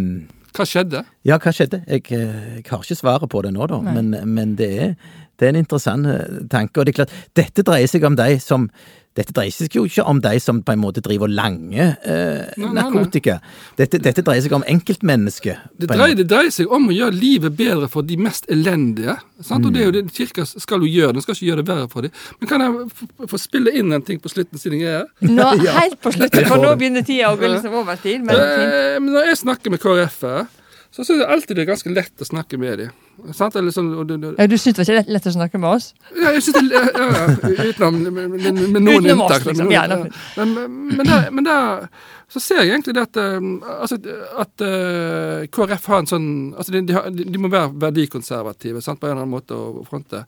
Hva 0.55 0.65
skjedde? 0.65 1.03
ja, 1.25 1.37
hva 1.37 1.51
skjedde? 1.53 1.83
Jeg, 1.87 2.07
eh, 2.09 2.55
jeg 2.57 2.65
har 2.71 2.81
ikke 2.81 2.95
svaret 2.97 3.29
på 3.29 3.41
det 3.45 3.51
nå, 3.53 3.67
da, 3.69 3.77
men, 3.85 4.09
men 4.33 4.55
det, 4.57 4.71
er, 4.87 4.95
det 5.37 5.45
er 5.45 5.53
en 5.53 5.61
interessant 5.61 6.07
eh, 6.09 6.41
tanke. 6.49 6.79
Og 6.79 6.85
det 6.87 6.95
er 6.95 7.03
klart, 7.03 7.13
dette 7.37 7.61
dreier 7.67 7.87
seg 7.91 8.03
om 8.09 8.15
de 8.17 8.39
som 8.41 8.69
dette 9.13 9.33
dreier 9.35 9.53
seg 9.53 9.75
jo 9.77 9.83
ikke 9.85 10.03
om 10.09 10.17
de 10.23 10.31
som 10.41 10.61
på 10.65 10.73
en 10.73 10.81
måte 10.81 11.01
driver 11.05 11.29
lange 11.29 11.83
eh, 12.01 12.47
Nei, 12.57 12.63
nei, 12.63 12.69
nei. 12.69 12.73
narkotika. 12.79 13.35
Dette, 13.77 13.99
dette 14.01 14.23
dreier 14.25 14.41
seg 14.41 14.55
om 14.57 14.65
enkeltmennesket. 14.69 15.67
Det 15.77 15.89
en 15.89 15.99
dreier, 15.99 16.17
det 16.17 16.25
dreier 16.31 16.49
seg 16.53 16.71
om 16.73 16.87
å 16.89 16.95
gjøre 16.95 17.13
livet 17.17 17.53
bedre 17.59 17.89
for 17.93 18.07
de 18.07 18.17
mest 18.17 18.49
elendige. 18.53 19.17
Sant? 19.43 19.67
Og 19.67 19.75
det 19.75 19.83
er 19.83 19.89
jo 19.89 19.93
det 19.99 20.03
Kirka 20.15 20.45
skal 20.49 20.81
jo 20.85 20.89
gjøre, 20.89 21.13
den 21.17 21.25
skal 21.25 21.37
ikke 21.37 21.49
gjøre 21.51 21.61
det 21.63 21.69
verre 21.69 21.91
for 21.91 22.07
dem. 22.07 22.15
Men 22.39 22.49
kan 22.49 22.65
jeg 22.65 23.29
få 23.29 23.41
spille 23.41 23.75
inn 23.77 23.93
en 23.93 24.05
ting 24.07 24.21
på 24.23 24.31
slutten, 24.33 24.61
siden 24.61 24.81
jeg 24.81 24.89
er 24.95 25.05
her? 25.05 25.29
Nå, 25.29 25.47
Helt 25.79 25.99
på 26.01 26.13
slutten, 26.15 26.49
for 26.49 26.63
nå 26.63 26.73
begynner 26.79 27.05
tida 27.05 27.29
å 27.33 27.37
gå 27.37 27.53
liksom 27.53 27.77
over 27.83 28.01
tid. 28.01 28.25
Men. 28.25 28.39
Eh, 28.39 28.97
men 29.03 29.13
når 29.13 29.29
jeg 29.33 29.41
snakker 29.45 29.73
med 29.73 29.81
KrF-ere, 29.83 30.47
så 30.93 31.01
syns 31.01 31.23
jeg 31.23 31.29
alltid 31.33 31.57
det 31.57 31.63
er 31.63 31.69
ganske 31.71 31.89
lett 31.89 32.21
å 32.21 32.25
snakke 32.27 32.57
med 32.61 32.83
dem. 32.83 32.89
Sant? 33.33 33.55
Eller 33.57 33.73
sånn, 33.73 33.87
og 33.97 34.09
det, 34.09 34.17
Ja, 34.37 34.45
du 34.49 34.53
syns 34.61 34.77
det 34.77 34.83
var 34.83 34.89
ikke 34.91 35.13
lett, 35.15 35.27
å 35.29 35.33
snakke 35.33 35.61
med 35.61 35.69
oss? 35.73 35.87
Ja, 36.13 36.33
jeg 36.35 36.43
synes 36.45 36.69
det, 36.69 36.81
ja, 36.81 37.07
ja, 37.17 37.69
utenom 37.71 37.97
med, 38.03 38.35
med, 38.35 38.59
med 38.75 38.85
noen 38.85 39.09
unntak. 39.15 39.47
liksom. 39.49 39.71
Ja, 39.73 39.87
Ja, 39.89 40.45
men, 40.45 40.67
men, 40.93 41.05
der, 41.07 41.31
men 41.33 41.47
der 41.47 41.87
så 42.33 42.41
ser 42.41 42.61
jeg 42.63 42.73
egentlig 42.75 42.95
det 42.97 43.07
at, 43.07 43.17
eh, 43.21 43.49
altså, 43.77 43.97
at 44.41 44.65
uh, 44.65 45.43
KrF 45.53 45.89
har 45.91 46.01
en 46.01 46.09
sånn 46.09 46.29
altså 46.57 46.73
de, 46.73 46.81
de, 46.89 47.01
de, 47.13 47.25
de 47.29 47.41
må 47.41 47.51
være 47.53 47.73
verdikonservative 47.83 48.81
sant, 48.81 49.01
på 49.01 49.09
en 49.09 49.13
eller 49.13 49.25
annen 49.25 49.35
måte 49.35 49.57
å 49.57 49.83
fronte. 49.89 50.23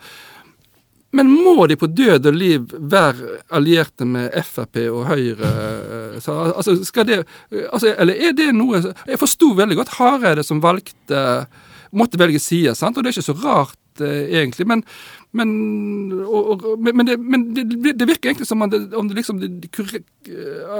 Men 1.15 1.30
må 1.32 1.63
de 1.71 1.78
på 1.80 1.88
død 1.88 2.28
og 2.28 2.36
liv 2.36 2.65
være 2.91 3.38
allierte 3.56 4.08
med 4.10 4.34
Frp 4.43 4.82
og 4.89 5.06
Høyre? 5.08 5.51
eh, 6.15 6.17
Så, 6.23 6.36
altså, 6.51 6.75
skal 6.84 7.08
det, 7.08 7.21
altså, 7.71 7.93
eller 7.97 8.13
er 8.19 8.36
det 8.36 8.49
noe 8.56 8.82
Jeg 8.84 9.21
forsto 9.21 9.54
veldig 9.56 9.78
godt 9.80 9.95
Hareide 9.99 10.43
som 10.43 10.62
valgte 10.63 11.45
Måtte 11.95 12.19
velge 12.19 12.41
side, 12.43 12.73
sant? 12.75 12.97
og 12.97 13.04
det 13.06 13.13
er 13.13 13.15
ikke 13.15 13.30
så 13.30 13.38
rart, 13.39 13.78
egentlig. 14.03 14.67
Men, 14.67 14.84
men, 15.36 15.51
og, 16.25 16.63
og, 16.65 16.79
men, 16.84 17.05
det, 17.08 17.17
men 17.19 17.45
det, 17.55 17.93
det 17.99 18.08
virker 18.10 18.31
egentlig 18.31 18.47
som 18.49 18.62
om 18.62 18.71
det, 18.71 18.81
om 18.95 19.08
det 19.10 19.19
liksom 19.19 19.41
korrekt- 19.75 20.12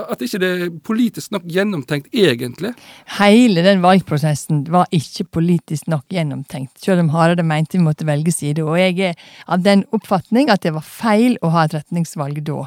At 0.10 0.22
ikke 0.26 0.40
det 0.42 0.50
er 0.50 0.72
politisk 0.84 1.32
nok 1.36 1.44
gjennomtenkt, 1.52 2.08
egentlig. 2.14 2.72
Hele 3.20 3.62
den 3.66 3.84
valgprosessen 3.84 4.64
var 4.74 4.90
ikke 4.96 5.28
politisk 5.38 5.88
nok 5.92 6.08
gjennomtenkt, 6.10 6.80
selv 6.82 7.04
om 7.04 7.12
Hareide 7.14 7.46
mente 7.46 7.78
vi 7.78 7.84
måtte 7.86 8.08
velge 8.08 8.34
side. 8.34 8.66
Og 8.66 8.80
jeg 8.80 9.12
er 9.12 9.30
av 9.48 9.62
den 9.62 9.86
oppfatning 9.94 10.50
at 10.50 10.66
det 10.66 10.74
var 10.74 10.86
feil 10.88 11.38
å 11.46 11.54
ha 11.54 11.68
et 11.68 11.78
retningsvalg 11.78 12.42
da. 12.48 12.66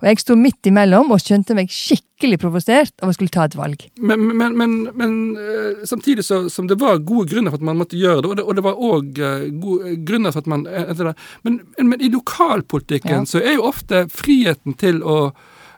Og 0.00 0.08
jeg 0.10 0.22
sto 0.22 0.36
midt 0.38 0.70
imellom 0.70 1.12
og 1.14 1.22
skjønte 1.22 1.56
meg 1.56 1.72
skikkelig 1.72 2.38
provosert 2.42 2.94
av 3.02 3.10
å 3.10 3.14
skulle 3.16 3.32
ta 3.34 3.46
et 3.48 3.56
valg. 3.58 3.86
Men, 4.00 4.26
men, 4.36 4.56
men, 4.58 4.76
men 4.98 5.16
eh, 5.38 5.84
samtidig 5.88 6.24
så, 6.26 6.44
som 6.52 6.68
det 6.70 6.78
var 6.80 7.02
gode 7.04 7.30
grunner 7.32 7.54
for 7.54 7.62
at 7.62 7.68
man 7.70 7.80
måtte 7.80 7.98
gjøre 8.00 8.24
det, 8.24 8.30
og 8.30 8.38
det, 8.38 8.46
og 8.46 8.58
det 8.58 8.66
var 8.66 8.84
òg 8.90 9.22
gode 9.62 9.96
grunner 10.08 10.34
for 10.34 10.44
at 10.44 10.50
man 10.50 10.66
eh, 10.70 11.04
men 11.44 12.00
i 12.00 12.10
lokalpolitikken 12.12 13.10
Ja. 13.14 13.24
så 13.28 13.42
er 13.42 13.58
jo 13.58 13.68
ofte 13.68 14.06
friheten 14.10 14.74
til 14.80 15.02
å 15.02 15.18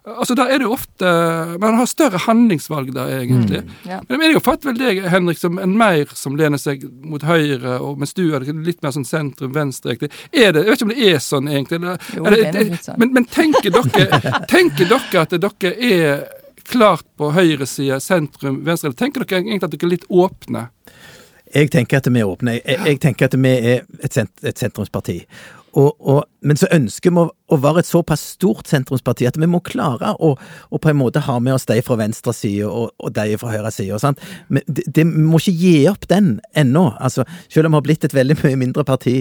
Altså, 0.07 0.35
Der 0.39 0.47
er 0.55 0.59
det 0.63 0.69
ofte 0.71 1.05
Man 1.59 1.75
har 1.81 1.87
større 1.91 2.19
handlingsvalg 2.23 2.93
der, 2.95 3.09
egentlig. 3.21 3.63
Ja. 3.89 4.01
Men 4.09 4.21
jeg 4.23 4.37
oppfatter 4.39 4.71
vel 4.71 4.79
deg, 4.79 5.01
Henrik, 5.11 5.39
som 5.41 5.59
en 5.59 5.75
mer 5.79 6.07
som 6.15 6.37
lener 6.39 6.61
seg 6.63 6.85
mot 7.03 7.23
høyre, 7.27 7.81
og 7.83 7.99
mens 7.99 8.15
du 8.15 8.23
er 8.37 8.47
litt 8.55 8.83
mer 8.87 8.95
sånn 8.95 9.05
sentrum-venstre. 9.09 9.97
egentlig. 9.97 10.11
Er 10.33 10.53
det, 10.55 10.63
Jeg 10.65 10.71
vet 10.71 10.79
ikke 10.79 10.89
om 10.89 10.95
det 10.95 11.09
er 11.15 11.19
sånn, 11.19 11.49
egentlig. 11.51 11.81
Eller, 11.83 11.99
Jo, 12.15 12.25
eller- 12.25 12.53
det 12.53 12.61
er 12.63 12.71
litt 12.71 12.85
sånn. 12.87 12.99
Men, 13.03 13.13
men 13.13 13.25
tenker, 13.25 13.71
dere, 13.71 14.21
tenker 14.55 14.89
dere 14.95 15.21
at 15.27 15.31
dere 15.31 15.75
er 15.91 16.25
klart 16.67 17.05
på 17.19 17.33
høyresida, 17.35 17.99
sentrum, 18.01 18.63
venstre? 18.65 18.89
Eller 18.93 18.97
tenker 19.03 19.25
dere 19.25 19.43
egentlig 19.43 19.63
at 19.65 19.71
dere 19.75 19.87
er 19.91 19.95
litt 19.97 20.07
åpne? 20.11 20.69
Jeg 21.55 21.71
tenker 21.71 21.97
at 21.99 22.07
vi 22.11 22.21
er 22.21 22.27
åpne. 22.31 22.57
Jeg, 22.65 22.79
jeg 22.85 23.01
tenker 23.01 23.27
at 23.27 23.35
vi 23.39 23.49
er 23.75 23.83
et, 24.03 24.13
sent, 24.13 24.31
et 24.43 24.59
sentrumsparti. 24.59 25.21
Og, 25.77 25.97
og, 26.01 26.23
men 26.41 26.57
så 26.57 26.69
ønsker 26.73 27.13
vi 27.13 27.21
å, 27.21 27.31
å 27.53 27.59
være 27.61 27.83
et 27.83 27.89
såpass 27.89 28.23
stort 28.37 28.71
sentrumsparti 28.71 29.29
at 29.29 29.37
vi 29.41 29.49
må 29.51 29.61
klare 29.65 30.15
å, 30.25 30.33
å 30.37 30.81
på 30.81 30.93
en 30.93 31.01
måte 31.03 31.21
ha 31.27 31.37
med 31.43 31.59
oss 31.59 31.69
de 31.69 31.77
fra 31.85 31.99
venstre 32.01 32.33
side 32.37 32.69
og, 32.69 32.95
og 32.97 33.13
de 33.17 33.37
fra 33.41 33.53
høyre 33.53 33.73
side. 33.75 33.99
sant? 34.01 34.23
Men 34.49 34.65
det, 34.67 34.87
det, 34.89 35.05
vi 35.05 35.27
må 35.27 35.43
ikke 35.43 35.59
gi 35.61 35.75
opp 35.93 36.09
den 36.09 36.39
ennå. 36.57 36.89
Altså, 36.97 37.27
selv 37.53 37.69
om 37.69 37.77
vi 37.77 37.83
har 37.83 37.91
blitt 37.91 38.09
et 38.09 38.17
veldig 38.17 38.41
mye 38.43 38.65
mindre 38.65 38.87
parti 38.89 39.21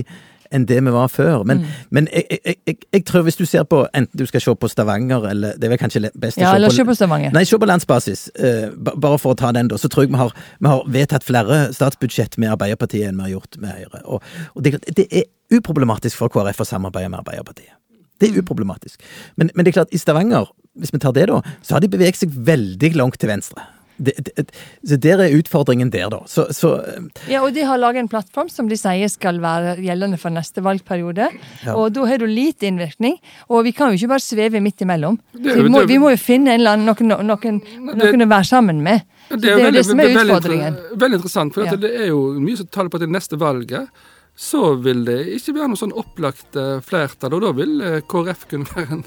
enn 0.53 0.65
det 0.69 0.77
vi 0.83 0.93
var 0.93 1.09
før. 1.11 1.43
Men, 1.47 1.63
men 1.93 2.07
jeg, 2.13 2.39
jeg, 2.45 2.55
jeg, 2.67 2.77
jeg 2.93 3.05
tror 3.07 3.25
hvis 3.27 3.39
du 3.39 3.45
ser 3.49 3.65
på 3.69 3.81
enten 3.97 4.19
du 4.19 4.25
skal 4.29 4.43
se 4.43 4.55
på 4.61 4.69
Stavanger, 4.71 5.27
eller 5.31 5.57
det 5.59 5.67
er 5.67 5.73
vel 5.73 5.81
kanskje 5.81 6.03
best 6.13 6.39
Ja, 6.41 6.51
å 6.53 6.59
eller 6.59 6.73
se 6.73 6.81
se 6.81 6.85
på 6.85 6.93
på 6.93 6.97
Stavanger. 6.99 7.33
Nei, 7.35 7.45
se 7.49 7.59
på 7.59 7.69
landsbasis. 7.69 8.27
uh, 8.39 8.69
bare 8.93 9.17
for 9.21 9.35
å 9.35 9.39
ta 9.39 9.51
den, 9.55 9.71
da. 9.71 9.79
Så 9.81 9.89
tror 9.91 10.05
jeg 10.05 10.13
vi 10.13 10.21
har, 10.21 10.35
vi 10.59 10.71
har 10.71 10.85
vedtatt 10.97 11.25
flere 11.25 11.61
statsbudsjett 11.75 12.37
med 12.41 12.53
Arbeiderpartiet 12.55 13.09
enn 13.09 13.19
vi 13.19 13.27
har 13.27 13.35
gjort 13.37 13.59
med 13.63 13.73
Høyre. 13.79 14.03
Og, 14.05 14.35
og 14.53 14.65
det, 14.65 14.77
det 14.95 15.07
er 15.09 15.27
uproblematisk 15.53 16.17
for 16.17 16.31
KrF 16.33 16.63
å 16.63 16.69
samarbeide 16.69 17.11
med 17.11 17.21
Arbeiderpartiet. 17.23 17.75
Det 18.19 18.29
er 18.29 18.39
uproblematisk. 18.39 19.01
Men, 19.35 19.51
men 19.53 19.65
det 19.65 19.73
er 19.73 19.81
klart, 19.81 19.95
i 19.95 19.99
Stavanger, 19.99 20.47
hvis 20.79 20.93
vi 20.93 21.01
tar 21.03 21.15
det, 21.15 21.27
da, 21.31 21.41
så 21.61 21.75
har 21.75 21.83
de 21.83 21.91
beveget 21.91 22.21
seg 22.21 22.35
veldig 22.47 22.93
langt 22.95 23.19
til 23.19 23.31
venstre. 23.31 23.65
Det, 23.95 24.11
det, 24.27 24.43
så 24.83 24.97
der 24.99 25.21
er 25.23 25.35
utfordringen 25.37 25.87
der, 25.91 26.09
da. 26.11 26.17
Så, 26.27 26.49
så 26.55 26.73
eh, 26.83 27.05
Ja, 27.31 27.43
og 27.45 27.53
de 27.55 27.63
har 27.63 27.79
laget 27.79 28.03
en 28.03 28.09
plattform 28.11 28.49
som 28.51 28.67
de 28.67 28.75
sier 28.79 29.07
skal 29.11 29.39
være 29.43 29.77
gjeldende 29.83 30.19
for 30.19 30.35
neste 30.35 30.63
valgperiode. 30.65 31.29
Ja. 31.63 31.75
Og 31.75 31.93
da 31.95 32.03
har 32.09 32.19
du 32.19 32.27
lite 32.27 32.67
innvirkning. 32.67 33.15
Og 33.47 33.63
vi 33.67 33.71
kan 33.75 33.93
jo 33.93 33.99
ikke 33.99 34.11
bare 34.15 34.23
sveve 34.23 34.59
midt 34.63 34.83
imellom. 34.83 35.15
Det 35.31 35.55
Vi 35.61 35.71
må, 35.71 35.85
vi 35.87 35.99
må 36.01 36.11
jo 36.11 36.19
finne 36.19 36.55
en 36.55 36.59
eller 36.59 36.75
annen, 36.75 36.91
noen, 36.91 37.29
noen, 37.29 37.61
noen 37.95 38.27
å 38.27 38.31
være 38.35 38.49
sammen 38.51 38.83
med. 38.83 39.07
Så 39.29 39.39
det 39.41 39.53
er 39.53 39.63
jo 39.63 39.71
det 39.73 39.85
som 39.87 40.03
er 40.03 40.11
utfordringen. 40.11 40.75
Veldig, 40.75 40.99
veldig 41.05 41.21
interessant, 41.21 41.55
for 41.55 41.65
Ja. 41.65 41.79
det 41.79 41.95
er 41.95 42.11
jo 42.11 42.19
mye 42.43 42.59
som 42.59 42.67
taler 42.67 42.91
på 42.91 42.99
at 42.99 43.07
det 43.07 43.13
neste 43.15 43.39
valget 43.39 44.03
så 44.35 44.73
vil 44.83 45.05
det 45.07 45.21
ikke 45.37 45.53
være 45.55 45.69
noe 45.71 45.79
sånn 45.79 45.93
opplagt 45.95 46.57
eh, 46.59 46.81
flertall, 46.83 47.37
og 47.37 47.43
da 47.45 47.51
vil 47.55 47.77
eh, 47.79 48.01
KrF 48.03 48.41
kunne 48.51 48.67
være 48.75 48.97
en 48.97 49.03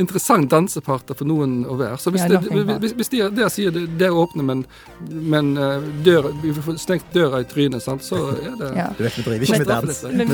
interessant 0.00 0.48
dansepartner 0.48 1.18
for 1.18 1.28
noen 1.28 1.58
å 1.68 1.76
være. 1.76 1.98
Så 2.00 2.12
hvis, 2.14 2.24
Ja, 2.24 2.40
det, 2.40 2.78
hvis, 2.80 2.94
hvis 2.96 3.12
de 3.12 3.20
der 3.36 3.52
sier 3.52 3.74
det, 3.74 3.82
det 4.00 4.08
er 4.08 4.16
åpne, 4.16 4.44
men, 4.48 4.62
men 5.04 5.50
eh, 5.60 5.84
dør, 6.06 6.30
vi 6.40 6.54
får 6.56 6.78
stengt 6.80 7.12
døra 7.12 7.42
i 7.44 7.48
trynet, 7.50 7.84
sant, 7.84 8.06
så 8.06 8.22
er 8.32 8.56
det 8.56 8.70
Ja. 8.78 8.86
du 8.96 9.02
vet, 9.04 9.18
vi 9.18 9.26
driver 9.26 9.44
ikke 9.44 9.58
med 9.58 9.68
dans. 9.68 10.00
Men, 10.16 10.32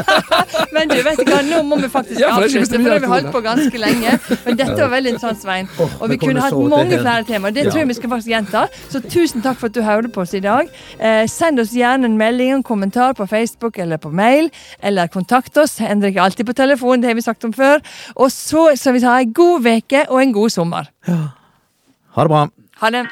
men 0.76 0.92
du 0.92 0.98
vet 1.08 1.24
hva, 1.30 1.40
nå 1.48 1.62
må 1.70 1.80
vi 1.80 1.88
faktisk 1.96 2.20
Ja, 2.20 2.34
for 2.34 2.44
avslutte, 2.50 2.76
for 2.76 2.84
det 2.84 2.92
har 2.92 3.04
vi 3.06 3.12
holdt 3.14 3.32
på 3.32 3.44
ganske 3.46 3.82
lenge. 3.86 4.18
Men 4.44 4.60
dette 4.60 4.76
var 4.82 4.92
veldig 4.98 5.14
interessant, 5.14 5.40
Svein. 5.42 5.72
Og 5.80 6.12
vi 6.12 6.20
kunne 6.20 6.44
hatt 6.44 6.58
mange 6.76 7.00
flere 7.00 7.24
temaer. 7.28 7.56
Det 7.56 7.66
tror 7.70 7.82
jeg 7.82 7.92
vi 7.94 7.98
skal 8.02 8.12
faktisk 8.18 8.32
gjenta. 8.34 8.66
Så 8.92 9.00
tusen 9.06 9.44
takk 9.44 9.60
for 9.62 9.72
at 9.72 9.76
du 9.76 9.82
hørte 9.86 10.12
på 10.12 10.26
oss 10.26 10.36
i 10.36 10.42
dag. 10.44 10.68
Eh, 10.98 11.24
send 11.30 11.62
oss 11.62 11.72
gjerne 11.76 12.10
en 12.10 12.20
melding, 12.20 12.52
og 12.52 12.60
en 12.60 12.68
kommentar 12.74 13.16
på 13.16 13.26
Facebook 13.30 13.61
eller 13.82 14.00
på 14.02 14.10
mail. 14.10 14.50
Eller 14.80 15.06
kontakt 15.12 15.56
oss. 15.56 15.78
Henrik 15.78 16.16
er 16.16 16.22
alltid 16.22 16.46
på 16.46 16.56
telefon, 16.56 17.02
det 17.02 17.08
har 17.12 17.14
vi 17.18 17.24
sagt 17.24 17.44
om 17.44 17.52
før. 17.52 17.82
Og 18.16 18.32
så 18.32 18.70
skal 18.76 18.98
vi 18.98 19.04
ha 19.06 19.18
en 19.20 19.32
god 19.32 19.62
veke 19.62 20.06
og 20.08 20.22
en 20.22 20.32
god 20.32 20.50
sommer. 20.50 20.90
Ha 21.06 22.22
det 22.22 22.28
bra. 22.34 22.46
Ha 22.82 22.90
det. 22.90 23.06